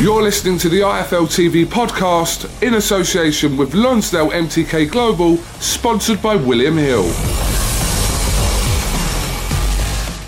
You're 0.00 0.22
listening 0.22 0.58
to 0.58 0.68
the 0.68 0.80
IFL 0.80 1.28
TV 1.28 1.64
podcast 1.64 2.50
in 2.64 2.74
association 2.74 3.56
with 3.56 3.74
Lonsdale 3.74 4.30
MTK 4.30 4.90
Global, 4.90 5.36
sponsored 5.60 6.20
by 6.20 6.34
William 6.34 6.76
Hill. 6.76 7.04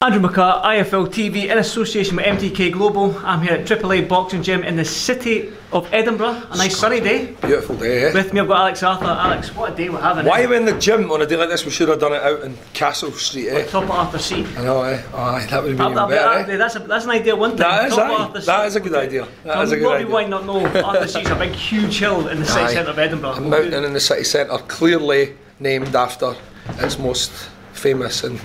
Andrew 0.01 0.21
McCart, 0.21 0.63
IFL 0.63 1.09
TV, 1.09 1.51
in 1.51 1.59
association 1.59 2.15
with 2.15 2.27
MTK 2.27 2.71
Global. 2.71 3.17
I'm 3.25 3.43
here 3.43 3.55
at 3.55 3.67
AAA 3.67 4.09
Boxing 4.09 4.41
Gym 4.41 4.63
in 4.63 4.77
the 4.77 4.85
city 4.85 5.53
of 5.73 5.93
Edinburgh. 5.93 6.43
A 6.51 6.57
nice 6.57 6.77
sunny 6.77 7.01
day. 7.01 7.35
Beautiful 7.43 7.77
day, 7.77 8.05
eh? 8.05 8.13
With 8.15 8.33
me, 8.33 8.41
I've 8.41 8.49
got 8.49 8.61
Alex 8.61 8.83
Arthur. 8.83 9.05
Alex, 9.07 9.55
what 9.55 9.73
a 9.73 9.77
day 9.77 9.89
we're 9.89 10.01
having. 10.01 10.25
Why 10.25 10.41
eh? 10.41 10.45
are 10.45 10.49
we 10.49 10.57
in 10.57 10.65
the 10.65 10.79
gym 10.79 11.11
on 11.11 11.23
a 11.23 11.27
day 11.27 11.37
like 11.37 11.49
this? 11.49 11.65
We 11.65 11.71
should 11.73 11.89
have 11.89 11.99
done 11.99 12.13
it 12.13 12.23
out 12.23 12.43
in 12.43 12.57
Castle 12.73 13.11
Street, 13.13 13.49
eh? 13.49 13.67
Top 13.67 13.85
of 13.85 13.91
Arthur 13.91 14.19
Seat. 14.19 14.47
I 14.57 14.63
know, 14.63 14.83
eh? 14.83 15.03
Aye, 15.15 15.47
that 15.51 15.63
would 15.63 15.71
have 15.71 15.79
been 15.79 15.95
That- 15.95 16.09
better, 16.09 16.45
that- 16.45 16.51
eh? 16.51 16.57
that's, 16.57 16.77
a, 16.77 16.79
that's 16.81 17.05
an 17.05 17.11
idea 17.11 17.35
one 17.35 17.51
thing. 17.51 17.59
That 17.59 17.89
is, 17.89 17.95
Top 17.97 18.31
aye. 18.37 18.41
That 18.41 18.73
Seat. 18.73 18.79
a 18.79 18.81
good 18.81 18.95
idea. 18.95 19.29
That 19.45 19.55
So 19.55 19.61
is 19.63 19.73
a 19.73 19.77
good 19.77 19.85
lot 19.87 19.95
of 19.97 19.99
people 20.03 20.17
idea. 20.19 20.29
might 20.29 20.47
not 20.47 20.47
know 20.47 20.67
Arthur 20.85 21.09
Seat's 21.09 21.31
a 21.31 21.35
big, 21.37 21.53
huge 21.53 21.99
hill 21.99 22.29
in 22.29 22.39
the 22.41 22.47
city 22.47 22.73
centre 22.75 22.91
of 22.91 22.99
Edinburgh. 22.99 23.33
A 23.33 23.41
mountain 23.41 23.85
in 23.85 23.93
the 23.93 24.01
city 24.01 24.25
centre, 24.25 24.57
clearly 24.69 25.37
named 25.61 25.95
after 25.97 26.35
its 26.79 26.99
most 26.99 27.33
famous 27.73 28.25
and 28.25 28.39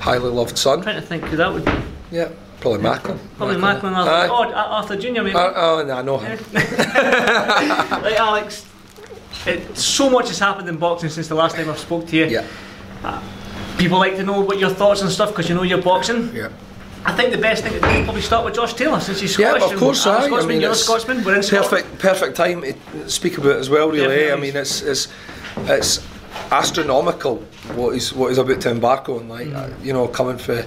highly 0.00 0.28
loved 0.30 0.58
son. 0.58 0.82
trying 0.82 0.96
to 0.96 1.02
think 1.06 1.22
who 1.24 1.36
that 1.36 1.52
would. 1.52 1.66
Yeah, 2.10 2.28
probably 2.64 2.82
Macklin. 2.82 3.20
Probably 3.36 3.56
Macklin 3.58 3.94
Arthur. 3.94 4.10
Aye. 4.10 4.28
Oh, 4.28 4.52
Arthur 4.54 4.96
Jr. 4.96 5.22
maybe. 5.22 5.34
Uh, 5.34 5.52
oh, 5.54 5.84
no, 5.86 5.94
I 5.94 6.02
know 6.02 6.18
him. 6.18 6.38
Right, 6.54 8.16
Alex. 8.18 8.66
It, 9.46 9.76
so 9.76 10.08
much 10.08 10.28
has 10.28 10.38
happened 10.38 10.68
in 10.68 10.76
boxing 10.78 11.10
since 11.10 11.28
the 11.28 11.34
last 11.34 11.56
time 11.56 11.68
I've 11.68 11.78
spoke 11.78 12.06
to 12.08 12.16
you. 12.16 12.26
Yeah, 12.26 13.22
People 13.76 13.98
like 13.98 14.16
to 14.16 14.22
know 14.22 14.40
what 14.40 14.58
your 14.58 14.70
thoughts 14.70 15.02
and 15.02 15.10
stuff 15.10 15.30
because 15.30 15.48
you 15.48 15.54
know 15.54 15.62
you're 15.62 15.82
boxing. 15.82 16.34
yeah. 16.34 16.48
I 17.06 17.12
think 17.12 17.32
the 17.32 17.38
best 17.38 17.62
thing 17.62 17.74
to 17.74 17.80
do 17.80 17.86
is 17.86 18.04
probably 18.04 18.22
start 18.22 18.46
with 18.46 18.54
Josh 18.54 18.72
Taylor 18.72 18.98
since 18.98 19.20
he's 19.20 19.34
Scottish. 19.34 19.62
Yeah, 19.62 19.74
of 19.74 19.78
course, 19.78 20.06
and 20.06 20.14
I'm 20.14 20.22
Scotsman, 20.22 20.44
I 20.44 20.48
mean, 20.48 20.60
you're 20.62 20.70
a 20.70 20.74
Scotsman. 20.74 21.22
We're 21.22 21.36
in 21.36 21.42
Scotland. 21.42 21.84
perfect, 21.84 21.98
perfect 21.98 22.36
time 22.36 22.62
to 22.62 23.10
speak 23.10 23.36
about 23.36 23.56
it 23.56 23.58
as 23.58 23.68
well. 23.68 23.90
Really? 23.90 24.32
I 24.32 24.36
mean, 24.36 24.56
it's 24.56 24.80
it's 24.80 25.08
it's 25.58 26.00
astronomical 26.50 27.36
what 27.74 27.94
he's 27.94 28.12
what 28.12 28.28
he's 28.28 28.38
about 28.38 28.60
to 28.62 28.70
embark 28.70 29.08
on. 29.08 29.28
Like, 29.28 29.48
Mm. 29.48 29.56
uh, 29.56 29.68
you 29.82 29.92
know, 29.92 30.08
coming 30.08 30.38
for 30.38 30.64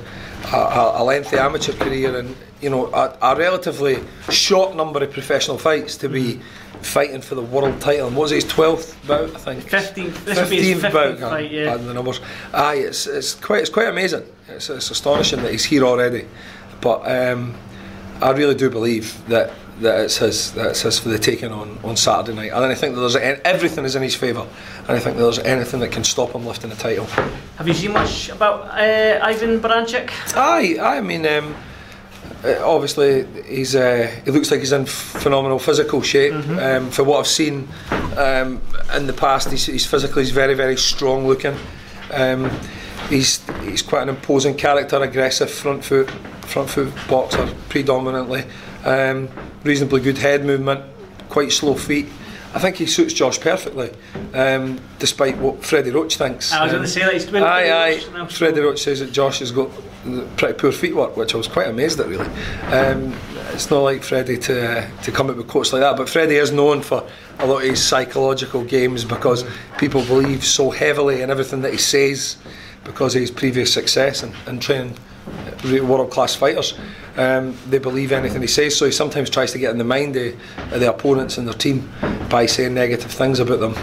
a, 0.54 0.92
a, 0.96 1.04
lengthy 1.04 1.38
amateur 1.38 1.74
career 1.74 2.18
and 2.18 2.36
you 2.62 2.70
know 2.70 2.88
a, 2.94 3.18
a 3.22 3.36
relatively 3.36 4.00
short 4.30 4.76
number 4.76 5.04
of 5.04 5.12
professional 5.12 5.58
fights 5.58 5.98
to 5.98 6.10
be 6.10 6.40
fighting 6.82 7.22
for 7.22 7.36
the 7.36 7.42
world 7.42 7.80
title. 7.82 8.08
And 8.08 8.16
what 8.16 8.24
was 8.24 8.32
it, 8.32 8.36
his 8.36 8.46
twelfth 8.46 8.96
bout? 9.08 9.34
I 9.36 9.40
think 9.40 9.64
15th. 9.64 10.26
This 10.26 10.40
would 10.40 10.50
be 10.50 10.62
his 10.62 10.84
15th 10.84 10.94
bout. 10.94 11.20
fight, 11.20 11.52
yeah. 11.52 11.78
The 11.78 11.94
numbers. 11.94 12.22
Aye, 12.54 12.76
it's 12.76 13.08
it's 13.08 13.34
quite 13.36 13.62
it's 13.62 13.70
quite 13.70 13.88
amazing. 13.88 14.24
It's, 14.50 14.70
it's 14.70 14.92
astonishing 14.92 15.42
that 15.44 15.52
he's 15.52 15.66
here 15.66 15.84
already. 15.84 16.28
But 16.82 17.02
um, 17.10 17.56
I 18.22 18.32
really 18.32 18.56
do 18.56 18.70
believe 18.70 19.26
that 19.28 19.52
that 19.82 20.00
it's 20.02 20.18
his 20.18 20.52
that 20.54 20.68
it's 20.68 20.82
his 20.82 21.00
for 21.00 21.10
the 21.10 21.20
taking 21.20 21.52
on, 21.52 21.78
on 21.84 21.96
Saturday 21.96 22.36
night. 22.36 22.52
And 22.54 22.66
I 22.66 22.76
think 22.76 22.96
that 22.96 23.02
there's 23.02 23.16
everything 23.16 23.86
is 23.86 23.96
in 23.96 24.04
his 24.04 24.16
favour. 24.16 24.42
and 24.42 24.88
I 24.88 24.94
don't 24.94 25.02
think 25.02 25.18
there's 25.18 25.40
anything 25.40 25.80
that 25.82 25.92
can 25.92 26.04
stop 26.04 26.32
him 26.32 26.46
lifting 26.46 26.70
the 26.70 26.76
title. 26.76 27.06
Have 27.58 27.68
you 27.68 27.74
seen 27.74 27.94
much 27.94 28.30
about 28.30 28.66
uh, 28.66 29.20
Ivan 29.24 29.60
Baranchyk? 29.60 30.10
Aye, 30.36 30.78
I 30.80 31.02
mean, 31.02 31.26
um, 31.26 31.56
uh, 32.44 32.56
obviously 32.64 33.26
he's 33.44 33.76
uh, 33.76 34.10
he 34.26 34.32
looks 34.32 34.52
like 34.52 34.60
he's 34.60 34.72
in 34.72 34.86
phenomenal 34.86 35.60
physical 35.60 36.02
shape. 36.02 36.34
Um, 36.34 36.90
for 36.92 37.04
what 37.04 37.20
I've 37.20 37.28
seen 37.28 37.68
um, 38.18 38.62
in 38.96 39.08
the 39.08 39.14
past, 39.14 39.50
he's, 39.52 39.66
he's 39.66 39.86
physically 39.86 40.24
he's 40.24 40.32
very 40.32 40.54
very 40.54 40.78
strong 40.78 41.28
looking. 41.28 41.56
Um, 42.12 42.50
he's 43.10 43.46
he's 43.62 43.82
quite 43.82 44.04
an 44.04 44.10
imposing 44.10 44.56
character, 44.56 45.02
aggressive 45.02 45.50
front 45.50 45.84
foot 45.84 46.10
front 46.46 46.70
foot 46.70 46.94
boxer 47.10 47.54
predominantly. 47.70 48.44
Um, 48.86 49.30
reasonably 49.68 50.02
good 50.02 50.18
head 50.18 50.44
movement, 50.46 50.82
quite 51.30 51.52
slow 51.52 51.76
feet. 51.76 52.08
I 52.56 52.60
think 52.60 52.78
he 52.78 52.86
suits 52.88 53.14
Josh 53.14 53.40
perfectly, 53.40 53.92
um, 54.34 54.80
despite 55.00 55.38
what 55.38 55.64
Freddie 55.64 55.92
Roach 55.92 56.16
thinks. 56.16 56.52
I 56.54 56.64
was 56.64 56.72
Um, 56.72 56.78
going 56.78 56.88
to 56.88 56.92
say 56.92 57.02
that 57.02 57.14
he's 57.14 57.26
doing 57.26 57.44
Aye, 57.44 57.58
pretty 57.60 57.72
aye. 57.72 58.00
so- 58.30 58.36
Freddie 58.38 58.62
Roach 58.62 58.82
says 58.82 59.02
that 59.02 59.12
Josh 59.12 59.40
has 59.40 59.52
got 59.52 59.70
pretty 60.38 60.54
poor 60.54 60.72
feet 60.72 60.96
work, 60.96 61.18
which 61.18 61.36
I 61.36 61.38
was 61.38 61.48
quite 61.50 61.68
amazed 61.68 62.00
at. 62.00 62.08
Really, 62.08 62.26
um, 62.72 63.14
it's 63.54 63.70
not 63.70 63.82
like 63.82 64.02
Freddie 64.02 64.38
to 64.38 64.80
uh, 64.80 64.88
to 65.04 65.12
come 65.12 65.30
up 65.30 65.36
with 65.36 65.48
quotes 65.48 65.74
like 65.74 65.82
that. 65.82 65.98
But 65.98 66.08
Freddie 66.10 66.38
is 66.38 66.52
known 66.54 66.82
for 66.82 67.04
a 67.40 67.46
lot 67.46 67.58
of 67.64 67.70
his 67.70 67.84
psychological 67.84 68.64
games 68.64 69.04
because 69.04 69.44
people 69.78 70.02
believe 70.04 70.44
so 70.46 70.70
heavily 70.72 71.22
in 71.22 71.30
everything 71.30 71.62
that 71.64 71.74
he 71.74 71.78
says 71.78 72.38
because 72.86 73.14
of 73.14 73.22
his 73.22 73.30
previous 73.30 73.72
success 73.74 74.24
and, 74.24 74.34
and 74.48 74.62
training 74.62 74.96
world 75.86 76.10
class 76.10 76.34
fighters. 76.34 76.74
Um, 77.18 77.58
they 77.68 77.80
believe 77.80 78.12
anything 78.12 78.42
he 78.42 78.48
says, 78.48 78.78
so 78.78 78.86
he 78.86 78.92
sometimes 78.92 79.30
tries 79.32 79.52
to 79.54 79.58
get 79.58 79.72
in 79.72 79.80
the 79.80 79.84
mind 79.84 80.16
of, 80.16 80.36
of 80.72 80.80
the 80.80 80.88
opponents 80.94 81.40
and 81.40 81.48
their 81.48 81.56
team 81.56 81.90
by 82.30 82.46
saying 82.46 82.76
negative 82.76 83.10
things 83.12 83.40
about 83.40 83.60
them 83.60 83.74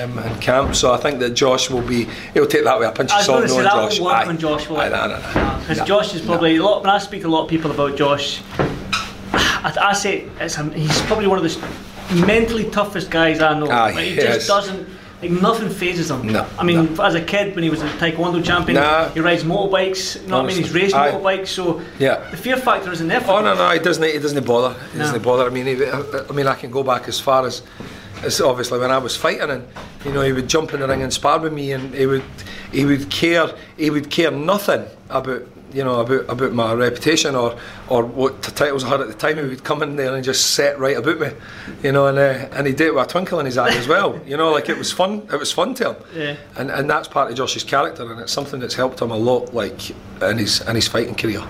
um, 0.00 0.18
in 0.20 0.38
camp. 0.38 0.76
So 0.76 0.92
I 0.92 0.96
think 0.98 1.18
that 1.18 1.30
Josh 1.30 1.70
will 1.70 1.82
be, 1.82 2.04
he'll 2.34 2.46
take 2.46 2.62
that 2.62 2.78
with 2.78 2.88
a 2.88 2.92
pinch 2.92 3.12
of 3.12 3.20
salt 3.22 3.38
going 3.38 3.48
to 3.48 3.48
say 3.48 3.54
knowing 3.56 3.64
that 3.64 3.90
Josh. 3.90 3.98
will 3.98 4.06
work 4.06 4.14
Aye. 4.14 4.26
on 4.28 4.38
Josh. 4.38 4.68
will 4.68 4.76
Aye, 4.78 4.88
no, 4.90 5.06
no, 5.08 5.16
no. 5.18 5.58
Because 5.60 5.78
No. 5.78 5.84
Josh 5.86 6.14
is 6.14 6.22
probably 6.22 6.56
a 6.56 6.62
lot. 6.62 6.82
When 6.82 6.90
I 6.90 6.98
speak 6.98 7.22
to 7.22 7.26
a 7.26 7.30
lot 7.30 7.42
of 7.44 7.50
people 7.50 7.72
about 7.72 7.96
Josh, 7.96 8.40
I, 8.58 9.74
I 9.80 9.92
say 9.92 10.28
it's 10.38 10.54
he's 10.56 11.00
probably 11.02 11.26
one 11.26 11.38
of 11.38 11.44
the 11.44 12.24
mentally 12.26 12.70
toughest 12.70 13.10
guys 13.10 13.40
I 13.40 13.58
know. 13.58 13.68
Aye, 13.70 13.90
Like, 13.92 14.04
he 14.04 14.14
yes. 14.14 14.34
just 14.36 14.46
doesn't. 14.48 14.88
Like 15.30 15.40
nothing 15.42 15.70
phases 15.70 16.10
him. 16.10 16.26
No, 16.26 16.46
I 16.58 16.64
mean, 16.64 16.94
no. 16.94 17.02
as 17.04 17.14
a 17.14 17.20
kid 17.22 17.54
when 17.54 17.64
he 17.64 17.70
was 17.70 17.80
a 17.82 17.88
taekwondo 17.88 18.44
champion, 18.44 18.76
Nah. 18.76 19.08
he 19.08 19.20
rides 19.20 19.42
motorbikes. 19.42 20.20
You 20.22 20.28
know 20.28 20.36
what 20.38 20.44
I 20.44 20.48
mean? 20.48 20.56
He's 20.56 20.66
Honestly. 20.66 20.80
raced 20.82 20.94
Aye. 20.94 21.12
motorbikes, 21.12 21.46
so 21.48 21.80
Yeah. 21.98 22.28
the 22.30 22.36
fear 22.36 22.56
factor 22.58 22.92
isn't 22.92 23.08
there 23.08 23.20
for 23.20 23.32
Oh 23.32 23.40
no, 23.42 23.54
no, 23.54 23.70
he 23.70 23.78
doesn't. 23.78 24.02
He 24.04 24.18
doesn't 24.18 24.44
bother. 24.46 24.74
He 24.92 24.98
No. 24.98 25.04
doesn't 25.04 25.22
bother. 25.22 25.46
I 25.46 25.50
mean, 25.50 25.66
he, 25.66 25.76
I 25.86 26.32
mean, 26.32 26.46
I 26.46 26.54
can 26.54 26.70
go 26.70 26.82
back 26.82 27.08
as 27.08 27.18
far 27.18 27.46
as, 27.46 27.62
as 28.22 28.40
obviously 28.40 28.78
when 28.78 28.90
I 28.90 28.98
was 28.98 29.16
fighting, 29.16 29.48
and 29.50 29.66
you 30.04 30.12
know, 30.12 30.20
he 30.20 30.32
would 30.32 30.48
jump 30.48 30.74
in 30.74 30.80
the 30.80 30.88
ring 30.88 31.02
and 31.02 31.12
spar 31.12 31.38
with 31.38 31.52
me, 31.54 31.72
and 31.72 31.94
he 31.94 32.04
would, 32.06 32.22
he 32.70 32.84
would 32.84 33.08
care, 33.10 33.48
he 33.78 33.88
would 33.88 34.10
care 34.10 34.30
nothing 34.30 34.84
about, 35.08 35.42
you 35.74 35.84
know, 35.84 36.00
about 36.00 36.30
about 36.30 36.52
my 36.52 36.72
reputation 36.72 37.34
or 37.34 37.58
or 37.88 38.04
what 38.04 38.42
titles 38.42 38.84
I 38.84 38.88
had 38.88 39.00
at 39.00 39.08
the 39.08 39.14
time. 39.14 39.36
He 39.36 39.42
would 39.42 39.64
come 39.64 39.82
in 39.82 39.96
there 39.96 40.14
and 40.14 40.24
just 40.24 40.52
set 40.52 40.78
right 40.78 40.96
about 40.96 41.18
me, 41.18 41.28
you 41.82 41.92
know, 41.92 42.06
and 42.06 42.16
uh, 42.18 42.48
and 42.56 42.66
he 42.66 42.72
did 42.72 42.86
it 42.88 42.94
with 42.94 43.04
a 43.04 43.08
twinkle 43.08 43.40
in 43.40 43.46
his 43.46 43.58
eye 43.58 43.74
as 43.74 43.88
well. 43.88 44.20
You 44.26 44.36
know, 44.36 44.50
like 44.52 44.68
it 44.68 44.78
was 44.78 44.92
fun. 44.92 45.26
It 45.32 45.38
was 45.38 45.52
fun 45.52 45.74
to 45.74 45.90
him. 45.92 45.96
Yeah. 46.14 46.36
And 46.56 46.70
and 46.70 46.88
that's 46.88 47.08
part 47.08 47.30
of 47.30 47.36
Josh's 47.36 47.64
character, 47.64 48.10
and 48.10 48.20
it's 48.20 48.32
something 48.32 48.60
that's 48.60 48.74
helped 48.74 49.00
him 49.02 49.10
a 49.10 49.16
lot, 49.16 49.52
like 49.52 49.90
in 50.22 50.38
his 50.38 50.60
in 50.62 50.74
his 50.76 50.88
fighting 50.88 51.14
career. 51.14 51.42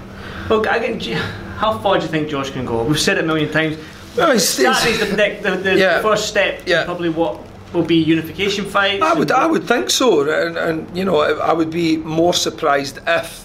Well, 0.49 0.67
I 0.69 0.79
get, 0.79 1.17
how 1.57 1.79
far 1.79 1.97
do 1.99 2.05
you 2.05 2.11
think 2.11 2.29
Josh 2.29 2.51
can 2.51 2.67
go? 2.67 2.85
We've 2.85 3.01
said 3.01 3.17
it 3.19 3.25
a 3.25 3.27
million 3.27 3.51
times. 3.53 3.77
No, 4.17 4.27
he's- 4.31 4.57
he's- 4.59 4.99
the, 5.11 5.17
next- 5.17 5.43
the, 5.43 5.57
the 5.57 5.77
Yeah. 5.79 6.03
first 6.03 6.29
step. 6.29 6.63
Yeah. 6.67 6.85
Probably 6.85 7.09
what 7.09 7.41
will 7.73 7.83
be 7.83 7.97
unification 7.97 8.65
fights. 8.67 9.03
I 9.03 9.15
would, 9.15 9.33
I 9.33 9.47
would 9.47 9.65
think 9.67 9.91
so, 9.91 10.21
and, 10.31 10.57
and 10.57 10.97
you 10.97 11.05
know, 11.05 11.19
I 11.21 11.53
would 11.53 11.71
be 11.71 11.97
more 11.97 12.33
surprised 12.35 12.99
if, 13.07 13.44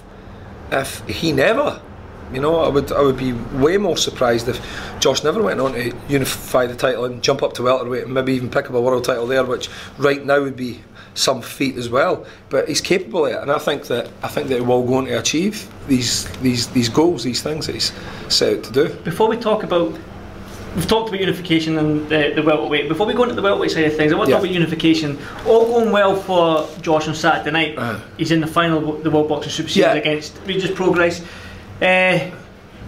if 0.72 1.06
he 1.08 1.32
never, 1.32 1.82
you 2.34 2.42
know, 2.42 2.60
I 2.60 2.70
would, 2.70 2.92
I 2.92 3.02
would 3.02 3.18
be 3.18 3.34
way 3.34 3.78
more 3.78 3.98
surprised 3.98 4.48
if 4.48 4.60
Josh 5.00 5.24
never 5.24 5.42
went 5.42 5.60
on 5.60 5.74
to 5.74 5.96
unify 6.08 6.68
the 6.68 6.76
title 6.76 7.06
and 7.06 7.24
jump 7.24 7.42
up 7.42 7.54
to 7.54 7.64
welterweight 7.64 8.04
and 8.04 8.14
maybe 8.14 8.34
even 8.34 8.50
pick 8.50 8.68
up 8.68 8.74
a 8.74 8.82
world 8.82 9.04
title 9.04 9.26
there, 9.28 9.44
which 9.44 9.70
right 9.98 10.24
now 10.24 10.42
would 10.42 10.56
be 10.56 10.82
some 11.16 11.42
feat 11.42 11.76
as 11.76 11.90
well. 11.90 12.26
But 12.50 12.68
he's 12.68 12.82
capable 12.82 13.26
of 13.26 13.34
it, 13.34 13.42
and 13.42 13.52
I 13.52 13.58
think 13.58 13.88
that 13.88 14.10
I 14.24 14.28
think 14.28 14.48
that 14.50 14.56
he 14.56 14.62
will 14.62 14.86
go 14.86 14.96
on 14.96 15.06
to 15.06 15.20
achieve 15.20 15.70
these 15.88 16.26
these 16.40 16.68
these 16.68 16.90
goals, 16.90 17.24
these 17.24 17.42
things 17.42 17.66
that 17.66 17.74
he's 17.74 17.92
set 18.28 18.58
out 18.58 18.64
to 18.66 18.72
do. 18.72 18.94
Before 19.04 19.28
we 19.28 19.38
talk 19.38 19.64
about, 19.64 19.98
we've 20.76 20.88
talked 20.88 21.10
about 21.10 21.20
unification 21.20 21.78
and 21.78 22.08
the, 22.10 22.32
the 22.36 22.42
welterweight. 22.44 22.88
Before 22.88 23.08
we 23.08 23.14
go 23.14 23.24
into 23.24 23.36
the 23.36 23.42
welterweight 23.42 23.72
side 23.72 23.86
of 23.86 23.96
things, 23.96 24.12
I 24.12 24.16
want 24.16 24.28
to 24.28 24.32
Yeah. 24.32 24.38
talk 24.38 24.46
about 24.46 24.54
unification. 24.54 25.18
All 25.48 25.66
going 25.66 25.92
well 25.92 26.16
for 26.16 26.68
Josh 26.82 27.08
on 27.08 27.16
Saturday 27.16 27.52
night. 27.52 27.78
Uh-huh. 27.78 28.00
He's 28.18 28.32
in 28.32 28.40
the 28.42 28.48
final 28.48 28.94
the 28.94 29.10
World 29.12 29.30
Boxing 29.30 29.52
Super 29.52 29.70
Series 29.70 29.94
Yeah. 29.96 30.00
against 30.00 30.38
Regis 30.46 30.72
Prograis. 30.72 31.24
Uh, 31.82 32.32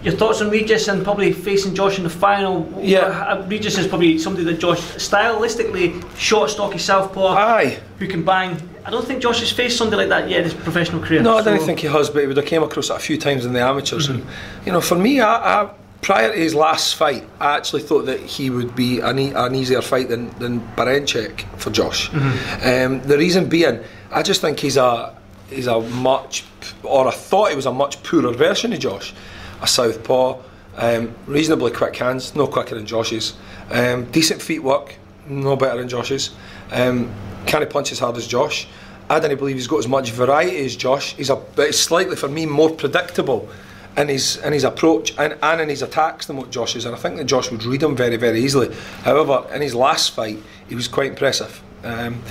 your 0.02 0.14
thoughts 0.14 0.40
on 0.40 0.50
Regis 0.50 0.88
and 0.88 1.04
probably 1.04 1.32
facing 1.32 1.74
Josh 1.74 1.96
in 1.98 2.02
the 2.04 2.10
final? 2.10 2.68
Yeah. 2.80 3.00
Uh, 3.02 3.46
Regis 3.46 3.78
is 3.78 3.86
probably 3.86 4.18
somebody 4.18 4.44
that 4.46 4.58
Josh 4.58 4.80
stylistically 4.80 6.02
short, 6.18 6.50
stocky 6.50 6.78
southpaw 6.78 7.28
Aye. 7.36 7.78
who 7.98 8.06
can 8.08 8.24
bang. 8.24 8.68
I 8.84 8.90
don't 8.90 9.06
think 9.06 9.22
Josh 9.22 9.38
has 9.40 9.52
faced 9.52 9.78
somebody 9.78 9.98
like 9.98 10.08
that 10.08 10.28
yet 10.28 10.38
in 10.38 10.44
his 10.44 10.54
professional 10.54 11.00
career. 11.00 11.22
No, 11.22 11.38
I 11.38 11.42
don't 11.42 11.60
so- 11.60 11.66
think 11.66 11.78
he 11.80 11.86
has, 11.86 12.10
but 12.10 12.20
he 12.22 12.26
would 12.26 12.36
have 12.36 12.46
came 12.46 12.64
across 12.64 12.90
it 12.90 12.96
a 12.96 12.98
few 12.98 13.16
times 13.16 13.44
in 13.44 13.52
the 13.52 13.60
amateurs. 13.60 14.08
And 14.08 14.26
you 14.66 14.72
know, 14.72 14.80
for 14.80 14.96
me, 14.96 15.20
I, 15.20 15.62
I, 15.62 15.70
prior 16.02 16.30
to 16.32 16.38
his 16.38 16.54
last 16.54 16.96
fight, 16.96 17.24
I 17.40 17.56
actually 17.56 17.82
thought 17.82 18.06
that 18.06 18.20
he 18.20 18.50
would 18.50 18.76
be 18.76 19.00
an, 19.00 19.18
e- 19.18 19.32
an 19.32 19.54
easier 19.54 19.80
fight 19.80 20.08
than 20.08 20.28
than 20.38 20.60
Baranchyk 20.76 21.58
for 21.58 21.70
Josh. 21.70 22.12
Um, 22.12 23.00
the 23.02 23.16
reason 23.16 23.48
being, 23.48 23.80
I 24.10 24.22
just 24.22 24.40
think 24.40 24.60
he's 24.60 24.76
a 24.76 25.16
he's 25.48 25.66
a 25.66 25.80
much, 25.80 26.44
or 26.82 27.08
I 27.08 27.12
thought 27.12 27.50
he 27.50 27.56
was 27.56 27.66
a 27.66 27.72
much 27.72 28.02
poorer 28.02 28.32
version 28.32 28.72
of 28.72 28.78
Josh, 28.80 29.14
a 29.62 29.66
southpaw. 29.66 30.38
Um, 30.74 31.14
reasonably 31.26 31.70
quick 31.70 31.94
hands, 31.96 32.34
no 32.34 32.46
quicker 32.46 32.74
than 32.74 32.86
Josh's. 32.86 33.34
Um, 33.70 34.10
decent 34.10 34.40
feet 34.40 34.62
work, 34.62 34.94
no 35.26 35.54
better 35.54 35.78
than 35.78 35.88
Josh's. 35.88 36.30
Um, 36.70 37.14
can't 37.46 37.68
punch 37.68 37.92
as 37.92 37.98
hard 37.98 38.16
as 38.16 38.26
Josh. 38.26 38.66
I 39.10 39.20
don't 39.20 39.36
believe 39.36 39.56
he's 39.56 39.66
got 39.66 39.80
as 39.80 39.88
much 39.88 40.10
variety 40.12 40.64
as 40.64 40.74
Josh. 40.74 41.14
He's 41.14 41.28
a 41.28 41.36
but 41.36 41.66
he's 41.66 41.78
slightly 41.78 42.16
for 42.16 42.28
me 42.28 42.46
more 42.46 42.70
predictable 42.70 43.48
in 43.96 44.08
his 44.08 44.36
in 44.38 44.52
his 44.52 44.64
approach 44.64 45.16
and, 45.18 45.36
and 45.42 45.60
in 45.60 45.68
his 45.68 45.82
attacks 45.82 46.26
than 46.26 46.36
what 46.36 46.50
Josh 46.50 46.76
is. 46.76 46.84
And 46.84 46.94
I 46.94 46.98
think 46.98 47.16
that 47.16 47.24
Josh 47.24 47.50
would 47.50 47.64
read 47.64 47.82
him 47.82 47.96
very 47.96 48.16
very 48.16 48.40
easily. 48.40 48.74
However, 49.02 49.46
in 49.54 49.62
his 49.62 49.74
last 49.74 50.12
fight, 50.12 50.38
he 50.68 50.74
was 50.74 50.88
quite 50.88 51.10
impressive. 51.10 51.62
Um, 51.84 52.22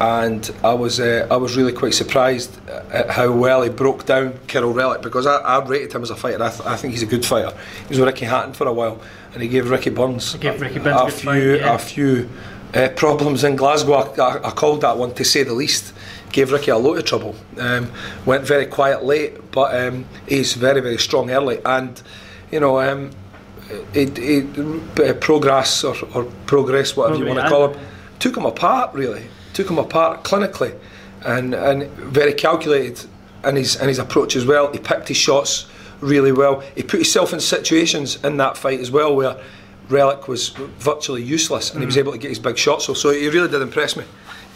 and 0.00 0.50
I 0.62 0.74
was 0.74 1.00
uh, 1.00 1.26
I 1.30 1.36
was 1.36 1.56
really 1.56 1.72
quite 1.72 1.94
surprised 1.94 2.58
at 2.68 3.10
how 3.10 3.32
well 3.32 3.62
he 3.62 3.70
broke 3.70 4.04
down 4.04 4.34
Kiryl 4.46 4.74
Relikh 4.74 5.00
because 5.00 5.26
I, 5.26 5.36
I 5.36 5.64
rated 5.64 5.94
him 5.94 6.02
as 6.02 6.10
a 6.10 6.16
fighter. 6.16 6.42
I, 6.42 6.50
th- 6.50 6.66
I 6.66 6.76
think 6.76 6.92
he's 6.92 7.02
a 7.02 7.06
good 7.06 7.24
fighter. 7.24 7.56
He 7.82 7.88
was 7.88 7.98
with 7.98 8.08
Ricky 8.08 8.26
Hatton 8.26 8.52
for 8.52 8.66
a 8.66 8.72
while, 8.72 9.00
and 9.32 9.42
he 9.42 9.48
gave 9.48 9.70
Ricky 9.70 9.90
Burns 9.90 10.34
gave 10.34 10.60
Ricky 10.60 10.80
a, 10.80 10.82
Burns 10.82 11.00
a 11.00 11.04
a 11.04 11.06
good 11.06 11.14
few 11.14 11.30
fight, 11.30 11.60
yeah. 11.60 11.74
a 11.74 11.78
few 11.78 12.28
uh, 12.74 12.88
problems 12.90 13.42
in 13.42 13.56
Glasgow. 13.56 13.94
I, 13.94 14.48
I 14.48 14.50
called 14.50 14.82
that 14.82 14.98
one 14.98 15.14
to 15.14 15.24
say 15.24 15.44
the 15.44 15.54
least. 15.54 15.94
Gave 16.32 16.52
Ricky 16.52 16.70
a 16.70 16.76
lot 16.76 16.98
of 16.98 17.04
trouble. 17.04 17.34
Um, 17.58 17.90
went 18.24 18.44
very 18.44 18.66
quiet 18.66 19.04
late, 19.04 19.50
but 19.52 19.74
um, 19.74 20.06
he's 20.28 20.54
very 20.54 20.80
very 20.80 20.98
strong 20.98 21.30
early, 21.30 21.60
and 21.64 22.00
you 22.50 22.60
know. 22.60 22.80
Um, 22.80 23.10
it, 23.94 24.16
it, 24.18 25.00
uh, 25.00 25.14
progress 25.14 25.82
or, 25.82 25.96
or 26.14 26.24
progress, 26.46 26.96
whatever 26.96 27.18
you 27.18 27.26
want 27.26 27.40
to 27.40 27.48
call 27.48 27.72
him, 27.72 27.80
took 28.18 28.36
him 28.36 28.46
apart 28.46 28.94
really, 28.94 29.26
took 29.54 29.68
him 29.68 29.78
apart 29.78 30.22
clinically, 30.22 30.78
and 31.24 31.54
and 31.54 31.90
very 31.90 32.32
calculated 32.32 33.08
in 33.44 33.56
his 33.56 33.76
in 33.76 33.88
his 33.88 33.98
approach 33.98 34.36
as 34.36 34.46
well. 34.46 34.70
He 34.72 34.78
picked 34.78 35.08
his 35.08 35.16
shots 35.16 35.66
really 36.00 36.32
well. 36.32 36.60
He 36.74 36.82
put 36.82 36.98
himself 36.98 37.32
in 37.32 37.40
situations 37.40 38.22
in 38.24 38.36
that 38.36 38.56
fight 38.56 38.80
as 38.80 38.90
well 38.90 39.14
where 39.16 39.36
Relikh 39.88 40.26
was 40.26 40.50
virtually 40.50 41.22
useless, 41.22 41.70
and 41.70 41.80
he 41.80 41.86
was 41.86 41.96
able 41.96 42.12
to 42.12 42.18
get 42.18 42.28
his 42.28 42.38
big 42.38 42.58
shots. 42.58 42.84
So 42.84 43.10
he 43.10 43.28
really 43.28 43.48
did 43.48 43.62
impress 43.62 43.96
me. 43.96 44.04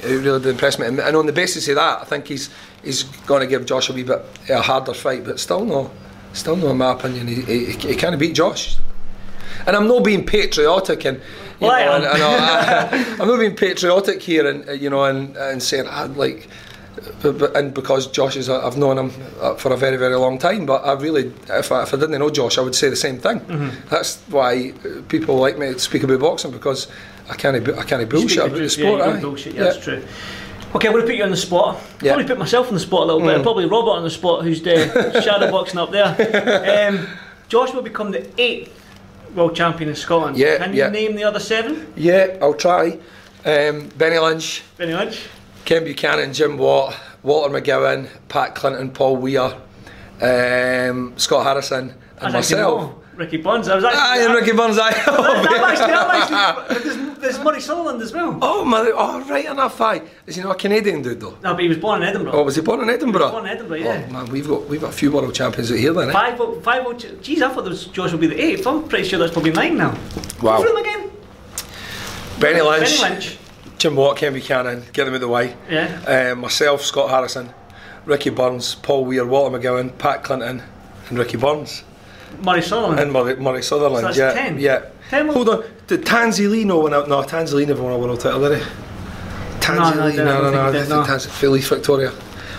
He 0.03 0.17
really 0.17 0.41
did 0.41 0.51
impress 0.51 0.79
me, 0.79 0.87
and, 0.87 0.99
and 1.01 1.17
on 1.17 1.27
the 1.27 1.33
basis 1.33 1.69
of 1.69 1.77
that, 1.77 2.01
I 2.01 2.05
think 2.05 2.27
he's 2.29 2.51
he's 2.83 3.03
going 3.27 3.41
to 3.41 3.47
give 3.47 3.67
Josh 3.67 3.89
a 3.91 3.93
wee 3.93 4.03
bit 4.03 4.23
a 4.49 4.63
harder 4.63 4.95
fight, 4.95 5.25
but 5.25 5.39
still 5.41 5.65
no, 5.65 5.91
still 6.33 6.57
no, 6.57 6.71
in 6.71 6.79
my 6.79 6.93
opinion, 6.93 7.27
he, 7.27 7.43
he, 7.43 7.65
he 7.73 7.95
can't 7.97 8.19
beat 8.19 8.35
Josh. 8.35 8.77
And 9.67 9.77
I'm 9.77 9.87
not 9.89 10.05
being 10.05 10.25
patriotic 10.25 11.05
and. 11.05 11.21
Well, 11.61 11.71
I 11.73 11.85
know, 11.85 11.93
am. 11.93 12.03
and, 12.03 12.05
and 12.07 12.23
I, 12.23 13.17
I'm 13.21 13.29
not 13.29 13.39
being 13.39 13.55
patriotic 13.55 14.23
here 14.23 14.49
and 14.49 14.67
uh, 14.67 14.73
you 14.73 14.89
know 14.89 15.05
and, 15.05 15.37
and 15.37 15.63
saying 15.63 15.87
I 15.89 16.05
like 16.05 16.49
but, 17.21 17.39
but, 17.39 17.55
and 17.55 17.75
because 17.75 18.07
Josh 18.07 18.37
is 18.37 18.49
a, 18.49 18.55
I've 18.55 18.79
known 18.79 18.97
him 18.97 19.13
uh, 19.43 19.55
for 19.57 19.71
a 19.71 19.77
very 19.77 19.99
very 19.99 20.15
long 20.17 20.39
time 20.39 20.65
but 20.65 20.83
I 20.87 20.95
really 20.95 21.31
if 21.51 21.71
I, 21.71 21.83
if 21.83 21.93
I 21.93 21.99
didn't 21.99 22.19
know 22.19 22.31
Josh 22.31 22.57
I 22.57 22.63
would 22.63 22.75
say 22.75 22.89
the 22.89 22.97
same 22.97 23.19
thing 23.19 23.41
Mm-hmm. 23.41 23.89
that's 23.91 24.17
why 24.29 24.73
uh, 24.87 25.03
people 25.09 25.37
like 25.37 25.59
me 25.59 25.67
to 25.75 25.79
speak 25.79 26.03
about 26.03 26.21
boxing 26.21 26.51
because 26.51 26.89
I 27.31 27.37
can't 27.37 27.57
I 27.79 27.85
can't 27.85 28.09
bullshit 28.11 28.39
about 28.39 28.57
the 28.59 28.69
sport 28.69 28.85
yeah, 28.87 28.91
you 28.93 28.99
don't 28.99 29.17
aye. 29.17 29.21
bullshit, 29.21 29.55
yeah, 29.55 29.65
that's 29.65 29.79
true. 29.79 30.03
Okay, 30.75 30.87
I'm 30.87 30.93
going 30.95 31.05
to 31.05 31.09
put 31.11 31.17
you 31.17 31.25
on 31.25 31.31
the 31.31 31.37
spot. 31.37 31.77
Yeah. 32.01 32.13
Mm. 32.13 32.15
Probably 32.15 32.25
put 32.27 32.39
myself 32.39 32.69
on 32.69 32.75
the 32.75 32.81
spot 32.81 33.03
a 33.03 33.05
little 33.13 33.21
bit. 33.23 33.43
Probably 33.43 33.67
Robert 33.67 33.91
on 33.91 34.05
the 34.05 34.11
spot, 34.11 34.45
who's 34.45 34.65
uh, 34.65 35.21
shadow 35.25 35.51
boxing 35.51 35.81
up 35.81 35.91
there. 35.91 36.89
Um, 36.89 37.09
Josh 37.49 37.73
will 37.75 37.83
become 37.83 38.13
the 38.13 38.29
eighth 38.41 38.73
world 39.35 39.57
champion 39.57 39.89
in 39.91 39.97
Scotland. 39.97 40.37
Yeah, 40.37 40.59
Can 40.59 40.73
you 40.73 40.79
yeah. 40.79 40.91
name 40.91 41.17
the 41.17 41.25
other 41.25 41.41
seven? 41.41 41.93
yeah 41.97 42.37
I'll 42.41 42.55
try 42.55 42.99
um, 43.45 43.89
Benny 43.99 44.19
Lynch 44.19 44.63
Benny 44.77 44.93
Lynch. 44.95 45.27
Ken 45.65 45.83
Buchanan 45.85 46.33
Jim 46.33 46.57
Watt 46.59 46.97
Walter 47.23 47.53
McGowan 47.61 48.09
Pat 48.29 48.55
Clinton 48.55 48.91
Paul 48.91 49.17
Weir 49.17 49.57
um, 50.21 51.15
Scott 51.17 51.45
Harrison 51.47 51.91
and 51.91 51.97
I 52.21 52.25
was 52.27 52.35
actually- 52.53 52.57
myself 52.63 52.95
Ricky 53.21 53.37
Burns. 53.37 53.69
I 53.69 53.77
was 53.77 53.85
actually. 53.85 54.01
Aye, 54.01 54.25
and 54.25 54.35
Ricky 54.35 54.53
Burns 54.53 54.79
aye. 54.79 54.91
I'm 55.07 55.65
actually, 55.65 55.93
I'm 55.93 56.11
actually, 56.73 56.91
there's, 56.91 57.19
there's 57.19 57.39
Murray 57.45 57.61
Sutherland 57.61 58.01
as 58.03 58.13
well. 58.13 58.39
Oh, 58.43 58.65
my, 58.65 58.91
oh, 58.95 59.21
right 59.29 59.45
enough, 59.45 59.81
aye. 59.81 60.03
Is 60.27 60.37
he 60.37 60.43
not 60.43 60.53
a 60.57 60.59
Canadian 60.59 61.03
dude, 61.03 61.21
though? 61.21 61.37
No, 61.43 61.53
but 61.55 61.61
he 61.63 61.69
was 61.69 61.77
born 61.79 62.03
in 62.03 62.09
Edinburgh. 62.09 62.33
Oh, 62.33 62.43
was 62.43 62.57
he 62.57 62.63
born 62.63 62.81
in 62.81 62.89
Edinburgh? 62.91 63.31
born 63.31 63.45
in 63.47 63.53
Edinburgh, 63.53 63.77
yeah. 63.79 64.07
Oh, 64.09 64.13
man, 64.13 64.27
we've 64.27 64.49
got, 64.49 64.67
we've 64.67 64.81
got 64.81 64.91
a 64.91 64.97
few 64.97 65.13
world 65.13 65.35
champions 65.35 65.71
out 65.71 65.79
here 65.79 65.93
then, 65.93 66.09
eh? 66.09 66.13
Five, 66.13 66.41
o- 66.41 66.61
five, 66.63 66.85
o- 66.87 66.95
geez, 66.95 67.43
I 67.43 67.49
thought 67.53 67.63
there 67.63 67.71
was 67.71 67.85
Josh 67.87 68.11
would 68.13 68.21
be 68.21 68.27
the 68.27 68.41
eighth. 68.43 68.67
I'm 68.67 68.89
pretty 68.89 69.07
sure 69.07 69.19
that's 69.19 69.33
probably 69.33 69.53
nine 69.53 69.77
now. 69.77 69.97
Wow. 70.43 70.63
Them 70.63 70.77
again. 70.77 71.11
Benny 72.39 72.63
Lynch, 72.63 72.99
Benny 73.01 73.15
Lynch. 73.15 73.39
Jim 73.79 73.97
Watt, 73.97 74.17
Ken 74.17 74.33
Buchanan, 74.33 74.83
get 74.93 75.05
them 75.05 75.13
out 75.13 75.17
of 75.17 75.21
the 75.21 75.29
way. 75.29 75.55
Yeah. 75.69 76.31
Um, 76.33 76.41
myself, 76.41 76.83
Scott 76.83 77.11
Harrison, 77.11 77.53
Ricky 78.07 78.31
Burns, 78.31 78.75
Paul 78.77 79.05
Weir, 79.05 79.27
Walter 79.27 79.59
McGowan, 79.59 79.97
Pat 79.99 80.23
Clinton, 80.25 80.63
and 81.09 81.19
Ricky 81.19 81.37
Burns. 81.37 81.85
Murray 82.43 82.63
Sutherland. 82.63 83.01
And 83.01 83.13
Murray, 83.13 83.37
Murray 83.37 83.63
Sutherland, 83.63 84.15
So 84.15 84.21
yeah. 84.21 84.33
10. 84.33 84.59
Yeah. 84.59 84.87
10 85.11 85.29
Hold 85.29 85.49
on, 85.49 85.65
did 85.89 86.07
Tancy 86.07 86.47
Lee 86.47 86.65
no 86.65 86.79
one 86.79 86.95
out? 86.95 87.09
No, 87.09 87.23
Tancy 87.23 87.57
Lee 87.57 87.67
never 87.67 87.83
won 87.83 87.93
a 87.93 87.99
world 87.99 88.21
title, 88.21 88.41
did 88.49 88.59
he? 88.59 88.65
Tansy 89.61 89.97
no, 89.97 90.03
I 90.03 90.09
I 90.13 90.17
no, 90.17 90.25
no, 90.25 90.43
no, 90.43 90.51
he 90.53 90.57
I 90.59 90.73
did, 90.73 90.79
think 90.87 90.91
no. 90.91 91.05
Tansy, 91.05 91.29
Philly 91.29 91.61
Victoria. 91.61 92.13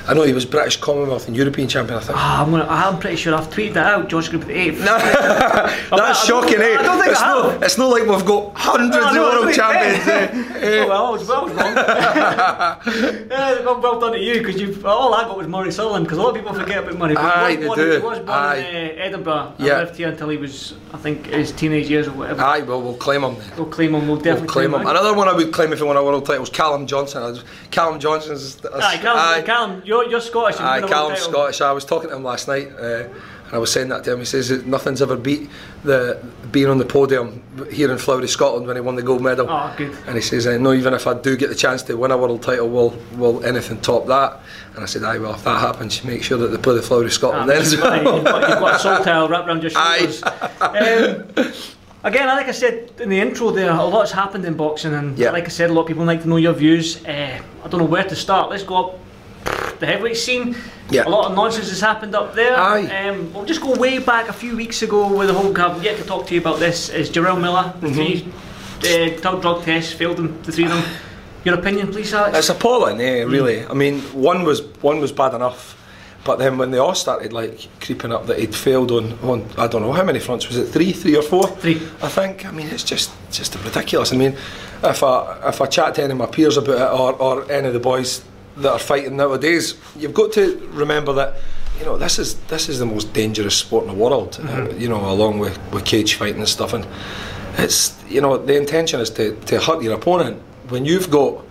I 0.08 0.14
know 0.14 0.24
he 0.24 0.34
was 0.34 0.46
British 0.46 0.78
Commonwealth 0.78 1.28
and 1.28 1.36
European 1.38 1.68
champion, 1.68 1.98
I 2.00 2.02
think. 2.02 2.18
Ah, 2.18 2.44
I'm, 2.44 2.52
gonna, 2.52 2.66
I'm 2.68 3.00
pretty 3.00 3.16
sure 3.18 3.36
I've 3.36 3.50
tweeted 3.50 3.74
that 3.74 3.86
out. 3.86 4.10
Josh 4.10 4.30
Group 4.30 4.46
the 4.46 4.58
eighth. 4.58 4.80
No, 4.80 4.98
that's 5.98 6.26
shocking, 6.26 6.60
eh? 6.60 6.78
I 6.80 6.82
don't 6.82 7.00
think 7.00 7.12
it's, 7.12 7.22
I 7.22 7.28
not, 7.28 7.64
it's 7.64 7.78
not 7.78 7.88
like 7.90 8.06
we've 8.06 8.26
got 8.26 8.56
hundreds 8.58 8.96
No, 8.98 9.14
no, 9.14 9.30
of 9.40 9.44
world 9.44 9.56
champions. 9.56 10.04
okay. 10.08 10.26
eh? 10.28 10.48
Oh, 10.84 10.88
well, 10.88 11.06
I 11.06 11.10
was, 11.12 11.28
well, 11.28 11.42
I 11.42 11.44
was 11.44 11.54
wrong. 11.54 13.28
yeah, 13.30 13.66
well, 13.66 13.82
well 13.82 14.00
done 14.00 14.14
to 14.14 14.20
you 14.20 14.40
because 14.40 14.60
you. 14.62 14.80
All 14.86 15.14
I 15.14 15.24
got 15.24 15.38
was 15.38 15.48
Murray 15.48 15.72
Sutherland 15.72 16.06
because 16.06 16.18
a 16.18 16.22
lot 16.22 16.30
of 16.30 16.36
people 16.36 16.54
forget 16.54 16.80
about 16.84 16.98
Murray. 16.98 17.16
Aye, 17.18 17.52
he 17.52 17.56
they 17.58 17.68
was 17.68 17.78
do. 17.78 17.92
He 17.92 17.98
was 18.00 18.20
born 18.20 18.30
Aye. 18.30 18.56
in 18.58 19.00
uh, 19.00 19.04
Edinburgh. 19.04 19.54
Yeah. 19.60 19.80
Lived 19.80 19.96
here 19.96 20.10
until 20.10 20.30
he 20.30 20.38
was, 20.38 20.74
I 20.94 20.98
think, 20.98 21.28
his 21.28 21.52
teenage 21.52 21.90
years 21.90 22.08
or 22.08 22.12
whatever. 22.12 22.42
Aye, 22.42 22.62
well, 22.62 22.82
we'll 22.82 22.96
claim 22.98 23.24
him 23.24 23.36
then. 23.38 23.52
We'll 23.58 23.66
claim 23.68 23.94
him. 23.96 24.08
We'll 24.08 24.16
We'll 24.16 24.22
definitely 24.24 24.48
claim 24.50 24.74
him. 24.74 24.82
him. 24.82 24.88
Another 24.88 25.14
one 25.14 25.28
I 25.28 25.34
would 25.34 25.52
claim 25.54 25.72
if 25.74 25.80
he 25.80 25.84
won 25.86 25.96
a 25.98 26.04
world 26.04 26.26
title 26.26 26.42
was 26.42 26.50
Callum 26.50 26.86
Johnson. 26.86 27.40
Callum 27.72 28.00
Johnson's. 28.00 28.58
Aye, 28.66 28.98
Callum, 28.98 29.20
Aye. 29.20 29.42
Callum, 29.46 29.82
you're, 29.92 30.10
you're 30.10 30.22
Scottish. 30.22 30.60
Aye, 30.60 30.76
win 30.76 30.84
a 30.84 30.88
world 30.88 30.94
Callum's. 30.94 31.20
Scottish. 31.20 31.62
I 31.62 31.72
was 31.74 31.84
talking 31.86 32.10
to 32.10 32.16
him 32.16 32.24
last 32.24 32.48
night, 32.48 32.70
uh, 32.80 33.04
and 33.46 33.54
I 33.54 33.58
was 33.58 33.72
saying 33.74 33.90
that 33.90 34.04
to 34.06 34.14
him. 34.14 34.20
He 34.20 34.26
says 34.26 34.48
that 34.50 34.66
nothing's 34.66 35.02
ever 35.02 35.18
beat 35.18 35.50
the 35.84 36.18
being 36.52 36.68
on 36.70 36.78
the 36.78 36.86
podium 36.86 37.44
here 37.72 37.92
in 37.92 37.98
Flowery, 37.98 38.28
Scotland, 38.30 38.66
when 38.68 38.78
he 38.78 38.82
won 38.82 38.96
the 38.96 39.02
gold 39.04 39.22
medal. 39.22 39.48
Oh, 39.50 39.74
good. 39.78 39.92
And 40.08 40.16
he 40.16 40.22
says, 40.22 40.48
uh, 40.48 40.58
"No, 40.58 40.72
even 40.72 40.94
if 40.94 41.06
I 41.08 41.14
do 41.14 41.36
get 41.36 41.50
the 41.50 41.56
chance 41.56 41.84
to 41.84 41.96
win 41.98 42.12
a 42.12 42.18
world 42.18 42.42
title, 42.42 42.70
will 42.70 42.92
will 43.18 43.44
anything 43.44 43.82
top 43.82 44.08
that?" 44.08 44.40
And 44.76 44.84
I 44.84 44.88
said, 44.88 45.04
"Aye, 45.04 45.18
well, 45.18 45.34
if 45.36 45.44
that 45.44 45.60
happens, 45.60 46.02
make 46.06 46.24
sure 46.24 46.38
that 46.38 46.48
they 46.48 46.58
play 46.58 46.76
the 46.76 46.82
Flowery, 46.82 47.12
Scotland 47.12 47.50
then 47.50 47.62
as 47.62 47.74
Aye, 47.74 48.02
well." 48.04 48.16
you've, 48.16 48.24
got, 48.26 48.50
you've 48.50 48.60
got 48.60 48.76
a 48.76 48.80
soul 48.80 49.04
towel 49.04 49.28
wrapped 49.28 49.48
around 49.50 49.62
your 49.64 49.72
shoulders. 49.72 50.24
Um, 50.62 51.52
again, 52.04 52.28
like 52.28 52.48
I 52.48 52.52
said 52.52 52.92
in 53.02 53.10
the 53.10 53.20
intro, 53.20 53.52
there 53.52 53.70
a 53.72 53.84
lot's 53.84 54.12
happened 54.12 54.46
in 54.46 54.54
boxing, 54.56 54.94
and 54.94 55.18
Yeah. 55.18 55.32
like 55.32 55.46
I 55.46 55.50
said, 55.50 55.70
a 55.70 55.74
lot 55.74 55.82
of 55.82 55.88
people 55.88 56.06
like 56.06 56.22
to 56.22 56.30
know 56.30 56.38
your 56.38 56.54
views. 56.54 57.04
Uh, 57.06 57.42
I 57.64 57.68
don't 57.68 57.80
know 57.82 57.86
where 57.96 58.04
to 58.06 58.16
start. 58.16 58.50
Let's 58.50 58.64
go 58.64 58.76
up 58.86 59.00
the 59.82 59.88
heavyweight 59.88 60.16
scene. 60.16 60.56
Yeah. 60.90 61.06
A 61.06 61.10
lot 61.10 61.30
of 61.30 61.36
nonsense 61.36 61.70
has 61.70 61.82
happened 61.82 62.16
up 62.16 62.34
there. 62.36 62.56
Aye. 62.56 63.08
Um, 63.08 63.34
we'll 63.34 63.46
just 63.46 63.62
go 63.62 63.76
way 63.76 63.98
back 64.00 64.30
a 64.30 64.34
few 64.34 64.56
weeks 64.56 64.82
ago 64.82 65.12
with 65.14 65.28
the 65.28 65.34
whole. 65.34 65.52
I've 65.60 65.84
yet 65.84 65.98
to 65.98 66.06
talk 66.06 66.28
to 66.28 66.34
you 66.34 66.40
about 66.40 66.60
this. 66.60 66.90
Is 66.90 67.10
Jarrell 67.10 67.40
Miller 67.40 67.74
Mm-hmm. 67.82 67.94
three 67.94 68.32
uh, 68.84 69.40
drug 69.42 69.64
tests 69.64 69.94
failed 69.94 70.18
them, 70.18 70.42
the 70.44 70.52
three 70.52 70.66
of 70.66 70.72
them. 70.72 70.84
Your 71.44 71.56
opinion, 71.56 71.92
please, 71.92 72.14
Alex. 72.14 72.38
It's 72.38 72.50
appalling, 72.50 73.02
eh? 73.02 73.24
Really. 73.24 73.66
I 73.66 73.74
mean, 73.74 74.00
one 74.14 74.44
was 74.44 74.62
one 74.82 75.00
was 75.00 75.12
bad 75.12 75.34
enough, 75.34 75.76
but 76.24 76.38
then 76.38 76.60
when 76.60 76.70
they 76.70 76.78
all 76.78 76.94
started 76.94 77.34
like 77.34 77.68
creeping 77.80 78.12
up 78.14 78.28
that 78.28 78.38
he'd 78.38 78.54
failed 78.54 78.92
on, 78.92 79.18
on 79.24 79.48
I 79.58 79.66
don't 79.68 79.82
know 79.82 79.94
how 79.94 80.04
many 80.04 80.20
fronts 80.20 80.48
was 80.48 80.58
it 80.58 80.68
three, 80.68 80.92
three 80.92 81.16
or 81.16 81.24
four? 81.24 81.48
Three. 81.48 81.78
I 82.04 82.10
think. 82.10 82.46
I 82.46 82.52
mean, 82.52 82.68
it's 82.68 82.84
just 82.84 83.10
just 83.32 83.56
ridiculous. 83.64 84.14
I 84.14 84.18
mean, 84.18 84.36
if 84.84 85.02
I 85.04 85.50
if 85.50 85.60
I 85.62 85.66
chat 85.66 85.96
to 85.96 86.04
any 86.04 86.12
of 86.12 86.20
my 86.20 86.28
peers 86.28 86.58
about 86.58 86.76
it 86.76 87.00
or, 87.00 87.14
or 87.14 87.52
any 87.52 87.68
of 87.68 87.74
the 87.74 87.80
boys 87.80 88.22
that 88.62 88.72
are 88.72 88.80
fighting 88.80 89.18
nowadays, 89.18 89.76
you've 89.98 90.14
got 90.14 90.32
to 90.34 90.58
remember 90.74 91.14
that. 91.14 91.36
You 91.80 91.86
know, 91.86 91.98
this 91.98 92.20
is 92.20 92.36
this 92.48 92.70
is 92.70 92.78
the 92.80 92.86
most 92.86 93.12
dangerous 93.14 93.56
sport 93.56 93.86
in 93.86 93.90
the 93.92 93.96
world. 93.98 94.40
Uh, 94.44 94.70
you 94.78 94.88
know, 94.88 95.10
along 95.10 95.40
with, 95.40 95.58
with 95.74 95.84
cage 95.86 96.14
fighting 96.16 96.38
and 96.40 96.48
stuff, 96.48 96.74
and 96.74 96.86
it's 97.58 97.96
you 98.08 98.22
know 98.22 98.38
the 98.38 98.56
intention 98.56 99.00
is 99.00 99.10
to, 99.12 99.36
to 99.46 99.60
hurt 99.60 99.82
your 99.82 99.94
opponent 99.96 100.42
when 100.70 100.86
you've 100.86 101.10
got 101.10 101.44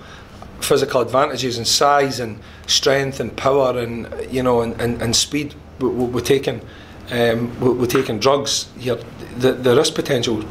physical 0.61 1.01
advantages 1.01 1.57
and 1.59 1.67
size 1.67 2.21
and 2.21 2.39
strength 2.67 3.19
and 3.21 3.37
power 3.37 3.79
and 3.79 4.07
you 4.31 4.43
know 4.43 4.61
and, 4.61 4.81
and, 4.81 5.03
and 5.03 5.17
speed 5.17 5.55
w- 5.79 5.95
w- 5.99 6.13
we're 6.15 6.21
taking 6.21 6.61
um, 7.11 7.59
we're 7.61 7.73
we're 7.73 7.87
taking 7.87 8.19
drugs 8.21 8.69
here 8.79 8.99
the, 9.39 9.53
the 9.53 9.75
risk 9.75 9.95
potential 9.95 10.45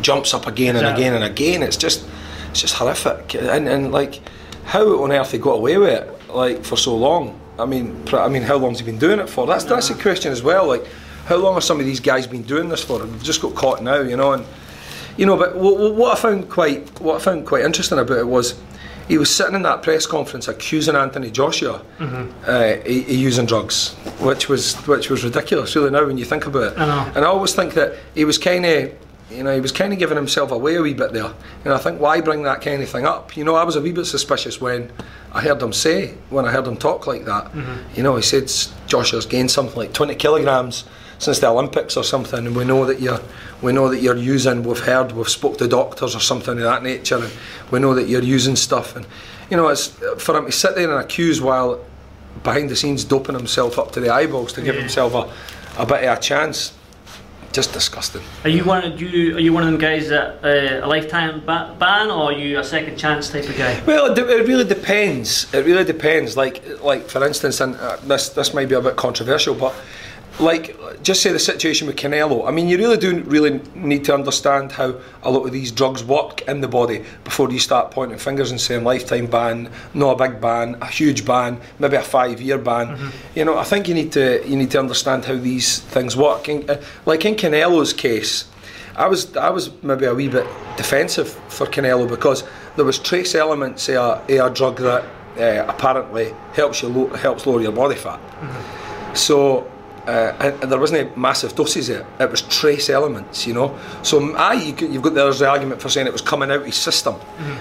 jumps 0.00 0.32
up 0.34 0.46
again 0.46 0.76
and 0.76 0.86
Exactly. 0.86 1.04
again 1.04 1.14
and 1.14 1.24
again 1.24 1.62
it's 1.62 1.76
just 1.76 2.06
it's 2.50 2.60
just 2.62 2.74
horrific 2.74 3.34
and, 3.34 3.68
and 3.68 3.92
like 3.92 4.20
how 4.66 5.02
on 5.02 5.12
earth 5.12 5.30
they 5.32 5.38
got 5.38 5.52
away 5.58 5.78
with 5.78 5.88
it 5.88 6.28
like 6.28 6.64
for 6.64 6.76
so 6.76 6.94
long 6.96 7.40
I 7.58 7.64
mean 7.64 8.04
pr- 8.04 8.18
I 8.18 8.28
mean 8.28 8.42
how 8.42 8.56
long's 8.56 8.80
he 8.80 8.84
been 8.84 8.98
doing 8.98 9.18
it 9.20 9.28
for 9.28 9.46
that's 9.46 9.64
that's 9.64 9.90
a 9.90 9.94
question 9.94 10.32
as 10.32 10.42
well 10.42 10.66
like 10.66 10.84
how 11.26 11.36
long 11.36 11.54
have 11.54 11.64
some 11.64 11.80
of 11.80 11.86
these 11.86 12.00
guys 12.00 12.26
been 12.26 12.42
doing 12.42 12.68
this 12.68 12.82
for 12.84 12.98
they've 12.98 13.22
just 13.22 13.40
got 13.40 13.54
caught 13.54 13.82
now 13.82 14.00
you 14.00 14.16
know 14.16 14.32
and 14.32 14.44
you 15.16 15.24
know, 15.24 15.38
but 15.38 15.56
what, 15.56 15.94
what 15.94 16.18
I 16.18 16.20
found 16.20 16.50
quite 16.50 17.00
what 17.00 17.16
I 17.16 17.24
found 17.24 17.46
quite 17.46 17.64
interesting 17.64 17.98
about 17.98 18.18
it 18.18 18.26
was 18.26 18.60
he 19.08 19.16
was 19.16 19.34
sitting 19.34 19.54
in 19.54 19.62
that 19.62 19.82
press 19.82 20.04
conference 20.06 20.46
accusing 20.46 20.94
Anthony 20.94 21.30
Joshua 21.30 21.80
uh, 22.46 22.74
he, 22.84 23.00
he 23.02 23.14
using 23.16 23.46
drugs, 23.46 23.94
which 24.20 24.50
was 24.50 24.74
which 24.86 25.08
was 25.08 25.24
ridiculous. 25.24 25.74
Really, 25.74 25.88
now 25.88 26.04
when 26.04 26.18
you 26.18 26.26
think 26.26 26.46
about 26.46 26.72
it, 26.74 26.78
I 26.78 26.84
know. 26.86 27.12
and 27.14 27.24
I 27.24 27.28
always 27.28 27.54
think 27.54 27.72
that 27.74 27.94
he 28.14 28.26
was 28.26 28.36
kind 28.36 28.66
of. 28.66 28.92
You 29.30 29.42
know, 29.42 29.52
he 29.52 29.60
was 29.60 29.72
kind 29.72 29.92
of 29.92 29.98
giving 29.98 30.16
himself 30.16 30.52
away 30.52 30.76
a 30.76 30.82
wee 30.82 30.94
bit 30.94 31.12
there. 31.12 31.32
And 31.64 31.74
I 31.74 31.78
think, 31.78 32.00
why 32.00 32.20
bring 32.20 32.44
that 32.44 32.60
kind 32.62 32.80
of 32.82 32.88
thing 32.88 33.04
up? 33.04 33.36
You 33.36 33.42
know, 33.44 33.56
I 33.56 33.64
was 33.64 33.74
a 33.74 33.80
wee 33.80 33.90
bit 33.92 34.04
suspicious 34.06 34.60
when 34.60 34.92
I 35.32 35.40
heard 35.40 35.60
him 35.60 35.72
say, 35.72 36.14
when 36.30 36.44
I 36.44 36.52
heard 36.52 36.66
him 36.66 36.76
talk 36.76 37.06
like 37.08 37.24
that. 37.24 37.46
Mm-hmm. 37.46 37.96
You 37.96 38.02
know, 38.04 38.14
he 38.16 38.22
said 38.22 38.44
"S- 38.44 38.72
Joshua's 38.86 39.26
gained 39.26 39.50
something 39.50 39.76
like 39.76 39.92
20 39.92 40.14
kilograms 40.14 40.84
since 41.18 41.40
the 41.40 41.48
Olympics 41.48 41.96
or 41.96 42.04
something, 42.04 42.46
and 42.46 42.54
we 42.54 42.64
know 42.64 42.84
that 42.84 43.00
you're, 43.00 43.18
we 43.62 43.72
know 43.72 43.88
that 43.88 44.00
you're 44.00 44.16
using. 44.16 44.62
We've 44.62 44.78
heard, 44.78 45.10
we've 45.12 45.28
spoke 45.28 45.58
to 45.58 45.66
doctors 45.66 46.14
or 46.14 46.20
something 46.20 46.56
of 46.58 46.62
that 46.64 46.82
nature, 46.84 47.16
and 47.16 47.32
we 47.72 47.80
know 47.80 47.94
that 47.94 48.06
you're 48.08 48.22
using 48.22 48.54
stuff. 48.54 48.94
And 48.94 49.06
you 49.50 49.56
know, 49.56 49.66
it's 49.68 49.86
for 50.18 50.36
him 50.36 50.46
to 50.46 50.52
sit 50.52 50.74
there 50.76 50.90
and 50.90 51.02
accuse 51.02 51.40
while 51.40 51.82
behind 52.44 52.68
the 52.68 52.76
scenes 52.76 53.02
doping 53.02 53.34
himself 53.34 53.78
up 53.78 53.92
to 53.92 54.00
the 54.00 54.10
eyeballs 54.10 54.52
to 54.52 54.60
give 54.62 54.74
Yeah. 54.74 54.82
himself 54.82 55.14
a, 55.14 55.82
a 55.82 55.86
bit 55.86 56.04
of 56.04 56.18
a 56.18 56.20
chance. 56.20 56.72
Just 57.56 57.72
disgusting. 57.72 58.20
Are 58.44 58.50
you 58.50 58.64
one? 58.64 58.98
Do 58.98 59.06
you, 59.06 59.36
are 59.36 59.40
you 59.40 59.50
one 59.50 59.62
of 59.62 59.70
them 59.70 59.80
guys 59.80 60.10
that 60.10 60.44
uh, 60.44 60.84
a 60.84 60.86
lifetime 60.86 61.40
ba- 61.40 61.74
ban, 61.78 62.10
or 62.10 62.24
are 62.24 62.32
you 62.32 62.58
a 62.58 62.62
second 62.62 62.98
chance 62.98 63.30
type 63.30 63.48
of 63.48 63.56
guy? 63.56 63.82
Well, 63.86 64.12
it, 64.12 64.18
it 64.18 64.46
really 64.46 64.64
depends. 64.64 65.46
It 65.54 65.64
really 65.64 65.84
depends. 65.84 66.36
Like, 66.36 66.62
like 66.82 67.08
for 67.08 67.26
instance, 67.26 67.62
and 67.62 67.74
uh, 67.76 67.96
this 68.04 68.28
this 68.28 68.52
might 68.52 68.68
be 68.68 68.74
a 68.74 68.82
bit 68.82 68.96
controversial, 68.96 69.54
but 69.54 69.74
like, 70.38 70.76
just 71.02 71.22
say 71.22 71.32
the 71.32 71.38
situation 71.38 71.86
with 71.86 71.96
Canelo. 71.96 72.46
I 72.46 72.50
mean, 72.50 72.68
you 72.68 72.76
really 72.76 72.98
do 72.98 73.22
really 73.22 73.60
need 73.74 74.04
to 74.04 74.14
understand 74.14 74.72
how 74.72 74.96
a 75.22 75.30
lot 75.30 75.46
of 75.46 75.52
these 75.52 75.72
drugs 75.72 76.04
work 76.04 76.42
in 76.42 76.60
the 76.60 76.68
body 76.68 77.04
before 77.24 77.50
you 77.50 77.58
start 77.58 77.90
pointing 77.90 78.18
fingers 78.18 78.50
and 78.50 78.60
saying 78.60 78.84
lifetime 78.84 79.26
ban, 79.26 79.70
not 79.94 80.20
a 80.20 80.28
big 80.28 80.40
ban, 80.40 80.76
a 80.82 80.86
huge 80.86 81.24
ban, 81.24 81.58
maybe 81.78 81.96
a 81.96 82.02
five 82.02 82.40
year 82.40 82.58
ban. 82.58 83.12
You 83.34 83.44
know, 83.46 83.56
I 83.56 83.64
think 83.64 83.88
you 83.88 83.94
need 83.94 84.12
to 84.12 84.46
you 84.46 84.56
need 84.56 84.70
to 84.72 84.78
understand 84.78 85.24
how 85.24 85.36
these 85.36 85.78
things 85.80 86.16
work. 86.16 86.48
And, 86.48 86.68
uh, 86.68 86.80
like 87.06 87.24
in 87.24 87.34
Canelo's 87.34 87.92
case. 87.92 88.44
I 88.96 89.08
was 89.08 89.36
I 89.36 89.50
was 89.50 89.70
maybe 89.82 90.06
a 90.06 90.14
wee 90.14 90.28
bit 90.28 90.46
defensive 90.78 91.28
for 91.48 91.66
Canelo 91.66 92.08
because 92.08 92.44
there 92.76 92.84
was 92.84 92.98
trace 92.98 93.34
elements 93.34 93.88
of 93.90 94.22
a, 94.28 94.38
a 94.38 94.50
drug 94.50 94.78
that 94.78 95.04
uh, 95.38 95.66
apparently 95.68 96.34
helps 96.54 96.80
you 96.82 96.88
lo- 96.88 97.14
helps 97.14 97.46
lower 97.46 97.60
your 97.60 97.72
body 97.72 97.94
fat. 97.96 98.20
So. 99.14 99.70
Uh, 100.06 100.36
and, 100.40 100.62
and 100.62 100.72
there 100.72 100.78
wasn't 100.78 101.00
a 101.00 101.18
massive 101.18 101.54
doses 101.56 101.88
of 101.88 101.96
it. 101.96 102.06
It 102.20 102.30
was 102.30 102.42
trace 102.42 102.88
elements, 102.90 103.46
you 103.46 103.54
know. 103.54 103.76
So, 104.02 104.36
aye, 104.36 104.54
you 104.54 104.88
you've 104.88 105.02
got 105.02 105.14
there's 105.14 105.40
the 105.40 105.48
argument 105.48 105.82
for 105.82 105.88
saying 105.88 106.06
it 106.06 106.12
was 106.12 106.22
coming 106.22 106.50
out 106.50 106.60
of 106.60 106.66
his 106.66 106.76
system 106.76 107.16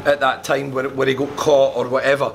at 0.06 0.20
that 0.20 0.44
time 0.44 0.72
where, 0.72 0.90
where 0.90 1.08
he 1.08 1.16
got 1.16 1.36
caught 1.36 1.76
or 1.76 1.88
whatever. 1.88 2.34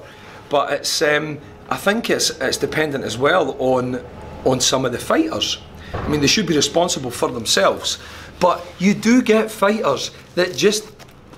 But 0.48 0.72
it's, 0.72 1.00
um, 1.02 1.38
I 1.68 1.76
think 1.76 2.10
it's 2.10 2.30
it's 2.40 2.56
dependent 2.56 3.04
as 3.04 3.16
well 3.16 3.56
on 3.60 4.04
on 4.44 4.60
some 4.60 4.84
of 4.84 4.92
the 4.92 4.98
fighters. 4.98 5.58
I 5.94 6.08
mean, 6.08 6.20
they 6.20 6.26
should 6.26 6.46
be 6.46 6.56
responsible 6.56 7.10
for 7.10 7.30
themselves. 7.30 7.98
But 8.40 8.64
you 8.78 8.94
do 8.94 9.22
get 9.22 9.50
fighters 9.50 10.10
that 10.34 10.56
just 10.56 10.90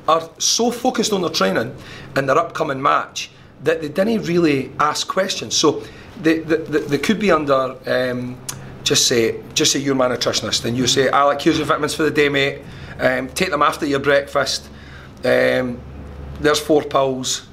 are 0.09 0.29
so 0.39 0.71
focused 0.71 1.13
on 1.13 1.21
their 1.21 1.31
training 1.31 1.75
and 2.17 2.29
their 2.29 2.39
upcoming 2.39 2.81
match 2.81 3.31
that 3.65 3.81
they 3.81 3.89
didn't 3.89 4.23
really 4.23 4.73
ask 4.79 5.07
questions. 5.09 5.57
So 5.57 5.83
they, 6.21 6.41
they, 6.41 6.57
they, 6.57 6.81
they 6.81 6.99
could 6.99 7.19
be 7.19 7.31
under, 7.31 7.77
um, 7.87 8.37
just 8.83 9.07
say, 9.07 9.41
just 9.55 9.73
say 9.73 9.79
you're 9.79 9.95
my 9.95 10.09
nutritionist 10.09 10.65
and 10.65 10.77
you 10.77 10.87
say, 10.87 11.09
Alec, 11.09 11.41
here's 11.43 11.59
your 11.59 11.67
vitamins 11.67 11.95
for 11.95 12.03
the 12.03 12.11
day, 12.11 12.29
mate. 12.29 12.63
Um, 12.99 13.29
take 13.29 13.51
them 13.51 13.63
after 13.63 13.87
your 13.87 14.01
breakfast. 14.01 14.69
Um, 15.25 15.81
there's 16.41 16.61
four 16.61 16.83
pills. 16.83 17.47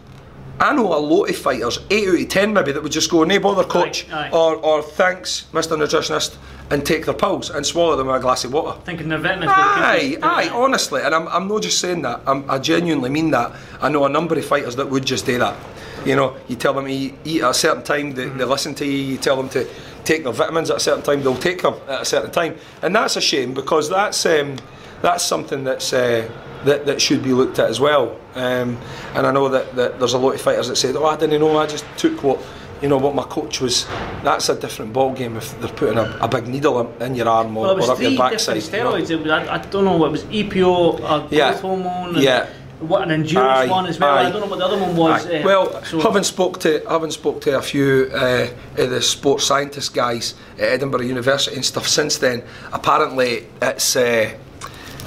I 0.59 0.73
know 0.73 0.93
a 0.93 0.99
lot 0.99 1.29
of 1.29 1.37
fighters, 1.37 1.79
8 1.89 2.07
out 2.09 2.21
of 2.21 2.29
10 2.29 2.53
maybe, 2.53 2.71
that 2.73 2.83
would 2.83 2.91
just 2.91 3.09
go, 3.09 3.23
no 3.23 3.39
bother, 3.39 3.63
coach, 3.63 4.09
aye. 4.11 4.29
Or, 4.31 4.57
or 4.57 4.81
thanks, 4.81 5.45
Mr. 5.53 5.77
Nutritionist, 5.77 6.35
and 6.69 6.85
take 6.85 7.05
their 7.05 7.13
pills 7.13 7.49
and 7.49 7.65
swallow 7.65 7.95
them 7.95 8.09
in 8.09 8.15
a 8.15 8.19
glass 8.19 8.43
of 8.43 8.51
water. 8.51 8.77
Thinking 8.83 9.07
their 9.07 9.19
vitamins. 9.19 9.51
it 9.51 9.55
Aye, 9.57 10.17
aye, 10.21 10.49
honestly, 10.49 11.01
and 11.01 11.15
I'm, 11.15 11.29
I'm 11.29 11.47
not 11.47 11.61
just 11.61 11.79
saying 11.79 12.01
that, 12.01 12.21
I'm, 12.27 12.49
I 12.49 12.59
genuinely 12.59 13.09
mean 13.09 13.31
that. 13.31 13.55
I 13.81 13.87
know 13.87 14.03
a 14.03 14.09
number 14.09 14.37
of 14.37 14.45
fighters 14.45 14.75
that 14.75 14.89
would 14.89 15.05
just 15.05 15.25
do 15.25 15.39
that. 15.39 15.55
You 16.05 16.15
know, 16.15 16.37
you 16.47 16.55
tell 16.55 16.73
them 16.73 16.85
to 16.85 16.91
eat, 16.91 17.15
eat 17.25 17.41
at 17.41 17.51
a 17.51 17.53
certain 17.53 17.83
time, 17.83 18.13
they, 18.13 18.29
they 18.29 18.45
listen 18.45 18.73
to 18.75 18.85
you, 18.85 18.91
you 18.97 19.17
tell 19.17 19.35
them 19.35 19.49
to 19.49 19.67
take 20.05 20.23
their 20.23 20.33
vitamins 20.33 20.69
at 20.69 20.77
a 20.77 20.79
certain 20.79 21.03
time, 21.03 21.21
they'll 21.21 21.35
take 21.37 21.61
them 21.61 21.75
at 21.87 22.01
a 22.01 22.05
certain 22.05 22.31
time. 22.31 22.55
And 22.81 22.95
that's 22.95 23.15
a 23.17 23.21
shame 23.21 23.53
because 23.53 23.89
that's, 23.89 24.25
um, 24.25 24.55
that's 25.01 25.23
something 25.23 25.63
that's, 25.63 25.91
uh, 25.93 26.29
that, 26.65 26.85
that 26.85 27.01
should 27.01 27.23
be 27.23 27.33
looked 27.33 27.59
at 27.59 27.69
as 27.69 27.79
well. 27.79 28.17
Um, 28.35 28.77
and 29.15 29.27
I 29.27 29.31
know 29.31 29.49
that, 29.49 29.75
that 29.75 29.99
there's 29.99 30.13
a 30.13 30.17
lot 30.17 30.35
of 30.35 30.41
fighters 30.41 30.67
that 30.69 30.77
said, 30.77 30.95
oh, 30.95 31.05
I 31.05 31.17
didn't 31.17 31.39
know, 31.39 31.57
I 31.57 31.67
just 31.67 31.85
took 31.97 32.23
what 32.23 32.39
you 32.81 32.87
know 32.87 32.97
what 32.97 33.13
my 33.13 33.23
coach 33.23 33.59
was. 33.59 33.85
That's 34.23 34.47
a 34.47 34.57
different 34.57 34.93
ball 34.93 35.13
game 35.13 35.35
if 35.35 35.59
they're 35.59 35.69
putting 35.69 35.97
a, 35.97 36.17
a 36.21 36.29
big 36.29 36.47
needle 36.47 36.79
in, 36.79 37.01
in 37.01 37.15
your 37.15 37.27
arm 37.27 37.57
or, 37.57 37.75
Well, 37.75 37.89
or 37.89 37.91
up 37.91 37.99
your 37.99 38.17
backside. 38.17 38.55
different 38.55 38.73
you 38.73 39.17
know. 39.17 39.21
It 39.21 39.21
was, 39.23 39.31
I, 39.31 39.55
I 39.55 39.57
don't 39.57 39.83
know 39.83 39.97
what 39.97 40.07
it 40.07 40.11
was 40.11 40.23
EPO, 40.23 40.97
growth 40.99 41.31
Yeah. 41.33 41.57
hormone, 41.57 42.15
and 42.15 42.23
Yeah. 42.23 42.47
What 42.79 43.01
an 43.03 43.11
endurance 43.11 43.57
Aye, 43.59 43.67
one 43.67 43.85
as 43.87 43.99
well. 43.99 44.17
I 44.17 44.31
don't 44.31 44.41
know 44.41 44.47
what 44.47 44.59
the 44.59 44.65
other 44.65 44.77
one 44.79 44.95
was. 44.95 45.25
Uh, 45.25 45.41
well, 45.45 45.83
so- 45.83 45.99
having 45.99 46.23
spoke 46.23 46.59
to 46.61 46.81
having 46.87 47.11
spoke 47.11 47.41
to 47.41 47.57
a 47.57 47.61
few 47.61 48.09
uh, 48.13 48.47
of 48.77 48.89
the 48.89 49.01
sports 49.01 49.43
scientist 49.45 49.93
guys 49.93 50.35
at 50.57 50.69
Edinburgh 50.69 51.01
University 51.01 51.55
and 51.55 51.65
stuff 51.65 51.87
since 51.87 52.17
then, 52.17 52.43
apparently 52.73 53.47
it's. 53.61 53.95
Uh, 53.95 54.33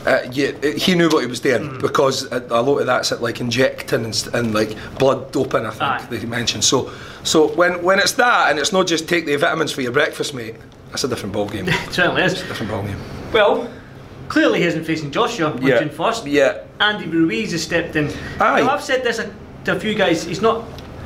uh, 0.05 0.19
yeah, 0.33 0.51
he 0.77 0.97
knew 0.97 1.09
what 1.09 1.21
he 1.21 1.29
was 1.29 1.39
doing 1.39 1.63
Mm. 1.63 1.81
because 1.81 2.25
a, 2.33 2.45
a 2.51 2.61
lot 2.61 2.79
of 2.79 2.87
that's 2.87 3.13
at 3.13 3.23
like 3.23 3.41
injecting 3.41 4.05
and, 4.05 4.29
and 4.35 4.53
like 4.53 4.77
blood 4.99 5.31
doping. 5.31 5.65
I 5.65 5.71
think 5.71 5.83
Aye. 5.83 6.07
they 6.11 6.27
mentioned. 6.27 6.65
So, 6.65 6.91
so 7.23 7.47
when 7.55 7.83
when 7.85 8.01
it's 8.01 8.13
that 8.15 8.51
and 8.51 8.59
it's 8.59 8.73
not 8.73 8.89
just 8.89 9.09
take 9.09 9.27
the 9.27 9.37
vitamins 9.37 9.71
for 9.71 9.81
your 9.81 9.93
breakfast, 9.93 10.35
mate. 10.35 10.57
That's 10.91 11.05
a 11.05 11.09
different 11.09 11.33
ball 11.33 11.49
game. 11.49 11.69
it 11.69 11.93
certainly 11.93 12.23
is. 12.23 12.35
different 12.35 12.73
ball 12.73 12.83
game. 12.83 12.99
Well, 13.33 13.71
clearly 14.29 14.61
he 14.61 14.67
isn't 14.67 14.85
facing 14.85 15.11
Joshua 15.11 15.51
on 15.53 15.63
Yeah. 15.63 15.79
June 15.81 15.91
first. 15.91 16.27
Yeah. 16.27 16.59
Andy 16.81 17.07
Ruiz 17.07 17.53
has 17.53 17.63
stepped 17.63 17.97
in. 17.97 18.09
Aye. 18.41 18.63
Now, 18.63 18.71
I've 18.75 18.83
said 18.83 19.05
this 19.05 19.21
to 19.65 19.73
a 19.77 19.79
few 19.79 19.95
guys. 19.95 20.25
He's 20.25 20.43
not 20.43 20.65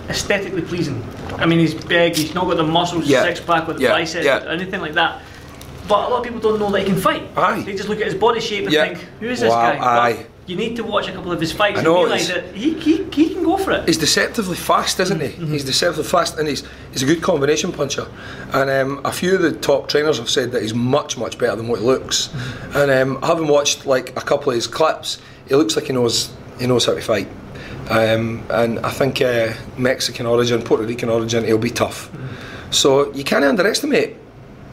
aesthetically 0.09 0.63
pleasing. 0.63 1.03
I 1.39 1.47
mean, 1.47 1.59
he's 1.59 1.75
big. 1.75 2.17
He's 2.17 2.35
not 2.35 2.47
got 2.47 2.57
the 2.57 2.65
muscles, 2.65 3.07
Yeah. 3.07 3.23
six 3.23 3.41
pack 3.41 3.67
with 3.69 3.81
Yeah. 3.81 3.91
biceps, 3.93 4.25
Yeah. 4.25 4.45
or 4.45 4.49
anything 4.49 4.81
like 4.81 4.95
that. 4.95 5.21
But 5.89 6.07
a 6.07 6.09
lot 6.09 6.19
of 6.19 6.25
people 6.25 6.41
don't 6.41 6.59
know 6.59 6.71
that 6.71 6.81
he 6.81 6.85
can 6.87 6.97
fight. 7.01 7.23
Aye. 7.37 7.63
They 7.63 7.75
just 7.75 7.89
look 7.89 8.01
at 8.01 8.07
his 8.07 8.15
body 8.15 8.41
shape 8.41 8.65
and 8.67 8.73
think, 8.75 8.99
"Who 9.21 9.29
is 9.29 9.41
this 9.41 9.51
Wow, 9.51 9.71
guy?" 9.73 9.79
But 9.79 9.87
aye. 9.87 10.27
You 10.47 10.57
need 10.57 10.77
to 10.77 10.85
watch 10.85 11.09
a 11.09 11.13
couple 11.13 11.33
of 11.33 11.41
his 11.41 11.53
fights 11.53 11.79
I 11.79 11.83
and 11.83 11.89
realise 11.89 12.29
that 12.29 12.55
he, 12.55 12.79
he, 12.79 13.05
he 13.05 13.35
can 13.35 13.43
go 13.43 13.57
for 13.57 13.73
it. 13.73 13.87
He's 13.87 13.99
deceptively 13.99 14.57
fast, 14.57 15.01
isn't 15.01 15.21
he? 15.21 15.29
Mm-hmm. 15.29 15.53
He's 15.53 15.65
deceptively 15.65 16.05
fast, 16.05 16.39
and 16.39 16.47
he's 16.49 16.63
he's 16.93 17.03
a 17.03 17.07
good 17.07 17.23
combination 17.23 17.73
puncher. 17.73 18.07
And 18.53 18.71
um, 18.71 19.01
a 19.05 19.13
few 19.13 19.35
of 19.35 19.43
the 19.43 19.53
top 19.53 19.89
trainers 19.89 20.19
have 20.19 20.31
said 20.31 20.53
that 20.53 20.63
he's 20.63 20.75
much 20.75 21.19
much 21.19 21.39
better 21.39 21.57
than 21.57 21.69
what 21.69 21.81
he 21.81 21.87
looks. 21.87 22.29
Mm-hmm. 22.29 22.77
And 22.79 22.91
um, 22.91 23.23
having 23.23 23.49
watched 23.49 23.87
like 23.87 24.11
a 24.11 24.23
couple 24.23 24.51
of 24.51 24.55
his 24.55 24.67
clips, 24.67 25.21
he 25.49 25.55
looks 25.55 25.77
like 25.77 25.87
he 25.87 25.93
knows 25.93 26.33
he 26.59 26.67
knows 26.67 26.87
how 26.87 26.95
to 26.95 27.01
fight. 27.01 27.29
um, 27.91 28.45
and 28.51 28.79
I 28.81 28.91
think 28.91 29.21
uh, 29.21 29.53
Mexican 29.77 30.27
origin, 30.27 30.63
Puerto 30.63 30.85
Rican 30.85 31.09
origin, 31.09 31.45
he'll 31.45 31.59
be 31.59 31.71
tough. 31.71 32.11
So 32.71 33.13
you 33.15 33.25
can't 33.25 33.45
underestimate 33.45 34.17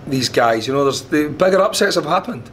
these 0.08 0.30
guys. 0.30 0.68
You 0.68 0.74
know, 0.74 0.84
there's 0.84 1.04
the 1.04 1.30
bigger 1.30 1.62
upsets 1.62 1.96
have 1.96 2.06
happened. 2.06 2.50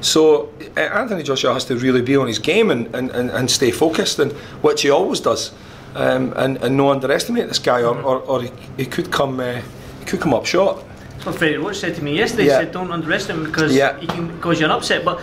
So 0.00 0.50
uh, 0.76 0.80
Anthony 0.80 1.22
Joshua 1.22 1.52
has 1.54 1.64
to 1.66 1.76
really 1.76 2.02
be 2.02 2.16
on 2.16 2.26
his 2.28 2.38
game 2.38 2.70
and, 2.70 2.86
and, 2.94 3.10
and, 3.10 3.30
and 3.30 3.50
stay 3.50 3.70
focused, 3.70 4.18
and 4.18 4.32
which 4.62 4.82
he 4.82 4.90
always 4.90 5.20
does, 5.20 5.52
um, 5.94 6.32
and, 6.36 6.56
and 6.58 6.76
no 6.76 6.90
underestimate 6.90 7.48
this 7.48 7.58
guy, 7.58 7.82
or, 7.82 7.96
or, 8.02 8.18
or 8.20 8.42
he, 8.42 8.50
he 8.76 8.86
could 8.86 9.10
come 9.10 9.40
uh, 9.40 9.60
he 10.00 10.04
could 10.06 10.20
come 10.20 10.34
up 10.34 10.46
short. 10.46 10.84
That's 11.14 11.26
what 11.26 11.34
Freddie 11.34 11.56
Roach 11.56 11.78
said 11.78 11.96
to 11.96 12.02
me 12.04 12.16
yesterday. 12.16 12.44
He 12.44 12.48
said, 12.50 12.70
"Don't 12.72 12.92
underestimate 12.92 13.40
him 13.46 13.50
because 13.52 13.74
Yeah. 13.74 13.98
he 13.98 14.06
can 14.06 14.40
cause 14.40 14.60
you 14.60 14.66
an 14.66 14.70
upset." 14.72 15.04
But 15.04 15.20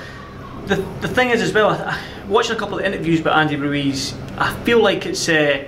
the 0.67 0.75
the 0.99 1.07
thing 1.07 1.29
is, 1.29 1.41
as 1.41 1.53
well, 1.53 1.69
I- 1.69 1.97
watching 2.27 2.55
a 2.55 2.59
couple 2.59 2.77
of 2.77 2.83
interviews 2.83 3.19
with 3.19 3.33
Andy 3.33 3.55
Ruiz, 3.55 4.13
I 4.37 4.53
feel 4.65 4.83
like 4.83 5.05
it's 5.05 5.29
uh, 5.29 5.63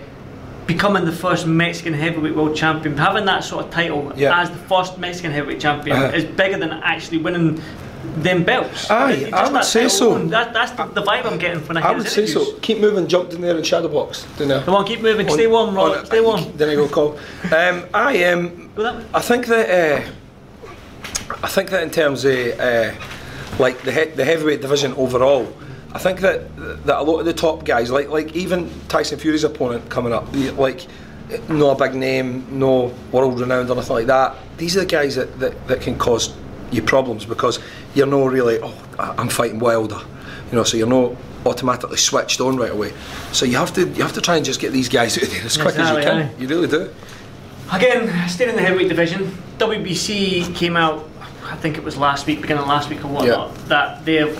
becoming 0.65 1.05
the 1.05 1.13
first 1.13 1.47
Mexican 1.47 1.93
heavyweight 1.93 2.35
world 2.35 2.57
champion. 2.57 2.97
Having 2.97 3.23
that 3.25 3.45
sort 3.45 3.63
of 3.65 3.71
title 3.71 4.11
Yeah. 4.17 4.41
as 4.41 4.49
the 4.49 4.57
first 4.57 4.97
Mexican 4.97 5.31
heavyweight 5.31 5.61
champion 5.61 5.95
Uh-huh. 5.95 6.17
is 6.17 6.25
bigger 6.25 6.57
than 6.57 6.71
actually 6.73 7.19
winning 7.19 7.61
them 8.17 8.43
belts. 8.43 8.89
Aye, 8.89 9.29
I 9.33 9.51
would 9.51 9.63
say 9.63 9.87
so. 9.89 10.17
That, 10.27 10.53
that's 10.53 10.71
the, 10.71 10.85
the 10.85 11.01
vibe 11.01 11.25
I'm 11.25 11.37
getting 11.37 11.65
when 11.67 11.77
I 11.77 11.81
hear 11.81 11.89
I 11.89 11.93
would 11.93 12.07
say 12.07 12.23
interviews. 12.23 12.53
so. 12.53 12.59
Keep 12.59 12.79
moving, 12.79 13.07
jump 13.07 13.31
in 13.33 13.41
there 13.41 13.55
and 13.55 13.65
shadow 13.65 13.87
box. 13.87 14.25
Know. 14.39 14.61
Come 14.63 14.75
on, 14.75 14.85
keep 14.85 15.01
moving. 15.01 15.29
Stay 15.29 15.47
warm, 15.47 15.75
Rob. 15.75 16.05
Stay 16.05 16.21
warm. 16.21 16.55
Then 16.57 16.69
I 16.69 16.75
go 16.75 16.87
call. 16.87 17.17
Um, 17.53 17.85
I 17.93 18.23
um. 18.25 18.71
I 19.13 19.21
think 19.21 19.47
that 19.47 19.69
uh, 19.69 21.35
I 21.43 21.47
think 21.47 21.69
that 21.71 21.83
in 21.83 21.89
terms 21.89 22.25
of 22.25 22.59
uh, 22.59 22.93
like 23.59 23.81
the 23.81 23.91
he- 23.91 24.11
the 24.11 24.25
heavyweight 24.25 24.61
division 24.61 24.93
overall, 24.93 25.51
I 25.93 25.99
think 25.99 26.19
that 26.21 26.55
that 26.85 26.99
a 26.99 27.03
lot 27.03 27.19
of 27.19 27.25
the 27.25 27.33
top 27.33 27.65
guys, 27.65 27.91
like 27.91 28.09
like 28.09 28.35
even 28.35 28.69
Tyson 28.87 29.19
Fury's 29.19 29.43
opponent 29.43 29.89
coming 29.89 30.13
up, 30.13 30.27
like 30.57 30.87
no 31.49 31.75
big 31.75 31.93
name, 31.93 32.45
no 32.57 32.93
world 33.11 33.39
renowned 33.39 33.69
or 33.69 33.75
nothing 33.75 33.95
like 33.95 34.07
that. 34.07 34.35
These 34.57 34.77
are 34.77 34.81
the 34.81 34.85
guys 34.85 35.15
that, 35.15 35.39
that, 35.39 35.67
that 35.67 35.81
can 35.81 35.97
cause 35.97 36.33
you 36.71 36.81
problems 36.81 37.25
because 37.25 37.59
you're 37.95 38.07
no 38.07 38.25
really 38.25 38.59
oh 38.61 38.73
I'm 38.99 39.29
fighting 39.29 39.59
Wilder, 39.59 39.99
you 40.51 40.55
know, 40.57 40.63
so 40.63 40.77
you're 40.77 40.87
not 40.87 41.15
automatically 41.45 41.97
switched 41.97 42.41
on 42.41 42.57
right 42.57 42.71
away. 42.71 42.93
So 43.31 43.45
you 43.45 43.57
have 43.57 43.73
to 43.73 43.87
you 43.87 44.03
have 44.03 44.13
to 44.13 44.21
try 44.21 44.35
and 44.35 44.45
just 44.45 44.59
get 44.59 44.71
these 44.73 44.89
guys 44.89 45.17
out 45.21 45.29
there 45.29 45.43
as 45.43 45.57
quick 45.57 45.75
as 45.75 45.89
you 45.89 46.03
can. 46.03 46.23
aye. 46.23 46.31
You 46.39 46.47
really 46.47 46.67
do. 46.67 46.93
Again, 47.71 48.29
staying 48.29 48.51
in 48.51 48.55
the 48.55 48.61
heavyweight 48.61 48.87
division, 48.87 49.37
WBC 49.57 50.55
came 50.55 50.77
out, 50.77 51.09
I 51.43 51.55
think 51.57 51.77
it 51.77 51.83
was 51.83 51.97
last 51.97 52.25
week, 52.25 52.41
beginning 52.41 52.63
of 52.63 52.69
last 52.69 52.89
week 52.89 53.03
or 53.03 53.09
whatnot, 53.09 53.55
that 53.67 54.05
they've 54.05 54.35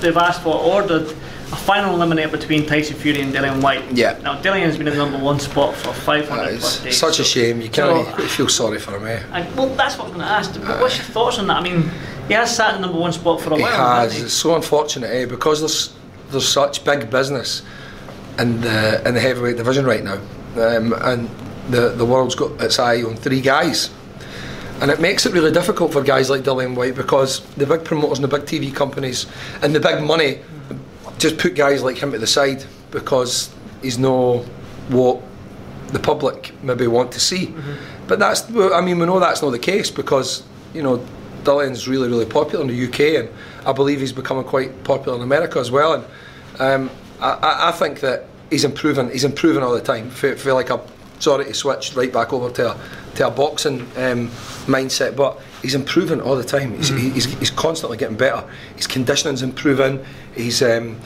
they've 0.00 0.16
asked 0.16 0.42
for, 0.42 0.54
ordered 0.54 1.14
a 1.52 1.56
final 1.56 1.96
eliminator 1.96 2.32
between 2.32 2.66
Tyson 2.66 2.96
Fury 2.96 3.20
and 3.20 3.32
Dillian 3.32 3.62
Whyte. 3.62 3.84
Yeah. 3.92 4.18
Now, 4.22 4.40
Dillian's 4.40 4.76
been 4.76 4.88
in 4.88 4.96
the 4.96 5.04
number 5.04 5.18
one 5.24 5.38
spot 5.38 5.74
for 5.76 5.92
500 5.92 6.26
That 6.54 6.58
plus 6.60 6.80
days. 6.80 6.96
such 6.96 7.20
a 7.20 7.24
shame. 7.24 7.60
You 7.60 7.68
can't 7.68 8.06
So- 8.16 8.22
feel 8.26 8.48
sorry 8.48 8.78
for 8.80 8.96
him, 8.96 9.06
eh? 9.06 9.20
And, 9.32 9.56
well, 9.56 9.68
that's 9.68 9.96
what 9.96 10.06
I'm 10.08 10.14
going 10.14 10.26
to 10.26 10.32
ask. 10.32 10.52
But 10.60 10.80
What's 10.80 10.96
your 10.96 11.04
thoughts 11.06 11.38
on 11.38 11.46
that? 11.46 11.58
I 11.58 11.62
mean, 11.62 11.88
he 12.26 12.34
has 12.34 12.54
sat 12.54 12.74
in 12.74 12.80
the 12.80 12.86
number 12.88 13.00
one 13.00 13.12
spot 13.12 13.40
for 13.40 13.52
a 13.52 13.56
He 13.56 13.62
while. 13.62 13.70
has. 13.72 14.12
hasn't 14.12 14.24
It's 14.26 14.34
so 14.34 14.56
unfortunate, 14.56 15.10
eh? 15.12 15.26
Because 15.26 15.60
there's 15.60 15.90
there's 16.32 16.48
such 16.48 16.84
big 16.84 17.08
business 17.08 17.62
in 18.40 18.60
the 18.60 19.00
in 19.06 19.14
the 19.14 19.20
heavyweight 19.20 19.56
division 19.56 19.86
right 19.86 20.02
now, 20.02 20.18
um, 20.56 20.92
and 21.02 21.28
the 21.70 21.90
the 21.90 22.04
world's 22.04 22.34
got 22.34 22.60
its 22.60 22.80
eye 22.80 23.02
on 23.04 23.14
three 23.14 23.40
guys, 23.40 23.90
and 24.80 24.90
it 24.90 24.98
makes 25.00 25.24
it 25.24 25.32
really 25.32 25.52
difficult 25.52 25.92
for 25.92 26.02
guys 26.02 26.28
like 26.28 26.42
Dillian 26.42 26.74
Whyte 26.74 26.96
because 26.96 27.42
the 27.56 27.64
big 27.64 27.84
promoters 27.84 28.18
and 28.18 28.24
the 28.28 28.36
big 28.38 28.44
TV 28.46 28.74
companies 28.74 29.26
and 29.62 29.72
the 29.72 29.78
big 29.78 30.02
money 30.02 30.38
just 31.18 31.38
put 31.38 31.54
guys 31.54 31.82
like 31.82 31.98
him 31.98 32.12
to 32.12 32.18
the 32.18 32.26
side 32.26 32.64
because 32.90 33.52
he's 33.82 33.98
no 33.98 34.38
what 34.88 35.20
the 35.88 35.98
public 35.98 36.52
maybe 36.62 36.86
want 36.86 37.12
to 37.12 37.20
see. 37.20 37.54
But 38.06 38.18
that's, 38.18 38.48
I 38.54 38.80
mean, 38.80 38.98
we 38.98 39.06
know 39.06 39.18
that's 39.20 39.42
not 39.42 39.50
the 39.50 39.58
case 39.58 39.90
because, 39.90 40.42
you 40.74 40.82
know, 40.82 41.04
Dillian's 41.44 41.86
really, 41.88 42.08
really 42.08 42.26
popular 42.26 42.64
in 42.64 42.68
the 42.68 42.86
UK 42.88 43.00
and 43.24 43.28
I 43.66 43.72
believe 43.72 44.00
he's 44.00 44.12
becoming 44.12 44.44
quite 44.44 44.84
popular 44.84 45.16
in 45.16 45.22
America 45.22 45.58
as 45.58 45.70
well. 45.70 45.94
And 45.94 46.04
um, 46.60 46.90
I, 47.20 47.30
I- 47.30 47.68
I 47.68 47.72
think 47.72 48.00
that 48.00 48.26
he's 48.50 48.64
improving, 48.64 49.10
he's 49.10 49.24
improving 49.24 49.62
all 49.62 49.72
the 49.72 49.80
time. 49.80 50.10
Feel, 50.10 50.36
feel 50.36 50.54
like 50.54 50.70
I'm 50.70 50.80
sorry 51.18 51.46
to 51.46 51.54
switch 51.54 51.94
right 51.94 52.12
back 52.12 52.32
over 52.32 52.50
to 52.50 52.72
a, 52.72 52.80
to 53.16 53.26
a 53.28 53.30
boxing 53.30 53.80
um, 53.96 54.28
mindset, 54.66 55.16
but 55.16 55.40
he's 55.62 55.74
improving 55.74 56.20
all 56.20 56.36
the 56.36 56.44
time. 56.44 56.76
He's, 56.76 56.90
mm. 56.90 57.12
he's, 57.12 57.24
he's 57.38 57.50
constantly 57.50 57.96
getting 57.96 58.16
better. 58.16 58.48
His 58.76 58.86
conditioning's 58.86 59.42
improving. 59.42 60.04
He's, 60.34 60.62
um, 60.62 60.98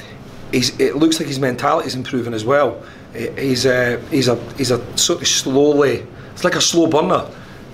he's, 0.53 0.79
it 0.79 0.97
looks 0.97 1.19
like 1.19 1.29
his 1.29 1.39
mentality's 1.39 1.95
improving 1.95 2.35
as 2.35 2.45
well. 2.45 2.83
He's 3.13 3.67
a, 3.67 4.01
he's 4.11 4.29
a, 4.29 4.37
he's 4.55 4.71
a 4.71 4.97
sort 4.97 5.21
of 5.21 5.29
slowly, 5.29 6.07
it's 6.33 6.45
like 6.45 6.55
a 6.55 6.61
slow 6.61 6.87
burner, 6.87 7.29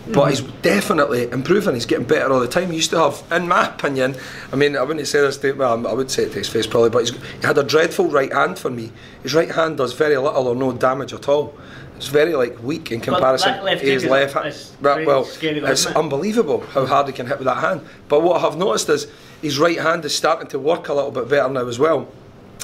but 0.09 0.27
mm. 0.27 0.31
he's 0.31 0.41
definitely 0.62 1.31
improving. 1.31 1.75
He's 1.75 1.85
getting 1.85 2.07
better 2.07 2.33
all 2.33 2.41
the 2.41 2.49
time. 2.49 2.71
He 2.71 2.77
used 2.77 2.91
to 2.91 2.99
have, 2.99 3.23
in 3.31 3.47
my 3.47 3.69
opinion, 3.69 4.17
I 4.53 4.57
mean, 4.57 4.77
I 4.77 4.83
wouldn't 4.83 5.07
say 5.07 5.21
this 5.21 5.37
to, 5.39 5.53
well, 5.53 5.87
I 5.87 5.93
would 5.93 6.11
say 6.11 6.23
it 6.23 6.33
to 6.33 6.39
his 6.39 6.49
face 6.49 6.67
probably, 6.67 6.91
but 6.91 7.01
he's, 7.01 7.11
he 7.11 7.47
had 7.47 7.59
a 7.59 7.65
dreadful 7.65 8.09
right 8.09 8.33
hand 8.33 8.59
for 8.59 8.71
me. 8.71 8.93
His 9.23 9.35
right 9.35 9.51
hand 9.51 9.77
does 9.77 9.93
very 9.93 10.17
little 10.17 10.49
or 10.49 10.55
no 10.55 10.73
damage 10.73 11.12
at 11.12 11.29
all. 11.29 11.55
It's 11.97 12.09
very 12.09 12.35
like 12.35 12.63
weak 12.63 12.93
in 12.93 13.01
comparison 13.01 13.63
to 13.63 13.79
his 13.79 14.05
left 14.05 14.35
hand. 14.35 14.55
Right, 14.81 15.07
well, 15.07 15.25
scary 15.25 15.61
it's 15.61 15.87
it? 15.87 15.97
unbelievable 15.97 16.61
how 16.61 16.85
hard 16.85 17.07
he 17.07 17.13
can 17.13 17.27
hit 17.27 17.39
with 17.39 17.47
that 17.47 17.57
hand. 17.59 17.81
But 18.09 18.23
what 18.23 18.45
I've 18.45 18.59
noticed 18.59 18.89
is 18.91 19.07
his 19.41 19.59
right 19.59 19.79
hand 19.79 20.05
is 20.05 20.15
starting 20.15 20.49
to 20.49 20.59
work 20.59 20.89
a 20.89 20.95
little 20.95 21.11
bit 21.11 21.29
better 21.29 21.49
now 21.49 21.67
as 21.67 21.79
well. 21.79 22.09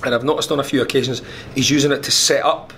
And 0.04 0.14
I've 0.14 0.24
noticed 0.24 0.52
on 0.52 0.60
a 0.60 0.64
few 0.64 0.82
occasions 0.82 1.22
he's 1.54 1.70
using 1.70 1.92
it 1.92 2.02
to 2.02 2.10
set 2.10 2.44
up 2.44 2.74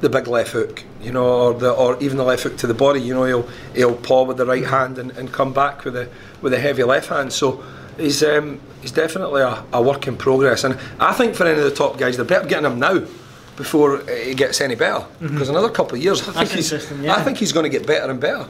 the 0.00 0.08
big 0.08 0.26
left 0.26 0.52
hook, 0.52 0.84
you 1.02 1.12
know, 1.12 1.26
or 1.26 1.54
the 1.54 1.70
or 1.70 2.02
even 2.02 2.16
the 2.16 2.24
left 2.24 2.44
hook 2.44 2.56
to 2.58 2.66
the 2.66 2.74
body. 2.74 3.00
You 3.02 3.12
know, 3.12 3.24
he'll 3.24 3.48
he'll 3.74 3.96
paw 3.96 4.24
with 4.24 4.38
the 4.38 4.46
right 4.46 4.64
hand 4.64 4.98
and, 4.98 5.10
and 5.12 5.30
come 5.30 5.52
back 5.52 5.84
with 5.84 5.94
the 5.94 6.08
with 6.40 6.54
a 6.54 6.60
heavy 6.60 6.82
left 6.84 7.08
hand. 7.08 7.32
So 7.32 7.62
he's 7.98 8.22
um, 8.22 8.58
he's 8.80 8.92
definitely 8.92 9.42
a, 9.42 9.64
a 9.74 9.82
work 9.82 10.06
in 10.06 10.16
progress. 10.16 10.64
And 10.64 10.78
I 10.98 11.12
think 11.12 11.34
for 11.34 11.44
any 11.46 11.58
of 11.58 11.64
the 11.64 11.74
top 11.74 11.98
guys, 11.98 12.16
they're 12.16 12.24
better 12.24 12.48
getting 12.48 12.64
him 12.64 12.78
now 12.78 13.04
before 13.56 14.02
he 14.08 14.34
gets 14.34 14.60
any 14.60 14.74
better. 14.74 15.04
Because 15.20 15.48
another 15.48 15.70
couple 15.70 15.96
of 15.96 16.02
years, 16.02 16.26
I 16.28 16.44
think 16.44 16.50
he's 16.50 16.72
yeah. 17.00 17.14
I 17.14 17.22
think 17.22 17.38
he's 17.38 17.52
going 17.52 17.64
to 17.64 17.70
get 17.70 17.86
better 17.86 18.10
and 18.10 18.20
better. 18.20 18.48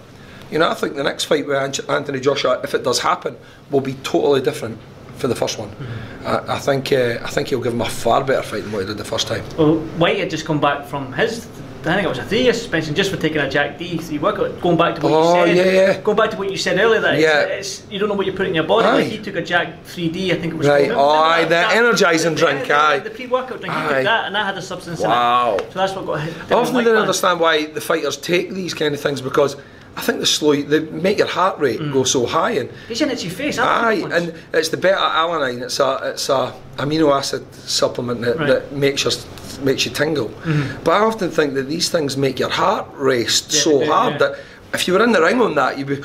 You 0.51 0.59
know, 0.59 0.69
I 0.69 0.75
think 0.75 0.97
the 0.97 1.05
next 1.05 1.25
fight 1.25 1.47
with 1.47 1.57
Anthony 1.89 2.21
Joshua, 2.21 2.61
if 2.65 2.75
it 2.75 2.83
does 2.83 2.99
happen, 2.99 3.37
will 3.71 3.81
be 3.81 3.95
totally 4.03 4.41
different 4.41 4.79
for 5.17 5.29
the 5.29 5.37
first 5.37 5.59
one. 5.59 5.69
Mm-hmm. 5.69 6.27
I, 6.27 6.57
I 6.57 6.59
think 6.59 6.93
uh, 6.93 7.19
I 7.23 7.29
think 7.29 7.49
he'll 7.49 7.61
give 7.61 7.73
him 7.73 7.81
a 7.83 7.89
far 7.89 8.25
better 8.25 8.43
fight 8.43 8.63
than 8.65 8.73
what 8.73 8.81
he 8.81 8.87
did 8.87 8.99
the 8.99 9.05
first 9.05 9.29
time. 9.29 9.45
Well, 9.57 9.77
Whyte 9.99 10.19
had 10.19 10.31
just 10.31 10.45
come 10.45 10.61
back 10.61 10.87
from 10.87 11.13
his, 11.13 11.47
I 11.81 11.95
think 11.95 12.05
it 12.05 12.09
was 12.09 12.19
a 12.19 12.25
three-year 12.25 12.53
suspension 12.53 12.95
just 12.95 13.11
for 13.11 13.17
taking 13.17 13.39
a 13.39 13.49
Jack 13.49 13.79
D 13.79 13.97
three 13.97 14.19
workout. 14.19 14.61
Going 14.61 14.77
back 14.77 14.97
to 14.97 15.01
what 15.03 15.13
Oh, 15.13 15.45
you 15.45 15.57
said, 15.57 15.67
yeah, 15.67 15.73
yeah. 15.93 16.01
going 16.03 16.17
back 16.17 16.31
to 16.31 16.37
what 16.37 16.51
you 16.51 16.57
said 16.59 16.79
earlier, 16.79 17.01
that 17.01 17.19
Yeah. 17.19 17.41
it's, 17.45 17.81
it's, 17.81 17.91
you 17.91 17.99
don't 17.99 18.11
know 18.11 18.15
what 18.15 18.27
you 18.27 18.33
put 18.35 18.47
in 18.47 18.55
your 18.55 18.65
body. 18.65 18.87
Aye. 18.87 18.95
Like 18.97 19.07
he 19.07 19.17
took 19.19 19.37
a 19.37 19.43
Jack 19.43 19.83
3D, 19.85 20.31
I 20.33 20.39
think 20.39 20.53
it 20.53 20.57
was. 20.57 20.67
Right. 20.69 20.91
Oh, 20.91 21.09
aye, 21.09 21.47
that? 21.47 21.71
the 21.71 21.77
energising 21.77 22.35
the- 22.35 22.41
drink, 22.41 22.67
the- 22.69 22.75
aye. 22.75 22.99
The 22.99 23.09
pre-workout 23.11 23.61
drink. 23.61 23.75
He 23.75 23.81
took 23.81 23.91
that, 24.05 24.27
and 24.27 24.35
that 24.35 24.45
had 24.45 24.59
a 24.59 24.63
substance 24.63 25.01
Wow. 25.01 25.55
in 25.55 25.61
it. 25.65 25.73
So 25.73 25.79
that's 25.79 25.95
what 25.95 26.05
got. 26.05 26.19
I 26.21 26.55
often 26.55 26.75
Whyte 26.75 26.85
don't 26.85 26.97
understand 26.97 27.41
why 27.41 27.65
the 27.65 27.81
fighters 27.81 28.19
take 28.19 28.53
these 28.53 28.75
kind 28.75 28.95
of 28.95 29.01
things 29.01 29.23
because 29.23 29.57
I 29.97 30.03
think 30.03 30.19
they 30.21 30.25
slow 30.25 30.53
you, 30.53 30.65
they 30.65 30.81
make 30.81 31.19
your 31.19 31.27
heart 31.27 31.59
rate 31.59 31.79
go 31.93 32.05
so 32.05 32.25
high 32.25 32.53
and 32.53 32.71
He's 32.89 33.01
in 33.01 33.11
it 33.11 33.19
to 33.19 33.27
your 33.27 33.35
face. 33.35 33.59
Aye, 33.59 33.93
Aye, 34.05 34.09
and 34.17 34.35
it's 34.55 34.69
the 34.69 34.77
beta 34.77 34.97
alanine. 34.97 35.63
It's 35.63 35.81
a 35.81 36.13
it's 36.15 36.29
a 36.29 36.55
amino 36.77 37.13
acid 37.17 37.53
supplement 37.55 38.21
that, 38.23 38.39
Right. 38.39 38.47
that 38.49 38.73
makes 38.73 39.03
your 39.05 39.13
makes 39.65 39.85
you 39.85 39.91
tingle. 39.91 40.29
Mm-hmm. 40.29 40.85
But 40.85 40.93
I 40.93 41.01
often 41.05 41.31
think 41.31 41.55
that 41.55 41.65
these 41.65 41.91
things 41.91 42.17
make 42.17 42.39
your 42.39 42.51
heart 42.51 42.87
race 42.95 43.43
Yeah, 43.51 43.61
so 43.61 43.81
yeah, 43.81 43.87
hard 43.89 44.13
yeah. 44.13 44.19
that 44.19 44.39
if 44.73 44.87
you 44.87 44.95
were 44.95 45.03
in 45.03 45.13
the 45.13 45.21
ring 45.21 45.41
on 45.43 45.55
that, 45.57 45.77
you'd 45.77 45.89
be, 45.89 45.97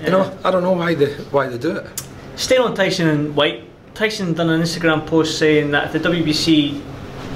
you 0.00 0.10
know, 0.10 0.36
I 0.42 0.50
don't 0.50 0.62
know 0.62 0.72
why 0.72 0.94
they 0.94 1.12
why 1.30 1.48
they 1.48 1.58
do 1.58 1.76
it. 1.76 1.86
Staying 2.36 2.62
on 2.62 2.74
Tyson 2.74 3.08
and 3.08 3.36
Whyte, 3.36 3.62
Tyson 3.94 4.32
done 4.32 4.48
an 4.48 4.62
Instagram 4.62 5.06
post 5.06 5.38
saying 5.38 5.70
that 5.72 5.94
if 5.94 6.02
the 6.02 6.08
WBC 6.10 6.80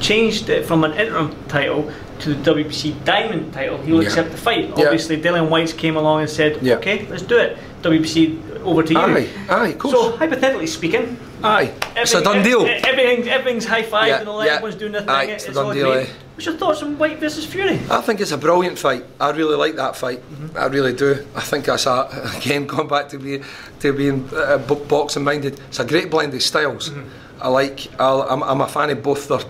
changed 0.00 0.48
it 0.48 0.64
from 0.66 0.84
an 0.84 0.92
interim 0.94 1.34
title 1.48 1.90
to 2.20 2.34
the 2.34 2.42
WBC 2.54 3.04
Diamond 3.04 3.52
title, 3.52 3.78
he'll 3.78 4.02
Yeah. 4.02 4.08
accept 4.08 4.30
the 4.30 4.36
fight. 4.36 4.68
Yeah. 4.76 4.84
Obviously, 4.84 5.20
Dillian 5.20 5.48
Whyte's 5.48 5.72
came 5.72 5.96
along 5.96 6.20
and 6.20 6.30
said, 6.30 6.58
Yeah. 6.62 6.74
"Okay, 6.76 7.06
let's 7.10 7.22
do 7.22 7.38
it." 7.38 7.58
WBC 7.82 8.38
over 8.64 8.82
to 8.82 8.92
you. 8.92 8.98
Aye, 8.98 9.28
aye, 9.48 9.68
of 9.68 9.78
course. 9.78 9.94
So 9.94 10.16
hypothetically 10.16 10.66
speaking, 10.66 11.16
Aye, 11.42 11.70
it's 11.96 12.14
a 12.14 12.22
done 12.22 12.42
deal. 12.42 12.66
Everything, 12.66 13.28
everything's 13.28 13.66
high 13.66 13.82
five 13.82 14.08
Yeah, 14.08 14.20
and 14.20 14.28
all 14.28 14.38
that. 14.38 14.48
Everyone's 14.48 14.74
doing 14.76 14.92
their 14.92 15.02
thing. 15.02 15.10
Aye, 15.10 15.24
it's 15.24 15.44
it's 15.44 15.56
a 15.56 15.62
done 15.62 15.74
deal, 15.74 15.92
eh. 15.92 16.06
What's 16.34 16.46
your 16.46 16.56
thoughts 16.56 16.82
on 16.82 16.98
Whyte 16.98 17.18
versus 17.18 17.44
Fury? 17.46 17.80
I 17.90 18.00
think 18.00 18.20
it's 18.20 18.32
a 18.32 18.36
brilliant 18.38 18.78
fight. 18.78 19.04
I 19.20 19.30
really 19.30 19.56
like 19.56 19.76
that 19.76 19.96
fight. 19.96 20.20
Mm-hmm. 20.30 20.58
I 20.58 20.66
really 20.66 20.92
do. 20.92 21.24
I 21.34 21.40
think 21.40 21.64
that's 21.66 21.86
a, 21.86 22.08
again 22.36 22.66
going 22.66 22.88
back 22.88 23.08
to 23.10 23.18
be 23.18 23.40
to 23.80 23.92
being 23.92 24.28
uh, 24.34 24.58
boxing 24.58 25.24
minded. 25.24 25.60
It's 25.68 25.78
a 25.80 25.84
great 25.84 26.10
blend 26.10 26.34
of 26.34 26.42
styles. 26.42 26.90
Mm-hmm. 26.90 27.08
I 27.42 27.48
like. 27.48 27.88
I'm, 28.00 28.42
I'm 28.42 28.60
a 28.60 28.68
fan 28.68 28.90
of 28.90 29.02
both 29.02 29.28
their 29.28 29.40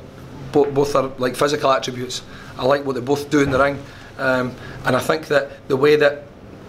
both, 0.52 0.74
both 0.74 0.92
their 0.92 1.04
like 1.18 1.34
physical 1.36 1.70
attributes. 1.72 2.22
I 2.58 2.64
like 2.64 2.84
what 2.84 2.94
they 2.94 3.00
both 3.00 3.30
do 3.30 3.40
in 3.40 3.50
the 3.50 3.58
ring, 3.58 3.82
um, 4.18 4.54
and 4.84 4.96
I 4.96 5.00
think 5.00 5.28
that 5.28 5.66
the 5.68 5.76
way 5.76 5.96
that 5.96 6.24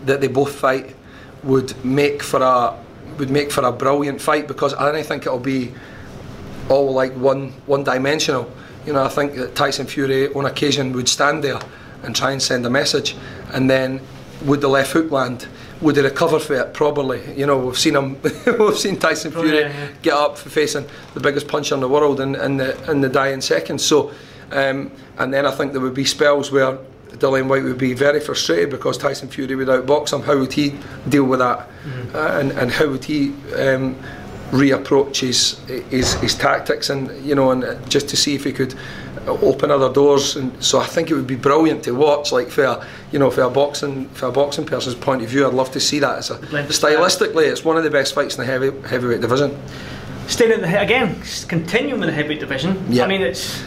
that 0.06 0.21
they 0.21 0.28
both 0.28 0.56
fight 0.56 0.95
would 1.43 1.73
make 1.86 2.23
for 2.23 2.41
a 2.41 2.78
would 3.17 3.30
make 3.30 3.52
for 3.52 3.63
a 3.63 3.71
brilliant 3.71 4.21
fight 4.21 4.47
because 4.47 4.73
I 4.73 4.91
don't 4.91 5.06
think 5.06 5.26
it'll 5.26 5.39
be 5.39 5.73
all 6.69 6.93
like 6.93 7.13
one 7.13 7.52
one 7.65 7.84
dimensional. 7.84 8.52
You 8.86 8.93
know, 8.93 9.04
I 9.04 9.10
think 9.10 9.36
that 9.36 9.56
Tyson 9.56 9.86
Fury 9.88 10.34
on 10.34 10.45
occasion 10.45 10.93
would 10.93 11.10
stand 11.10 11.43
there 11.43 11.60
and 12.04 12.15
try 12.15 12.32
and 12.32 12.41
send 12.41 12.65
a 12.65 12.69
message, 12.69 13.15
and 13.54 13.69
then 13.69 14.02
would 14.45 14.62
the 14.62 14.67
left 14.67 14.91
hook 14.93 15.12
land? 15.12 15.47
Would 15.82 15.95
he 15.95 16.02
recover 16.02 16.39
for 16.39 16.56
it 16.56 16.73
Probably. 16.73 17.21
You 17.36 17.45
know, 17.45 17.58
we've 17.60 17.78
seen 17.78 17.95
him. 17.95 18.19
we've 18.60 18.78
seen 18.78 18.97
Tyson 18.97 19.32
Oh, 19.36 19.41
Fury 19.41 19.60
yeah, 19.60 19.67
yeah. 19.67 19.88
get 20.02 20.13
up 20.13 20.38
for 20.38 20.50
facing 20.50 20.86
the 21.13 21.19
biggest 21.19 21.47
puncher 21.47 21.76
in 21.76 21.82
the 21.82 21.88
world 21.88 22.19
in, 22.19 22.36
in 22.36 22.58
the 22.58 22.91
in 22.91 23.02
the 23.02 23.10
dying 23.10 23.41
seconds. 23.41 23.86
So, 23.86 24.12
um, 24.51 24.91
and 25.17 25.33
then 25.33 25.45
I 25.45 25.51
think 25.51 25.71
there 25.71 25.81
would 25.81 25.93
be 25.93 26.05
spells 26.05 26.51
where 26.51 26.77
Dillian 27.10 27.47
Whyte 27.47 27.63
would 27.63 27.77
be 27.77 27.93
very 27.93 28.19
frustrated 28.19 28.69
because 28.69 28.97
Tyson 28.97 29.27
Fury 29.29 29.55
would 29.55 29.67
outbox 29.67 30.13
him. 30.13 30.21
How 30.21 30.38
would 30.38 30.53
he 30.53 30.75
deal 31.10 31.23
with 31.23 31.39
that? 31.39 31.67
Uh, 32.13 32.39
and 32.39 32.51
and 32.51 32.71
how 32.71 32.88
would 32.88 33.05
he? 33.05 33.33
Um, 33.55 33.95
reapproach 34.51 35.19
his, 35.19 35.60
his 35.89 36.13
his 36.21 36.33
tactics 36.33 36.89
and 36.89 37.12
you 37.25 37.36
know 37.36 37.51
and 37.51 37.65
uh, 37.65 37.75
just 37.89 38.07
to 38.07 38.15
see 38.15 38.33
if 38.33 38.45
he 38.45 38.53
could 38.53 38.73
open 39.27 39.69
other 39.69 39.91
doors 39.91 40.38
and 40.38 40.63
so 40.63 40.79
I 40.79 40.86
think 40.86 41.12
it 41.12 41.15
would 41.15 41.27
be 41.27 41.36
brilliant 41.36 41.83
to 41.83 41.91
watch 41.91 42.31
like 42.31 42.47
for 42.49 42.63
a, 42.63 42.88
you 43.12 43.19
know 43.19 43.29
for 43.29 43.41
a 43.41 43.49
boxing 43.49 44.07
for 44.12 44.27
a 44.27 44.31
boxing 44.31 44.65
person's 44.65 44.95
point 44.95 45.21
of 45.21 45.27
view 45.27 45.45
I'd 45.45 45.53
love 45.53 45.71
to 45.71 45.81
see 45.81 45.99
that 45.99 46.19
as 46.19 46.29
a 46.29 46.36
blend 46.36 46.69
of 46.69 46.75
styles. 46.75 47.17
stylistically 47.17 47.51
it's 47.51 47.65
one 47.65 47.75
of 47.75 47.83
the 47.83 47.89
best 47.89 48.15
fights 48.15 48.38
in 48.38 48.45
the 48.45 48.49
heavy 48.49 48.71
heavyweight 48.88 49.19
division 49.19 49.53
Staying 50.27 50.51
in 50.51 50.62
the 50.62 50.67
he- 50.67 50.75
again, 50.75 51.21
continuing 51.47 52.01
with 52.01 52.10
the 52.10 52.13
heavyweight 52.13 52.41
division. 52.41 52.86
Yeah. 52.89 53.05
I 53.05 53.07
mean, 53.07 53.21
it's 53.21 53.63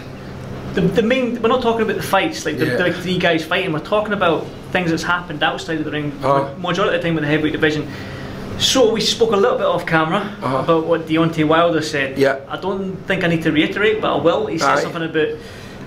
the, 0.75 0.81
the 0.83 1.03
main. 1.03 1.41
We're 1.43 1.49
not 1.49 1.63
talking 1.63 1.83
about 1.83 1.97
the 1.97 2.03
fights, 2.03 2.45
like 2.47 2.59
the, 2.59 2.67
Yeah. 2.67 2.77
the 2.77 2.93
three 2.93 3.19
guys 3.19 3.45
fighting. 3.45 3.73
We're 3.73 3.81
talking 3.81 4.13
about 4.13 4.47
things 4.73 4.91
that's 4.91 5.03
happened 5.03 5.43
outside 5.43 5.79
of 5.79 5.85
the 5.85 5.91
ring. 5.91 6.13
Uh-huh. 6.23 6.55
Majority 6.59 6.97
of 6.97 7.03
the 7.03 7.09
time 7.09 7.15
with 7.15 7.23
the 7.25 7.29
heavyweight 7.31 7.53
division. 7.53 7.89
So 8.59 8.93
we 8.93 9.01
spoke 9.01 9.33
a 9.33 9.37
little 9.37 9.57
bit 9.57 9.67
off 9.67 9.87
camera 9.87 10.19
Uh-huh. 10.43 10.59
about 10.59 10.87
what 10.87 11.07
Deontay 11.07 11.47
Wilder 11.49 11.83
said. 11.83 12.19
Yeah. 12.19 12.41
I 12.49 12.57
don't 12.59 12.95
think 13.07 13.25
I 13.25 13.29
need 13.29 13.43
to 13.45 13.53
reiterate, 13.53 14.01
but 14.01 14.15
I 14.17 14.21
will. 14.21 14.47
He 14.47 14.59
said 14.59 14.69
Aye. 14.79 14.81
something 14.83 15.03
about 15.03 15.29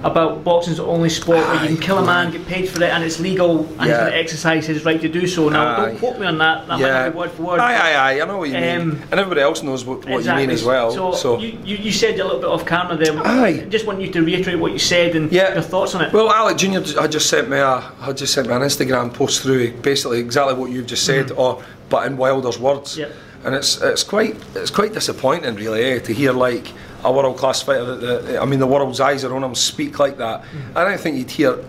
about 0.04 0.44
boxing's 0.44 0.78
the 0.78 0.86
only 0.86 1.10
sport 1.10 1.40
where 1.48 1.62
you 1.62 1.68
can 1.70 1.78
kill 1.78 1.98
a 1.98 2.06
man, 2.06 2.32
get 2.32 2.46
paid 2.46 2.68
for 2.68 2.84
it, 2.84 2.90
and 2.90 3.04
it's 3.04 3.20
legal, 3.20 3.60
and 3.60 3.82
he's 3.82 3.90
Yeah. 3.90 4.00
going 4.02 4.12
to 4.12 4.18
exercise 4.18 4.66
his 4.68 4.84
right 4.84 5.00
to 5.02 5.08
do 5.08 5.26
so. 5.28 5.48
Now, 5.50 5.66
Aye. 5.68 5.86
don't 5.90 5.98
quote 6.00 6.20
me 6.20 6.28
on 6.28 6.38
that. 6.40 6.68
That 6.68 6.80
might 6.80 6.80
yeah 6.82 7.04
not 7.06 7.12
be 7.14 7.18
word 7.20 7.32
for 7.32 7.44
word. 7.44 7.60
aye 7.60 7.76
aye 7.76 7.96
aye 7.96 8.22
I 8.22 8.26
know 8.26 8.38
what 8.38 8.50
you 8.50 8.56
mean 8.56 8.82
Um, 8.82 9.02
and 9.12 9.20
everybody 9.20 9.42
else 9.42 9.64
knows 9.64 9.86
what, 9.86 10.06
what 10.10 10.24
you 10.26 10.34
mean 10.34 10.50
as 10.50 10.64
well 10.64 10.92
So, 10.92 11.14
so, 11.14 11.40
You, 11.40 11.58
you, 11.64 11.78
you 11.78 11.92
said 11.92 12.20
a 12.20 12.24
little 12.24 12.40
bit 12.40 12.50
off 12.50 12.66
camera 12.66 12.98
there. 12.98 13.14
Aye. 13.26 13.66
Just 13.70 13.86
want 13.88 14.02
you 14.02 14.12
to 14.12 14.22
reiterate 14.22 14.60
what 14.60 14.72
you 14.74 14.80
said 14.80 15.16
and 15.16 15.32
Yeah. 15.32 15.54
your 15.54 15.62
thoughts 15.64 15.96
on 15.96 16.02
it. 16.04 16.12
Well, 16.14 16.30
Alec 16.32 16.58
Junior, 16.58 16.84
I 17.00 17.08
just 17.08 17.30
sent 17.30 17.50
me 17.50 17.58
a, 17.58 17.84
I 18.02 18.12
just 18.14 18.34
sent 18.34 18.48
me 18.48 18.54
an 18.54 18.62
Instagram 18.62 19.14
post 19.14 19.42
through 19.42 19.72
basically 19.82 20.20
exactly 20.20 20.54
what 20.56 20.70
you've 20.72 20.88
just 20.88 21.06
said, 21.06 21.32
or 21.32 21.64
but 21.90 22.06
in 22.08 22.18
Wilder's 22.18 22.60
words. 22.60 22.98
Yep. 22.98 23.12
And 23.46 23.56
it's 23.56 23.82
it's 23.82 24.04
quite 24.04 24.36
it's 24.56 24.70
quite 24.72 24.94
disappointing, 24.94 25.56
really, 25.56 25.84
eh, 25.84 26.00
to 26.00 26.14
hear 26.14 26.32
like 26.32 26.68
a 27.04 27.12
world 27.12 27.38
class 27.38 27.62
fighter. 27.62 27.86
That 27.96 28.26
the, 28.26 28.42
I 28.42 28.46
mean, 28.46 28.60
the 28.60 28.68
world's 28.68 29.00
eyes 29.00 29.24
are 29.24 29.36
on 29.36 29.44
him 29.44 29.56
speak 29.56 30.00
like 30.00 30.18
that. 30.18 30.42
Mm-hmm. 30.42 30.78
I 30.78 30.84
don't 30.86 31.00
think 31.00 31.18
you'd 31.18 31.32
hear. 31.32 31.64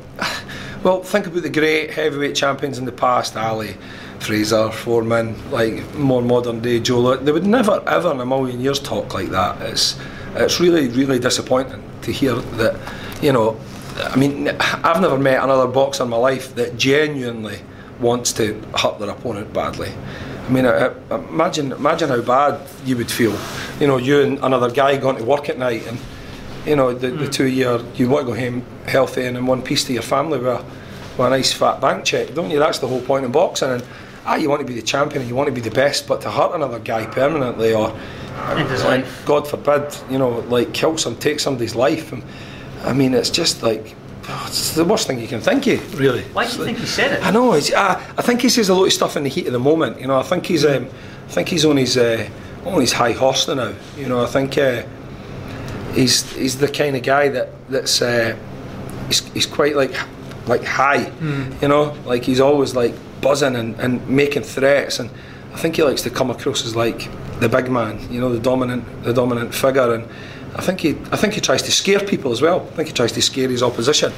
Well, 0.82 1.02
think 1.02 1.26
about 1.26 1.42
the 1.42 1.50
great 1.50 1.92
heavyweight 1.92 2.36
champions 2.36 2.78
in 2.78 2.84
the 2.84 2.92
past, 2.92 3.36
Ali. 3.36 3.76
Frazier, 4.20 4.70
Foreman, 4.70 5.50
like 5.50 5.94
more 5.94 6.22
modern 6.22 6.60
day 6.60 6.80
Joe. 6.80 7.16
They 7.16 7.32
would 7.32 7.46
never, 7.46 7.82
ever 7.86 8.10
in 8.12 8.20
a 8.20 8.26
million 8.26 8.60
years 8.60 8.80
talk 8.80 9.12
like 9.14 9.30
that. 9.30 9.60
It's, 9.62 9.98
it's 10.34 10.60
really, 10.60 10.88
really 10.88 11.18
disappointing 11.18 11.82
to 12.02 12.12
hear 12.12 12.34
that. 12.34 12.78
You 13.22 13.32
know, 13.32 13.60
I 13.96 14.16
mean, 14.16 14.48
I've 14.60 15.00
never 15.00 15.18
met 15.18 15.42
another 15.42 15.66
boxer 15.66 16.04
in 16.04 16.10
my 16.10 16.16
life 16.16 16.54
that 16.56 16.76
genuinely 16.76 17.58
wants 18.00 18.32
to 18.34 18.60
hurt 18.76 18.98
their 18.98 19.10
opponent 19.10 19.52
badly. 19.52 19.92
I 20.46 20.50
mean, 20.50 20.66
I, 20.66 20.88
I- 21.10 21.18
imagine, 21.28 21.72
imagine 21.72 22.08
how 22.10 22.20
bad 22.20 22.60
you 22.84 22.96
would 22.96 23.10
feel. 23.10 23.36
You 23.80 23.86
know, 23.86 23.96
you 23.96 24.20
and 24.22 24.38
another 24.42 24.70
guy 24.70 24.96
going 24.96 25.16
to 25.16 25.24
work 25.24 25.48
at 25.48 25.58
night, 25.58 25.86
and 25.86 25.98
you 26.66 26.76
know, 26.76 26.94
the, 26.94 27.10
the 27.10 27.28
two 27.28 27.46
year 27.46 27.80
you 27.94 28.08
want 28.08 28.26
to 28.26 28.32
go 28.32 28.38
home 28.38 28.64
healthy 28.86 29.24
and 29.24 29.36
in 29.36 29.46
one 29.46 29.62
piece 29.62 29.84
to 29.84 29.92
your 29.92 30.02
family 30.02 30.38
with 30.38 30.46
a, 30.48 30.64
with 31.18 31.26
a 31.26 31.30
nice 31.30 31.52
fat 31.52 31.80
bank 31.80 32.04
check, 32.04 32.34
don't 32.34 32.50
you? 32.50 32.58
That's 32.58 32.78
the 32.78 32.88
whole 32.88 33.02
point 33.02 33.24
of 33.24 33.32
boxing. 33.32 33.70
And 33.70 33.84
ah, 34.26 34.36
you 34.36 34.48
want 34.48 34.60
to 34.60 34.66
be 34.66 34.74
the 34.74 34.82
champion, 34.86 35.22
and 35.22 35.28
you 35.28 35.34
want 35.34 35.48
to 35.48 35.52
be 35.54 35.60
the 35.60 35.74
best, 35.74 36.06
but 36.08 36.20
to 36.22 36.30
hurt 36.30 36.54
another 36.54 36.78
guy 36.78 37.06
permanently 37.06 37.74
or 37.74 37.90
and. 38.84 39.06
God 39.26 39.46
forbid, 39.48 39.94
you 40.10 40.18
know, 40.18 40.40
like 40.48 40.72
kill 40.74 40.96
some, 40.98 41.16
take 41.16 41.40
somebody's 41.40 41.74
life. 41.74 42.12
And 42.12 42.22
I 42.82 42.92
mean, 42.92 43.14
it's 43.14 43.30
just 43.30 43.62
like 43.62 43.94
it's 44.26 44.74
the 44.74 44.84
worst 44.84 45.06
thing 45.06 45.18
you 45.18 45.28
can 45.28 45.40
think 45.40 45.66
of, 45.66 45.98
really. 45.98 46.22
Why 46.32 46.46
do 46.46 46.56
you 46.56 46.64
think 46.64 46.78
he 46.78 46.86
said 46.86 47.12
it? 47.12 47.24
I 47.24 47.30
know. 47.30 47.52
It's, 47.52 47.72
I, 47.72 47.94
I 48.16 48.22
think 48.22 48.40
he 48.40 48.48
says 48.48 48.68
a 48.68 48.74
lot 48.74 48.86
of 48.86 48.92
stuff 48.92 49.16
in 49.16 49.22
the 49.22 49.28
heat 49.28 49.46
of 49.46 49.52
the 49.52 49.58
moment. 49.58 50.00
You 50.00 50.06
know, 50.06 50.18
I 50.18 50.22
think 50.22 50.46
he's, 50.46 50.64
um, 50.64 50.88
I 51.26 51.30
think 51.30 51.48
he's 51.48 51.64
on 51.64 51.76
his, 51.76 51.96
uh, 51.96 52.28
on 52.64 52.80
his 52.80 52.92
high 52.92 53.12
horse 53.12 53.46
now. 53.48 53.74
You 53.96 54.08
know, 54.08 54.22
I 54.22 54.26
think 54.26 54.56
uh, 54.56 54.84
he's, 55.92 56.30
he's 56.32 56.58
the 56.58 56.68
kind 56.68 56.96
of 56.96 57.02
guy 57.02 57.28
that 57.28 57.50
that's, 57.68 58.00
uh, 58.00 58.36
he's, 59.08 59.20
he's 59.32 59.46
quite 59.46 59.76
like, 59.76 59.94
like 60.46 60.64
high. 60.64 61.12
You 61.60 61.68
know, 61.68 61.96
like 62.06 62.24
he's 62.24 62.40
always 62.40 62.74
like 62.74 62.94
buzzing 63.20 63.56
and, 63.56 63.78
and 63.80 64.08
making 64.08 64.42
threats. 64.42 65.00
And 65.00 65.10
I 65.52 65.58
think 65.58 65.76
he 65.76 65.82
likes 65.82 66.02
to 66.02 66.10
come 66.10 66.30
across 66.30 66.64
as 66.64 66.74
like 66.74 67.10
the 67.40 67.48
big 67.48 67.70
man. 67.70 68.10
You 68.12 68.20
know, 68.20 68.32
the 68.32 68.40
dominant, 68.40 69.04
the 69.04 69.12
dominant 69.12 69.54
figure. 69.54 69.94
And 69.94 70.08
I 70.56 70.62
think 70.62 70.80
he, 70.80 70.90
I 71.10 71.16
think 71.16 71.34
he 71.34 71.40
tries 71.40 71.62
to 71.62 71.72
scare 71.72 72.00
people 72.00 72.32
as 72.32 72.40
well. 72.40 72.60
I 72.60 72.76
think 72.76 72.88
he 72.88 72.94
tries 72.94 73.12
to 73.12 73.22
scare 73.22 73.48
his 73.48 73.62
opposition 73.62 74.12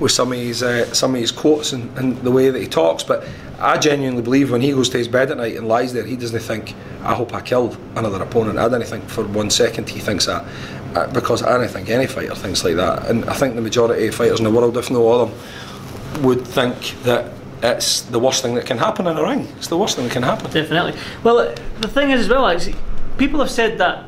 with 0.00 0.12
some 0.12 0.32
of 0.32 0.38
his 0.38 0.62
uh, 0.62 0.92
some 0.94 1.14
of 1.14 1.20
his 1.20 1.32
quotes 1.32 1.72
and, 1.72 1.96
and 1.98 2.16
the 2.18 2.30
way 2.30 2.50
that 2.50 2.60
he 2.60 2.68
talks. 2.68 3.02
But 3.02 3.24
I 3.58 3.78
genuinely 3.78 4.22
believe 4.22 4.50
when 4.50 4.60
he 4.60 4.72
goes 4.72 4.88
to 4.90 4.98
his 4.98 5.08
bed 5.08 5.30
at 5.30 5.36
night 5.36 5.56
and 5.56 5.66
lies 5.68 5.92
there, 5.92 6.04
he 6.04 6.16
doesn't 6.16 6.40
think, 6.40 6.74
"I 7.02 7.14
hope 7.14 7.34
I 7.34 7.40
killed 7.40 7.76
another 7.96 8.22
opponent." 8.22 8.58
I 8.58 8.68
don't 8.68 8.84
think 8.84 9.08
for 9.08 9.24
one 9.24 9.50
second 9.50 9.88
he 9.88 10.00
thinks 10.00 10.26
that, 10.26 10.44
uh, 10.94 11.06
because 11.12 11.42
I 11.42 11.56
don't 11.58 11.70
think 11.70 11.88
any 11.88 12.06
fighter 12.06 12.34
thinks 12.34 12.64
like 12.64 12.76
that. 12.76 13.06
And 13.08 13.24
I 13.26 13.34
think 13.34 13.54
the 13.54 13.62
majority 13.62 14.06
of 14.06 14.14
fighters 14.14 14.38
in 14.38 14.44
the 14.44 14.50
world, 14.50 14.76
if 14.76 14.90
no 14.90 15.02
all 15.02 15.20
of 15.22 15.30
them, 15.30 16.24
would 16.24 16.46
think 16.46 16.94
that 17.02 17.32
it's 17.62 18.02
the 18.02 18.20
worst 18.20 18.42
thing 18.42 18.54
that 18.54 18.66
can 18.66 18.78
happen 18.78 19.06
in 19.08 19.16
a 19.16 19.22
ring. 19.22 19.48
It's 19.56 19.66
the 19.66 19.76
worst 19.76 19.96
thing 19.96 20.04
that 20.06 20.12
can 20.12 20.22
happen. 20.22 20.50
Definitely. 20.50 20.94
Well, 21.24 21.54
the 21.80 21.88
thing 21.88 22.10
is 22.10 22.20
as 22.20 22.28
well, 22.28 22.46
is 22.48 22.70
people 23.16 23.40
have 23.40 23.50
said 23.50 23.78
that 23.78 24.07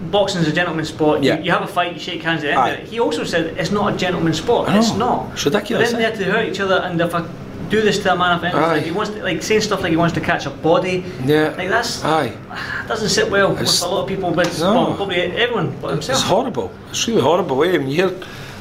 boxing 0.00 0.40
is 0.42 0.48
a 0.48 0.52
gentleman's 0.52 0.88
sport. 0.88 1.22
You- 1.22 1.32
Yeah. 1.32 1.40
You, 1.40 1.50
have 1.52 1.62
a 1.62 1.66
fight, 1.66 1.94
you 1.94 1.98
shake 2.00 2.22
hands 2.22 2.44
at 2.44 2.54
the 2.54 2.60
end 2.60 2.72
of 2.74 2.78
it. 2.80 2.88
He 2.88 3.00
also 3.00 3.24
said 3.24 3.56
it's 3.58 3.70
not 3.70 3.94
a 3.94 3.96
gentleman's 3.96 4.38
sport. 4.38 4.68
It's 4.70 4.94
not. 4.94 5.30
It's 5.32 5.44
ridiculous, 5.44 5.92
They're 5.92 6.00
in 6.12 6.18
there 6.18 6.26
to 6.26 6.32
hurt 6.32 6.48
each 6.48 6.60
other, 6.60 6.76
and 6.76 7.00
if 7.00 7.14
I 7.14 7.26
do 7.68 7.82
this 7.82 7.98
to 8.00 8.12
a 8.12 8.16
man, 8.16 8.44
if 8.44 8.54
like 8.54 8.82
he 8.84 8.92
wants 8.92 9.10
to, 9.12 9.22
like 9.24 9.42
saying 9.42 9.60
stuff 9.62 9.82
like 9.82 9.90
he 9.90 9.96
wants 9.96 10.14
to 10.14 10.20
catch 10.20 10.46
a 10.46 10.50
body. 10.50 11.04
Yeah. 11.24 11.54
Like 11.56 11.68
that's 11.68 12.04
Aye. 12.04 12.32
doesn't 12.88 13.08
sit 13.08 13.30
well 13.30 13.52
It's- 13.52 13.80
with 13.82 13.90
a 13.90 13.94
lot 13.94 14.02
of 14.02 14.08
people, 14.08 14.30
but 14.30 14.46
No. 14.60 14.74
well, 14.74 14.94
probably 14.94 15.16
everyone 15.16 15.76
but 15.82 15.90
himself. 15.90 16.18
It's 16.20 16.28
horrible. 16.28 16.70
It's 16.90 17.08
really 17.08 17.22
horrible. 17.22 17.62
Eh? 17.64 17.72
When 17.72 17.88
you 17.88 17.96
hear 17.96 18.12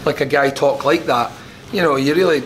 like 0.06 0.22
a 0.22 0.26
guy 0.26 0.50
talk 0.50 0.86
like 0.86 1.06
that, 1.06 1.32
you 1.72 1.82
know, 1.84 1.98
you 1.98 2.16
really 2.16 2.44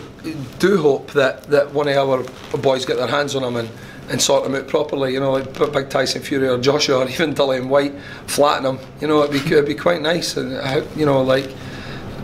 do 0.58 0.82
hope 0.82 1.12
that, 1.12 1.44
that 1.44 1.72
one 1.72 1.88
of 1.88 1.96
our 1.96 2.24
boys 2.58 2.84
get 2.84 2.96
their 2.98 3.06
hands 3.06 3.34
on 3.34 3.42
him 3.44 3.56
and, 3.56 3.68
and 4.10 4.20
sort 4.20 4.42
them 4.44 4.54
out 4.54 4.66
properly. 4.68 5.12
You 5.14 5.20
know, 5.20 5.32
like 5.32 5.52
put 5.54 5.72
Big 5.72 5.88
Tyson 5.88 6.20
Fury 6.22 6.48
or 6.48 6.58
Joshua 6.58 6.98
or 7.04 7.08
even 7.14 7.34
Dillian 7.34 7.68
Whyte, 7.68 7.94
flatten 8.26 8.64
them. 8.64 8.78
You 9.00 9.08
know, 9.08 9.22
it'd 9.22 9.32
be 9.32 9.52
it'd 9.52 9.66
be 9.66 9.74
quite 9.74 10.02
nice. 10.02 10.36
And 10.36 10.54
uh, 10.54 10.82
you 10.96 11.06
know, 11.06 11.22
like 11.22 11.48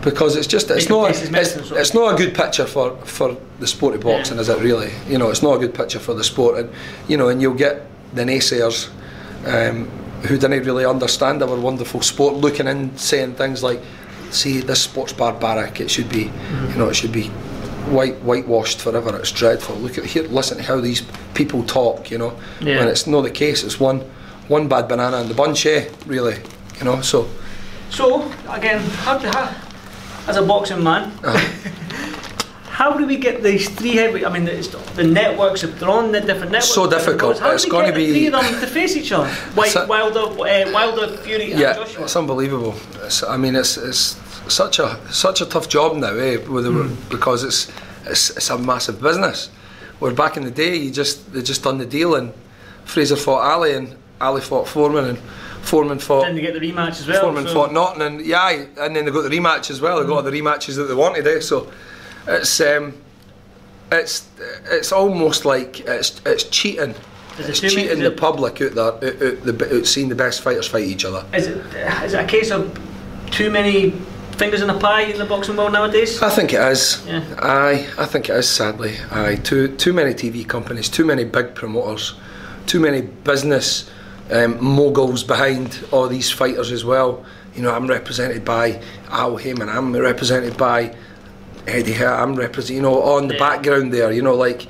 because 0.03 0.35
it's 0.35 0.47
just 0.47 0.69
it's 0.69 0.89
not 0.89 1.09
it's, 1.09 1.29
medicine, 1.29 1.61
sort 1.63 1.71
of. 1.71 1.77
it's 1.79 1.93
not 1.93 2.13
a 2.13 2.17
good 2.17 2.33
picture 2.35 2.65
for, 2.65 2.95
for 3.05 3.35
the 3.59 3.67
sport 3.67 3.95
of 3.95 4.01
boxing, 4.01 4.35
Yeah. 4.35 4.41
is 4.41 4.49
it 4.49 4.59
really? 4.61 4.91
You 5.09 5.17
know, 5.17 5.29
it's 5.29 5.41
not 5.43 5.55
a 5.55 5.59
good 5.59 5.73
picture 5.73 5.99
for 5.99 6.13
the 6.13 6.23
sport, 6.23 6.59
and 6.59 6.69
you 7.07 7.17
know, 7.17 7.29
and 7.29 7.41
you'll 7.41 7.55
get 7.55 7.85
the 8.13 8.23
naysayers 8.23 8.89
um, 9.45 9.85
who 10.27 10.37
didn't 10.37 10.63
really 10.63 10.85
understand 10.85 11.41
our 11.43 11.55
wonderful 11.59 12.01
sport 12.01 12.35
looking 12.35 12.67
in, 12.67 12.95
saying 12.97 13.35
things 13.35 13.63
like, 13.63 13.81
"See, 14.31 14.59
this 14.61 14.81
sport's 14.81 15.13
barbaric. 15.13 15.81
It 15.81 15.89
should 15.91 16.09
be, 16.09 16.25
Mm-hmm. 16.25 16.71
you 16.71 16.77
know, 16.77 16.89
it 16.89 16.95
should 16.95 17.11
be." 17.11 17.31
White, 17.91 18.15
whitewashed 18.21 18.79
forever. 18.81 19.17
It's 19.17 19.31
dreadful. 19.31 19.75
Look 19.77 19.97
at 19.97 20.05
here. 20.05 20.23
Listen 20.23 20.57
to 20.57 20.63
how 20.63 20.79
these 20.81 21.03
people 21.33 21.63
talk. 21.63 22.11
You 22.11 22.17
know, 22.17 22.33
Yeah. 22.59 22.79
when 22.79 22.87
it's 22.87 23.07
not 23.07 23.21
the 23.23 23.31
case. 23.31 23.63
It's 23.63 23.79
one, 23.79 24.01
one 24.47 24.67
bad 24.67 24.87
banana 24.87 25.21
in 25.21 25.27
the 25.27 25.33
bunch. 25.33 25.65
Eh, 25.65 25.85
really. 26.05 26.37
You 26.79 26.85
know. 26.85 27.01
So, 27.01 27.27
So 27.89 28.29
again, 28.49 28.79
how, 29.05 29.17
do- 29.17 29.27
how, 29.29 29.49
as 30.27 30.35
a 30.37 30.41
boxing 30.41 30.83
man, 30.83 31.11
Uh-huh. 31.23 31.39
how 32.69 32.91
do 32.97 33.05
we 33.07 33.15
get 33.17 33.41
these 33.41 33.69
three 33.69 33.95
heavy? 33.95 34.25
I 34.25 34.29
mean, 34.29 34.47
it's, 34.47 34.67
the 34.95 35.03
networks 35.03 35.63
are 35.63 35.89
on 35.89 36.11
the 36.11 36.19
different 36.19 36.51
networks. 36.51 36.73
So 36.73 36.87
difficult. 36.89 37.39
How 37.39 37.49
do 37.49 37.55
It's 37.55 37.65
we 37.65 37.71
gonna 37.71 37.87
get 37.87 37.95
the 37.95 38.05
be- 38.05 38.11
three 38.13 38.27
of 38.27 38.33
them 38.33 38.59
to 38.61 38.67
face 38.67 38.95
each 38.97 39.11
other? 39.13 39.29
Whyte, 39.55 39.87
Wilder, 39.87 40.19
uh, 40.19 40.71
Wilder, 40.73 41.17
Fury, 41.17 41.51
and 41.51 41.59
yeah, 41.61 41.73
Joshua. 41.73 42.03
it's 42.03 42.15
unbelievable. 42.15 42.75
It's, 43.05 43.23
I 43.23 43.37
mean, 43.37 43.55
it's, 43.55 43.77
it's 43.77 44.15
such 44.49 44.79
a 44.79 44.99
such 45.11 45.41
a 45.41 45.45
tough 45.45 45.67
job 45.69 45.95
now, 45.97 46.13
eh? 46.13 46.37
With 46.37 46.65
the, 46.65 46.71
Hmm. 46.71 46.95
because 47.09 47.43
it's, 47.43 47.71
it's 48.05 48.29
it's 48.31 48.49
a 48.49 48.57
massive 48.57 49.01
business. 49.01 49.49
Where 49.99 50.13
back 50.13 50.37
in 50.37 50.43
the 50.43 50.51
day, 50.51 50.75
you 50.75 50.91
just 50.91 51.31
they 51.33 51.41
just 51.41 51.63
done 51.63 51.77
the 51.77 51.85
deal, 51.85 52.15
and 52.15 52.33
Frazier 52.85 53.15
fought 53.15 53.41
Ali, 53.43 53.73
and 53.73 53.95
Ali 54.21 54.41
fought 54.41 54.67
Foreman, 54.67 55.05
and 55.05 55.17
Foreman 55.61 55.99
fought. 55.99 56.21
Then 56.25 56.35
they 56.35 56.41
get 56.41 56.53
the 56.53 56.59
rematch 56.59 56.99
as 56.99 57.07
well. 57.07 57.21
Foreman 57.21 57.47
so- 57.47 57.53
fought 57.53 57.73
Norton, 57.73 58.01
and 58.01 58.21
yeah, 58.25 58.49
and 58.79 58.95
then 58.95 59.05
they 59.05 59.11
got 59.11 59.23
the 59.23 59.29
rematch 59.37 59.69
as 59.69 59.81
well. 59.81 59.99
They 60.01 60.07
got 60.07 60.21
the 60.23 60.31
rematches 60.31 60.75
that 60.75 60.83
they 60.83 60.93
wanted. 60.95 61.25
Eh? 61.27 61.39
So 61.39 61.71
it's 62.27 62.59
um, 62.61 62.93
it's 63.91 64.27
it's 64.71 64.91
almost 64.91 65.45
like 65.45 65.79
it's 65.81 66.21
it's 66.25 66.43
cheating. 66.45 66.93
Is 67.39 67.49
It's 67.49 67.59
cheating 67.59 67.99
the 67.99 68.07
it- 68.07 68.17
public 68.17 68.61
out 68.61 68.73
there, 68.73 68.83
out, 68.85 69.03
out, 69.03 69.43
the, 69.43 69.77
out 69.77 69.85
seeing 69.85 70.09
the 70.09 70.15
best 70.15 70.41
fighters 70.41 70.67
fight 70.67 70.85
each 70.85 71.05
other. 71.05 71.23
Is 71.35 71.47
it 71.47 71.57
is 72.03 72.13
it 72.13 72.19
a 72.23 72.25
case 72.25 72.49
of 72.51 72.79
too 73.29 73.51
many 73.51 73.93
fingers 74.37 74.61
in 74.61 74.69
a 74.69 74.77
pie 74.77 75.01
in 75.03 75.17
the 75.17 75.25
boxing 75.25 75.55
world 75.57 75.73
nowadays? 75.73 76.21
I 76.21 76.29
think 76.29 76.53
it 76.53 76.61
is. 76.61 77.03
Yeah. 77.07 77.23
Aye, 77.39 77.87
I 77.97 78.05
think 78.05 78.29
it 78.29 78.35
is. 78.35 78.47
Sadly, 78.49 78.95
aye. 79.11 79.35
Too 79.43 79.75
too 79.75 79.93
many 79.93 80.13
TV 80.13 80.47
companies, 80.47 80.89
too 80.89 81.05
many 81.05 81.23
big 81.23 81.55
promoters, 81.55 82.15
too 82.65 82.79
many 82.79 83.01
business 83.01 83.89
um, 84.31 84.63
moguls 84.63 85.23
behind 85.23 85.83
all 85.91 86.07
these 86.07 86.31
fighters 86.31 86.71
as 86.71 86.83
well. 86.85 87.25
You 87.55 87.63
know, 87.63 87.73
I'm 87.73 87.87
represented 87.87 88.45
by 88.45 88.81
Al 89.09 89.37
Haymon. 89.37 89.69
I'm 89.69 89.95
represented 89.95 90.57
by 90.57 90.95
Eddie 91.65 91.93
Hearn. 91.93 92.19
I'm 92.21 92.35
represent. 92.35 92.75
You 92.75 92.81
know, 92.83 93.01
on 93.01 93.27
the 93.27 93.33
Yeah. 93.35 93.39
background 93.39 93.93
there. 93.93 94.11
You 94.11 94.21
know, 94.21 94.35
like. 94.35 94.67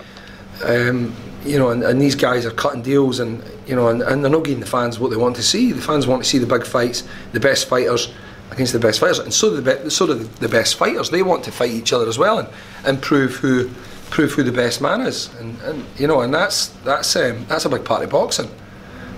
Um, 0.64 1.14
you 1.46 1.58
know, 1.58 1.70
and, 1.70 1.82
and 1.84 2.02
these 2.02 2.16
guys 2.16 2.46
are 2.46 2.52
cutting 2.52 2.82
deals, 2.82 3.20
and 3.20 3.42
you 3.68 3.76
know, 3.76 3.88
and, 3.88 4.02
and 4.02 4.22
they're 4.24 4.32
not 4.32 4.44
giving 4.44 4.60
the 4.60 4.66
fans 4.66 5.00
what 5.00 5.12
they 5.12 5.16
want 5.18 5.36
to 5.38 5.44
see. 5.44 5.72
The 5.72 5.82
fans 5.82 6.06
want 6.08 6.22
to 6.24 6.28
see 6.30 6.40
the 6.40 6.48
big 6.48 6.66
fights, 6.66 7.04
the 7.32 7.40
best 7.40 7.70
fighters 7.70 8.12
against 8.58 8.74
the 8.74 8.80
best 8.80 9.00
fighters, 9.00 9.20
and 9.20 9.32
so 9.32 9.52
do 9.52 9.62
the 9.62 9.84
be- 9.84 9.90
so 9.92 10.08
do 10.08 10.16
the, 10.16 10.40
the 10.40 10.50
best 10.50 10.76
fighters. 10.76 11.12
They 11.12 11.22
want 11.22 11.44
to 11.44 11.52
fight 11.52 11.70
each 11.70 11.94
other 11.94 12.08
as 12.08 12.18
well, 12.18 12.40
and, 12.40 12.50
and 12.86 13.00
prove 13.02 13.36
who 13.36 13.70
prove 14.10 14.32
who 14.32 14.42
the 14.42 14.52
best 14.52 14.82
man 14.82 15.02
is, 15.02 15.30
and, 15.40 15.62
and 15.62 15.86
you 15.98 16.08
know, 16.08 16.22
and 16.22 16.34
that's 16.34 16.68
that's 16.84 17.16
um, 17.16 17.46
that's 17.48 17.66
a 17.66 17.70
big 17.70 17.86
part 17.86 18.02
of 18.04 18.10
boxing. 18.10 18.50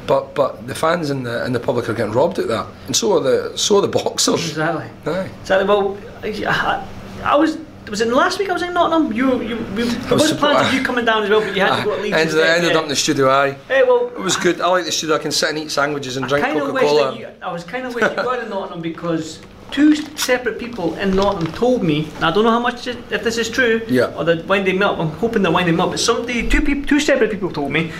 But 0.07 0.35
but 0.35 0.67
the 0.67 0.75
fans 0.75 1.09
and 1.09 1.25
the 1.25 1.45
and 1.45 1.55
the 1.55 1.59
public 1.59 1.87
are 1.87 1.93
getting 1.93 2.11
robbed 2.11 2.37
at 2.37 2.49
that, 2.49 2.67
and 2.87 2.95
so 2.95 3.13
are 3.15 3.21
the 3.21 3.57
so 3.57 3.77
are 3.77 3.81
the 3.81 3.87
boxers. 3.87 4.49
Exactly. 4.49 4.89
Aye. 5.05 5.29
Exactly. 5.41 5.67
Well, 5.67 5.97
I, 6.23 6.85
I 7.23 7.35
was. 7.35 7.57
Was 7.89 8.01
it 8.01 8.07
last 8.09 8.37
week 8.39 8.49
I 8.49 8.53
was 8.53 8.61
in 8.61 8.73
Nottingham? 8.73 9.11
You, 9.13 9.41
you, 9.41 9.57
you 9.57 9.85
there 9.85 10.13
was 10.17 10.29
was 10.31 10.33
plans 10.33 10.67
of 10.67 10.73
you 10.73 10.83
coming 10.83 11.05
down 11.05 11.23
as 11.23 11.29
well, 11.29 11.41
but 11.41 11.55
you 11.55 11.61
had 11.61 11.79
to 11.79 11.83
go 11.83 11.95
to 11.95 12.01
Leeds. 12.01 12.15
ended, 12.15 12.35
instead, 12.35 12.57
ended 12.59 12.75
up 12.75 12.83
in 12.83 12.89
the 12.89 12.95
studio. 12.95 13.29
Aye, 13.29 13.51
Hey, 13.67 13.83
well, 13.83 14.07
it 14.07 14.19
was 14.19 14.35
good. 14.37 14.61
I 14.61 14.67
like 14.67 14.85
the 14.85 14.91
studio. 14.91 15.15
I 15.15 15.19
can 15.19 15.31
sit 15.31 15.49
and 15.49 15.57
eat 15.57 15.71
sandwiches 15.71 16.17
and 16.17 16.27
drink 16.27 16.45
Coca 16.45 16.65
of 16.65 16.73
wish 16.73 16.83
that 16.83 16.89
Cola. 16.89 17.19
you, 17.19 17.27
I 17.41 17.51
was 17.51 17.63
kind 17.63 17.85
of 17.87 17.95
wish 17.95 18.03
you 18.03 18.15
got 18.15 18.43
in 18.43 18.49
Nottingham 18.49 18.81
because 18.81 19.39
two 19.71 19.95
separate 20.17 20.59
people 20.59 20.95
in 20.95 21.15
Nottingham 21.15 21.51
told 21.53 21.83
me, 21.83 22.07
and 22.15 22.25
I 22.25 22.31
don't 22.31 22.43
know 22.43 22.51
how 22.51 22.59
much 22.59 22.85
it- 22.87 22.97
if 23.11 23.23
this 23.23 23.37
is 23.37 23.49
true, 23.49 23.81
Yeah. 23.87 24.13
or 24.15 24.23
they're 24.23 24.43
winding 24.43 24.81
up. 24.83 24.99
I'm 24.99 25.09
hoping 25.09 25.41
they're 25.41 25.51
winding 25.51 25.79
up. 25.79 25.89
But 25.91 25.99
somebody, 25.99 26.47
two 26.47 26.61
people, 26.61 26.87
two 26.87 26.99
separate 26.99 27.31
people 27.31 27.51
told 27.51 27.71
me 27.71 27.91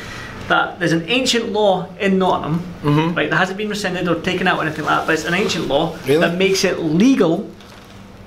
that 0.49 0.79
there's 0.79 0.93
an 0.93 1.05
ancient 1.07 1.51
law 1.51 1.87
in 1.99 2.17
Nottingham, 2.19 2.59
Mm-hmm. 2.83 3.15
right, 3.15 3.29
that 3.29 3.35
hasn't 3.37 3.57
been 3.57 3.69
rescinded 3.69 4.07
or 4.07 4.15
taken 4.21 4.47
out 4.47 4.57
or 4.59 4.63
anything 4.65 4.85
like 4.85 4.99
that, 4.99 5.07
but 5.07 5.13
it's 5.13 5.25
an 5.25 5.33
ancient 5.33 5.67
law 5.67 5.95
Really? 6.07 6.21
that 6.21 6.37
makes 6.37 6.63
it 6.63 6.79
legal 6.79 7.49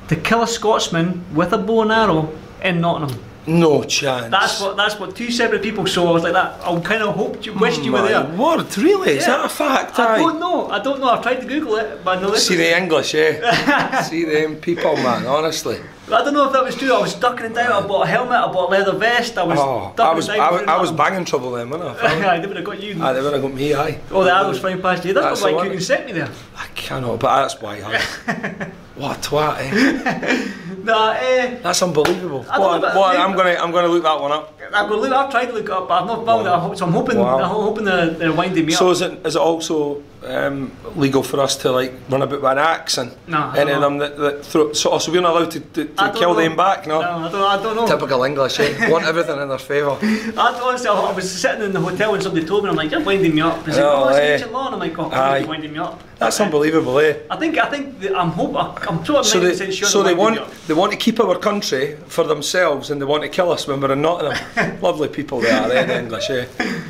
to 0.08 0.16
kill 0.16 0.42
a 0.42 0.46
Scotsman 0.46 1.24
with 1.34 1.52
a 1.52 1.58
bow 1.58 1.82
and 1.82 1.92
arrow 1.92 2.32
in 2.62 2.80
Nottingham. 2.80 3.18
No 3.44 3.82
chance. 3.82 4.30
That's 4.30 4.60
what 4.60 4.76
that's 4.76 5.00
what 5.00 5.16
two 5.16 5.30
separate 5.32 5.62
people 5.64 5.84
saw. 5.86 6.08
I 6.10 6.12
was 6.12 6.22
like 6.22 6.32
that. 6.34 6.60
I 6.64 6.78
kind 6.80 7.02
of 7.02 7.16
hoped 7.16 7.44
you 7.44 7.52
wished 7.54 7.82
you 7.82 7.90
were 7.90 8.02
there. 8.02 8.22
word, 8.36 8.78
really? 8.78 9.16
Is 9.16 9.26
Yeah. 9.26 9.38
that 9.38 9.46
a 9.46 9.48
fact? 9.48 9.98
I 9.98 10.14
Aye. 10.14 10.18
don't 10.18 10.38
know. 10.38 10.68
I 10.68 10.78
don't 10.78 11.00
know. 11.00 11.08
I've 11.08 11.22
tried 11.22 11.40
to 11.40 11.46
Google 11.46 11.74
it, 11.76 12.04
but 12.04 12.18
I 12.18 12.30
this. 12.30 12.46
See 12.46 12.54
the 12.54 12.76
English, 12.76 13.14
yeah. 13.14 14.00
See 14.08 14.24
them 14.24 14.56
people, 14.56 14.94
man. 14.96 15.26
Honestly. 15.26 15.80
I 16.10 16.24
don't 16.24 16.34
know 16.34 16.46
if 16.46 16.52
that 16.52 16.64
was 16.64 16.74
true. 16.74 16.92
I 16.92 17.00
was 17.00 17.14
ducking 17.14 17.46
and 17.46 17.54
down. 17.54 17.70
I 17.84 17.86
bought 17.86 18.02
a 18.02 18.06
helmet. 18.10 18.32
I 18.32 18.50
bought 18.52 18.68
a 18.68 18.72
leather 18.72 18.92
vest. 18.98 19.38
I 19.38 19.44
was 19.44 19.58
Oh, 19.58 19.92
ducking 19.96 20.12
I 20.12 20.14
was, 20.14 20.28
and 20.28 20.40
I 20.40 20.50
was, 20.50 20.62
I 20.62 20.80
was 20.80 20.92
banging 20.92 21.24
trouble 21.24 21.52
then, 21.52 21.70
wasn't 21.70 21.96
I? 22.02 22.34
I 22.34 22.38
they 22.40 22.46
would 22.48 22.56
have 22.56 22.66
got 22.66 22.82
you. 22.82 23.02
Aye, 23.02 23.12
they 23.12 23.22
would 23.22 23.32
have 23.32 23.42
got 23.42 23.54
me, 23.54 23.72
aye. 23.74 24.00
oh, 24.10 24.24
the 24.24 24.34
arrows 24.34 24.58
flying 24.58 24.82
past 24.82 25.04
you. 25.04 25.14
That's, 25.14 25.40
That's 25.40 25.42
not 25.42 25.54
why 25.54 25.68
can 25.68 25.80
set 25.80 26.04
me 26.04 26.12
there. 26.12 26.28
I 26.56 26.66
cannot, 26.74 27.20
but 27.20 27.42
that's 27.42 27.60
why. 27.62 27.80
Aye. 27.82 28.70
what 28.96 29.16
a 29.18 29.20
twat, 29.30 29.56
eh? 29.60 30.48
Nah, 30.82 31.12
eh, 31.12 31.58
That's 31.62 31.80
unbelievable. 31.80 32.44
I 32.50 32.58
What, 32.58 32.80
know 32.82 32.98
what, 33.00 33.16
I'm 33.16 33.36
gonna, 33.36 33.50
I'm 33.54 33.70
gonna 33.70 33.86
look 33.86 34.02
that 34.02 34.20
one 34.20 34.32
up. 34.32 34.58
I've 34.74 34.88
got 34.88 34.98
look. 34.98 35.12
I've 35.12 35.30
tried 35.30 35.46
to 35.46 35.52
look 35.52 35.70
up, 35.70 35.86
but 35.86 36.00
I've 36.02 36.06
not 36.08 36.26
found 36.26 36.44
Wow. 36.44 36.66
it. 36.70 36.72
I 36.72 36.74
So 36.74 36.86
I'm 36.86 36.92
hoping. 36.92 37.18
Wow. 37.18 37.38
I'm 37.38 37.48
hoping 37.50 37.84
they're, 37.84 38.10
they're 38.10 38.32
winding 38.32 38.66
me 38.66 38.72
So 38.72 38.86
up. 38.88 38.92
is 38.92 39.00
it, 39.02 39.24
is 39.24 39.36
it 39.36 39.40
also 39.40 40.02
um, 40.24 40.70
legal 40.96 41.22
for 41.22 41.40
us 41.40 41.56
to 41.56 41.70
like 41.72 41.92
run 42.08 42.22
about 42.22 42.40
with 42.42 42.50
an 42.50 42.58
axe 42.58 42.98
and 42.98 43.12
No, 43.26 43.50
any 43.56 43.72
of 43.72 43.80
them 43.80 43.98
that, 43.98 44.16
that 44.18 44.44
throw, 44.44 44.72
so, 44.72 44.98
so 44.98 45.10
we're 45.12 45.20
not 45.20 45.36
allowed 45.36 45.50
to, 45.52 45.60
to, 45.60 45.84
to 45.84 46.12
kill 46.14 46.34
know. 46.34 46.40
them 46.40 46.56
back? 46.56 46.86
No. 46.86 47.00
No, 47.00 47.08
I 47.08 47.30
don't. 47.30 47.42
I 47.42 47.62
don't 47.62 47.76
know. 47.76 47.86
Typical 47.86 48.24
English, 48.24 48.60
eh? 48.60 48.88
Want 48.90 49.04
everything 49.04 49.40
in 49.40 49.48
their 49.48 49.58
favour. 49.58 49.96
I, 50.02 50.60
honestly, 50.62 50.88
I, 50.88 50.94
I 50.94 51.12
was 51.12 51.30
sitting 51.30 51.62
in 51.62 51.72
the 51.72 51.80
hotel 51.80 52.12
when 52.12 52.20
somebody 52.20 52.46
told 52.46 52.64
me, 52.64 52.70
I'm 52.70 52.76
like, 52.76 52.90
you're 52.90 53.02
winding 53.02 53.34
me 53.34 53.40
up. 53.42 53.64
He's 53.66 53.76
like, 53.76 53.84
Oh, 53.84 54.04
oh, 54.04 54.08
it's 54.10 54.18
eh. 54.18 54.32
ancient 54.34 54.52
law. 54.52 54.66
And 54.66 54.74
I'm 54.74 54.80
like, 54.80 54.98
oh, 54.98 55.10
Aye. 55.10 55.38
you're 55.38 55.48
winding 55.48 55.72
me 55.72 55.78
up. 55.78 56.02
That's 56.18 56.40
unbelievable, 56.40 56.98
eh? 57.00 57.16
I 57.30 57.36
think, 57.36 57.58
I 57.58 57.68
think, 57.68 57.98
that 58.00 58.14
I'm 58.16 58.30
hope, 58.30 58.54
I'm 58.88 59.02
sure 59.04 59.16
I'm 59.18 59.24
So 59.24 59.40
they, 59.40 59.70
sure 59.72 59.88
so 59.88 60.02
they're 60.02 60.14
they 60.14 60.18
winding 60.18 60.42
want 60.42 60.66
they 60.68 60.74
want 60.74 60.92
to 60.92 60.98
keep 60.98 61.18
our 61.18 61.36
country 61.36 61.96
for 62.06 62.22
themselves 62.24 62.90
and 62.90 63.00
they 63.00 63.04
want 63.04 63.24
to 63.24 63.28
kill 63.28 63.50
us 63.50 63.66
when 63.66 63.80
we're 63.80 63.92
in 63.92 64.02
Nottingham. 64.02 64.80
Lovely 64.80 65.08
people 65.08 65.40
they 65.40 65.50
are, 65.50 65.68
eh, 65.72 65.84
the 65.84 65.98
English, 65.98 66.30
eh? 66.30 66.46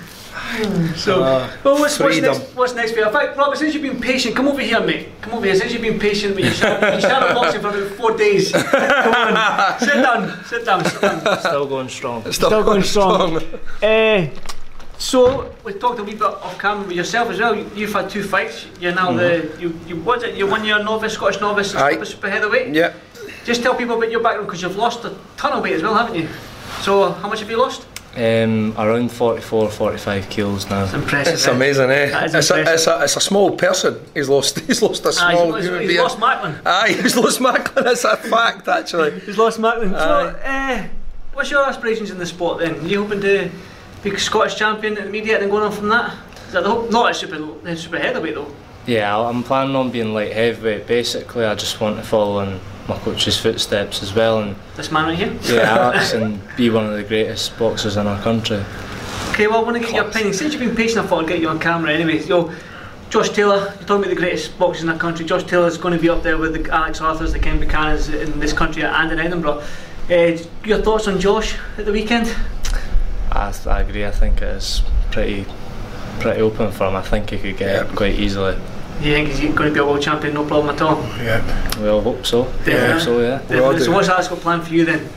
So, 0.97 1.23
Ah, 1.25 1.51
well, 1.65 1.79
what's, 1.79 1.99
what's, 1.99 2.21
next, 2.21 2.41
what's 2.55 2.75
next 2.75 2.93
for 2.93 2.99
you? 2.99 3.07
In 3.07 3.13
fact, 3.13 3.37
Robert, 3.39 3.57
since 3.57 3.73
you've 3.75 3.83
been 3.83 4.01
patient, 4.01 4.37
come 4.37 4.49
over 4.49 4.61
here, 4.61 4.81
mate. 4.81 5.09
Come 5.23 5.35
over 5.35 5.47
here. 5.47 5.55
Since 5.57 5.73
you've 5.73 5.83
been 5.83 5.99
patient, 5.99 6.37
with 6.37 6.45
your 6.45 6.55
shadow, 6.55 6.95
you 6.95 7.01
started 7.01 7.35
boxing 7.35 7.61
for 7.63 7.69
about 7.69 7.89
four 7.93 8.17
days. 8.17 8.53
Come 8.53 9.15
on, 9.15 9.79
sit 9.81 9.95
down, 9.95 10.45
sit 10.45 10.65
down, 10.67 10.85
sit 10.85 11.01
down. 11.01 11.39
Still 11.41 11.67
going 11.67 11.89
strong. 11.89 12.31
Still 12.33 12.63
going 12.65 12.83
strong. 12.83 13.41
Uh, 13.83 14.29
so 14.99 15.53
we 15.65 15.73
talked 15.73 15.99
a 15.99 16.05
wee 16.05 16.13
bit 16.13 16.23
off 16.23 16.59
camera 16.59 16.87
with 16.87 16.97
yourself 16.97 17.31
as 17.31 17.41
well. 17.41 17.55
You- 17.57 17.71
You've 17.75 17.93
had 17.93 18.09
two 18.11 18.23
fights. 18.23 18.67
You're 18.79 18.95
now 18.95 19.11
the 19.13 19.51
you 19.59 19.79
you 19.89 19.97
what's 19.97 20.23
it? 20.23 20.37
You're 20.37 20.49
one 20.51 20.65
year 20.65 20.83
novice, 20.83 21.15
Scottish 21.15 21.41
novice, 21.41 21.75
Aye. 21.75 21.93
super, 21.93 22.05
super 22.05 22.31
heavyweight. 22.31 22.75
Yeah. 22.75 22.93
Just 23.45 23.63
tell 23.63 23.75
people 23.75 23.97
about 23.97 24.11
your 24.11 24.21
background 24.23 24.47
because 24.47 24.63
you've 24.63 24.77
lost 24.77 25.05
a 25.05 25.13
ton 25.37 25.53
of 25.55 25.63
weight 25.65 25.73
as 25.75 25.83
well, 25.83 25.95
haven't 25.95 26.15
you? 26.15 26.29
So 26.83 27.11
how 27.11 27.29
much 27.29 27.41
have 27.41 27.51
you 27.51 27.59
lost? 27.59 27.87
Um, 28.15 28.75
around 28.77 29.11
44, 29.11 29.71
45 29.71 30.29
kilos 30.29 30.69
now. 30.69 30.85
Impressive. 30.95 31.33
It's 31.35 31.47
eh? 31.49 31.51
amazing, 31.51 31.91
eh? 31.91 32.25
It's 32.27 32.51
a, 32.51 32.61
it's, 32.61 32.87
a, 32.87 33.03
it's 33.03 33.17
a 33.17 33.21
small 33.21 33.57
person. 33.57 33.99
He's 34.13 34.29
lost. 34.29 34.59
He's 34.67 34.83
lost 34.83 35.05
a 35.07 35.09
Ah, 35.09 35.13
small 35.13 35.55
he's, 35.55 35.65
human 35.65 35.81
he's, 35.81 35.89
being. 35.89 36.01
lost 36.03 36.19
Macklin. 36.19 36.55
Aye, 36.67 36.93
he's 37.01 37.17
lost 37.17 37.41
Macklin. 37.41 37.85
That's 37.87 38.05
a 38.05 38.17
fact, 38.19 38.69
actually. 38.69 39.19
He's 39.27 39.39
lost 39.39 39.59
Macklin. 39.59 39.91
So, 39.93 39.97
uh, 40.45 40.87
what's 41.33 41.51
your 41.51 41.65
aspirations 41.67 42.11
in 42.11 42.19
the 42.19 42.27
sport 42.27 42.59
then? 42.59 42.75
Are 42.81 42.87
you 42.87 43.03
hoping 43.03 43.23
to 43.23 43.51
be 44.03 44.15
Scottish 44.19 44.57
champion 44.57 44.99
intermediate 44.99 45.37
and 45.37 45.45
then 45.45 45.51
going 45.51 45.65
on 45.65 45.73
from 45.73 45.89
that? 45.89 46.15
Is 46.49 46.53
that 46.53 46.65
the 46.65 46.71
hope? 46.71 46.91
Not 46.91 47.13
a 47.13 47.15
super, 47.15 47.67
a 47.67 47.75
super 47.75 47.99
heavyweight 47.99 48.35
though. 48.35 48.55
Yeah, 48.85 49.17
I'm 49.19 49.43
planning 49.43 49.75
on 49.77 49.91
being 49.91 50.13
light 50.13 50.33
heavyweight. 50.33 50.87
Basically, 50.87 51.47
I 51.47 51.55
just 51.55 51.81
want 51.81 51.97
to 51.97 52.03
follow 52.03 52.41
in 52.41 52.61
my 52.89 52.99
coach's 52.99 53.39
footsteps 53.39 54.03
as 54.03 54.13
well 54.15 54.41
and 54.41 54.57
This 54.77 54.91
man 54.91 55.07
right 55.07 55.19
here. 55.19 55.37
yeah, 55.45 55.79
Alex 55.79 56.13
and 56.15 56.41
be 56.57 56.69
one 56.71 56.85
of 56.87 56.93
the 56.95 57.03
greatest 57.05 57.57
boxers 57.59 57.97
in 57.97 58.07
our 58.07 58.21
country. 58.23 58.63
Okay, 59.31 59.47
well, 59.47 59.61
I 59.61 59.63
want 59.63 59.77
to 59.77 59.81
get 59.83 59.93
your 59.95 60.07
opinion. 60.09 60.35
Since 60.35 60.53
you've 60.55 60.63
been 60.63 60.77
patient, 60.77 61.05
I 61.05 61.09
thought 61.09 61.23
I'd 61.23 61.29
get 61.29 61.41
you 61.41 61.49
on 61.49 61.59
camera 61.59 61.93
anyway. 61.93 62.23
Yo, 62.25 62.53
Josh 63.09 63.31
Taylor, 63.31 63.57
you're 63.79 63.87
talking 63.87 63.97
about 64.05 64.09
the 64.11 64.17
greatest 64.17 64.59
boxers 64.59 64.83
in 64.83 64.89
that 64.89 64.99
country. 65.01 65.25
Josh 65.25 65.45
Taylor's 65.45 65.79
going 65.79 65.95
to 65.95 66.01
be 66.01 66.09
up 66.09 66.23
there 66.23 66.37
with 66.39 66.53
the 66.55 66.71
Alex 66.75 67.01
Arthurs, 67.01 67.33
the 67.33 67.39
Ken 67.39 67.61
Buchanans 67.61 68.13
in 68.13 68.41
this 68.41 68.53
country 68.53 68.83
and 68.83 69.13
in 69.13 69.19
Edinburgh. 69.19 69.63
Uh, 70.11 70.37
your 70.65 70.79
thoughts 70.83 71.07
on 71.09 71.21
Josh 71.21 71.57
at 71.79 71.85
the 71.87 71.93
weekend? 71.93 72.35
I, 73.31 73.55
I 73.67 73.81
agree. 73.81 74.05
I 74.05 74.11
think 74.11 74.43
it 74.43 74.49
is 74.49 74.83
pretty 75.11 75.47
pretty 76.21 76.41
open 76.41 76.71
for 76.73 76.89
him. 76.89 76.97
I 76.97 77.03
think 77.03 77.31
he 77.31 77.39
could 77.39 77.57
get 77.57 77.87
it 77.87 77.97
quite 77.97 78.19
easily. 78.19 78.57
Do 79.03 79.09
you 79.09 79.15
think 79.15 79.29
he's 79.31 79.41
going 79.55 79.69
to 79.69 79.75
be 79.75 79.81
a 79.81 79.85
world 79.85 80.01
champion? 80.01 80.35
No 80.35 80.45
problem 80.45 80.75
at 80.75 80.81
all. 80.81 81.03
Yeah. 81.19 81.81
We 81.81 81.89
all 81.89 82.01
hope 82.01 82.25
so. 82.25 82.43
We 82.65 82.73
Yeah. 82.73 82.93
hope 82.93 83.01
so, 83.03 83.21
yeah. 83.21 83.39
Definitely. 83.39 83.81
So 83.81 83.93
what's 83.93 84.09
Alex 84.09 84.29
got 84.29 84.39
planned 84.41 84.63
for 84.67 84.73
you 84.73 84.85
then? 84.85 85.09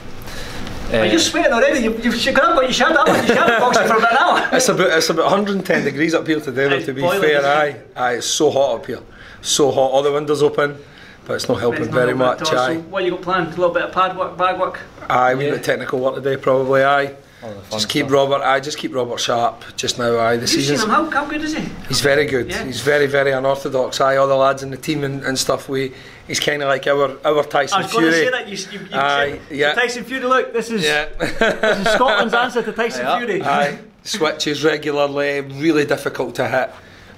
Uh, 0.91 0.98
Are 0.98 1.06
you 1.06 1.19
sweating 1.19 1.52
already? 1.54 1.80
You, 1.82 1.91
you've 1.98 2.36
got 2.36 2.45
up, 2.50 2.56
but 2.56 2.67
you 2.67 2.74
shouted 2.74 2.98
up, 3.00 3.08
you 3.08 3.34
shouted 3.36 3.60
boxing 3.60 3.88
for 3.88 3.98
about 3.98 4.12
an 4.12 4.17
hour. 4.17 4.50
It's 4.54 4.69
about 4.69 4.89
it's 4.98 5.10
about 5.10 5.26
110 5.26 5.84
degrees 5.84 6.13
up 6.15 6.26
here 6.28 6.39
today. 6.39 6.67
Though, 6.69 6.80
to 6.80 6.93
be 6.93 7.02
boiling, 7.02 7.21
fair, 7.21 7.39
isn't 7.39 7.45
aye, 7.50 7.76
aye, 7.95 8.13
it's 8.13 8.28
so 8.28 8.50
hot 8.52 8.76
up 8.80 8.86
here, 8.86 9.00
so 9.41 9.71
hot. 9.71 9.91
All 9.91 10.04
the 10.04 10.12
windows 10.12 10.41
open, 10.43 10.78
but 11.26 11.34
it's 11.36 11.48
not 11.50 11.60
helping 11.60 11.82
It's 11.84 11.91
not 11.91 11.95
very 12.06 12.15
helping 12.17 12.39
much. 12.45 12.54
all. 12.54 12.60
Aye, 12.60 12.74
So 12.76 12.80
what 12.82 13.04
you 13.04 13.12
got 13.12 13.21
planned? 13.24 13.48
A 13.48 13.50
little 13.58 13.74
bit 13.74 13.84
of 13.84 13.91
pad 13.91 14.15
work, 14.17 14.38
bag 14.38 14.60
work. 14.60 14.80
aye, 15.10 15.34
we 15.36 15.45
Yeah. 15.45 15.56
got 15.56 15.63
technical 15.63 16.00
work 16.00 16.15
today, 16.15 16.38
probably. 16.38 16.84
Aye, 16.84 17.04
all 17.04 17.06
the 17.06 17.13
fun 17.13 17.25
just 17.71 17.89
keep 17.89 18.06
stuff. 18.06 18.13
Robert. 18.13 18.41
Aye, 18.43 18.60
just 18.60 18.78
keep 18.78 18.93
Robert 18.93 19.19
sharp. 19.19 19.63
Just 19.76 20.00
now, 20.00 20.17
aye, 20.17 20.36
the 20.36 20.41
You've 20.41 20.50
seen 20.50 20.60
season's 20.62 20.84
him. 20.84 20.89
How, 20.89 21.10
how 21.10 21.26
good 21.28 21.41
is 21.41 21.54
he? 21.56 21.63
He's 21.88 22.02
very 22.02 22.26
good. 22.26 22.50
Yeah. 22.50 22.63
He's 22.63 22.82
very, 22.82 23.08
very 23.08 23.32
unorthodox. 23.32 24.02
Aye, 24.02 24.15
all 24.17 24.28
the 24.28 24.36
lads 24.36 24.63
in 24.63 24.71
the 24.71 24.78
team 24.78 25.04
and, 25.04 25.24
and 25.24 25.38
stuff. 25.38 25.69
We, 25.69 25.93
he's 26.28 26.39
kind 26.39 26.62
of 26.63 26.69
like 26.69 26.88
our 26.88 27.17
our 27.26 27.43
Tyson 27.43 27.84
Fury. 27.84 27.84
I 27.84 27.84
was 27.84 27.91
going 27.91 28.04
Fury. 28.04 28.12
to 28.12 28.26
say 28.26 28.32
that. 28.32 28.48
You, 28.48 28.80
you, 28.80 28.86
you 28.88 28.95
Aye, 29.00 29.39
said, 29.48 29.58
yeah. 29.58 29.74
Tyson 29.74 30.04
Fury. 30.06 30.26
Look, 30.26 30.54
this 30.54 30.71
is, 30.71 30.84
Yeah. 30.84 31.06
this 31.17 31.88
is 31.88 31.93
Scotland's 31.93 32.34
answer 32.34 32.63
to 32.63 32.71
Tyson 32.71 33.06
Yeah. 33.06 33.17
Fury. 33.19 33.43
Aye, 33.43 33.80
switches 34.04 34.63
regularly, 34.63 35.41
really 35.41 35.86
difficult 35.86 36.36
to 36.36 36.48
hit, 36.48 36.71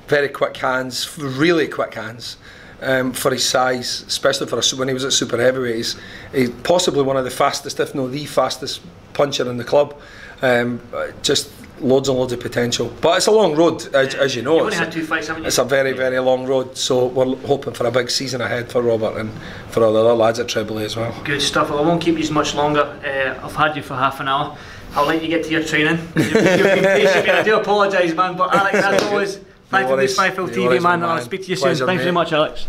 very 0.07 0.29
quick 0.29 0.57
hands, 0.57 1.17
really 1.17 1.67
quick 1.67 1.93
hands. 1.93 2.37
Um, 2.79 3.11
for 3.11 3.31
his 3.31 3.43
size, 3.43 4.03
especially 4.07 4.45
for 4.45 4.59
a, 4.59 4.75
when 4.77 4.87
he 4.87 4.93
was 4.93 5.03
at 5.03 5.11
super 5.11 5.35
heavyweight, 5.37 5.77
he's, 5.77 5.95
he's 6.31 6.51
possibly 6.61 7.01
one 7.01 7.17
of 7.17 7.23
the 7.23 7.31
fastest, 7.31 7.79
if 7.79 7.95
not 7.95 8.11
the 8.11 8.25
fastest 8.27 8.81
puncher 9.17 9.49
in 9.49 9.57
the 9.57 9.63
club. 9.63 9.95
Um, 10.41 10.79
just 11.23 11.49
loads 11.81 12.09
and 12.09 12.17
loads 12.17 12.31
of 12.33 12.39
potential, 12.39 12.91
but 13.01 13.17
it's 13.17 13.27
a 13.27 13.31
long 13.31 13.55
road, 13.55 13.83
as, 13.95 14.13
as 14.15 14.35
you 14.35 14.41
know. 14.43 14.59
Only 14.59 14.67
It's- 14.67 14.79
had 14.79 14.91
two 14.91 15.03
fights, 15.03 15.27
haven't 15.27 15.43
you? 15.43 15.47
it's 15.47 15.57
a 15.57 15.63
very, 15.63 15.93
very 15.93 16.19
long 16.19 16.45
road, 16.45 16.77
so 16.77 17.07
we're 17.07 17.35
hoping 17.47 17.73
for 17.73 17.85
a 17.87 17.91
big 17.91 18.09
season 18.09 18.41
ahead 18.41 18.71
for 18.71 18.81
Robert 18.81 19.17
and 19.17 19.29
for 19.71 19.83
all 19.83 19.93
the 19.93 19.99
other 19.99 20.13
lads 20.13 20.39
at 20.39 20.47
Triple 20.47 20.77
A 20.79 20.83
as 20.83 20.95
well. 20.95 21.13
Good 21.23 21.41
stuff. 21.41 21.69
Well, 21.69 21.79
I 21.79 21.81
won't 21.87 22.01
keep 22.01 22.17
you 22.17 22.31
much 22.31 22.53
longer. 22.55 22.81
Uh, 22.81 23.45
I've 23.45 23.55
had 23.55 23.75
you 23.75 23.81
for 23.83 23.95
half 23.95 24.19
an 24.19 24.27
hour. 24.27 24.55
I'll 24.95 25.05
let 25.07 25.21
you 25.21 25.27
get 25.27 25.43
to 25.45 25.49
your 25.51 25.63
training. 25.63 25.97
You've, 26.15 26.33
you've 26.33 26.33
been 26.33 26.83
patient. 26.83 27.29
I 27.29 27.43
do 27.43 27.55
apologise, 27.59 28.13
man. 28.15 28.35
But 28.37 28.53
Alex, 28.55 28.75
as 28.77 29.03
always, 29.11 29.37
thank 29.69 29.83
you 29.87 29.95
for 29.95 30.01
this. 30.01 30.17
Fifield 30.19 30.51
TV, 30.51 30.81
man. 30.81 31.03
I'll 31.03 31.21
speak 31.21 31.43
to 31.43 31.47
you 31.51 31.57
Pleasure, 31.57 31.75
soon. 31.79 31.87
Thanks 31.87 32.01
very 32.03 32.13
much, 32.13 32.31
Alex. 32.33 32.65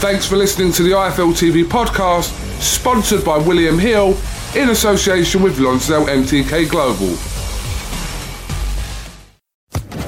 Thanks 0.00 0.26
for 0.26 0.36
listening 0.36 0.72
to 0.72 0.82
the 0.82 0.92
IFL 0.92 1.34
TV 1.34 1.62
podcast, 1.62 2.30
sponsored 2.58 3.22
by 3.22 3.36
William 3.36 3.78
Hill 3.78 4.16
in 4.56 4.70
association 4.70 5.42
with 5.42 5.58
Lonsdale 5.58 6.06
MTK 6.06 6.70
Global. 6.70 7.08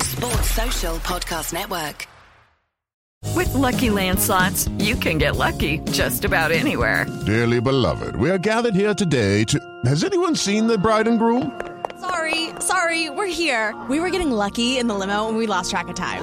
Sports 0.01 0.51
Social 0.51 0.97
Podcast 1.01 1.53
Network. 1.53 2.09
With 3.35 3.49
LuckyLand 3.49 4.19
Slots, 4.19 4.67
you 4.79 4.97
can 4.97 5.19
get 5.19 5.37
lucky 5.37 5.81
just 5.91 6.25
about 6.25 6.53
anywhere. 6.53 7.05
Dearly 7.27 7.61
beloved, 7.61 8.17
we 8.17 8.31
are 8.31 8.39
gathered 8.39 8.75
here 8.75 8.95
today 8.95 9.45
to. 9.45 9.61
Has 9.85 10.05
anyone 10.05 10.35
seen 10.35 10.69
the 10.69 10.79
bride 10.79 11.07
and 11.07 11.19
groom? 11.19 11.61
Sorry, 12.01 12.49
sorry, 12.61 13.11
we're 13.11 13.27
here. 13.27 13.79
We 13.91 14.01
were 14.01 14.09
getting 14.09 14.31
lucky 14.31 14.79
in 14.79 14.87
the 14.87 14.95
limo 14.95 15.29
and 15.29 15.37
we 15.37 15.47
lost 15.47 15.71
track 15.71 15.89
of 15.89 15.95
time. 15.95 16.23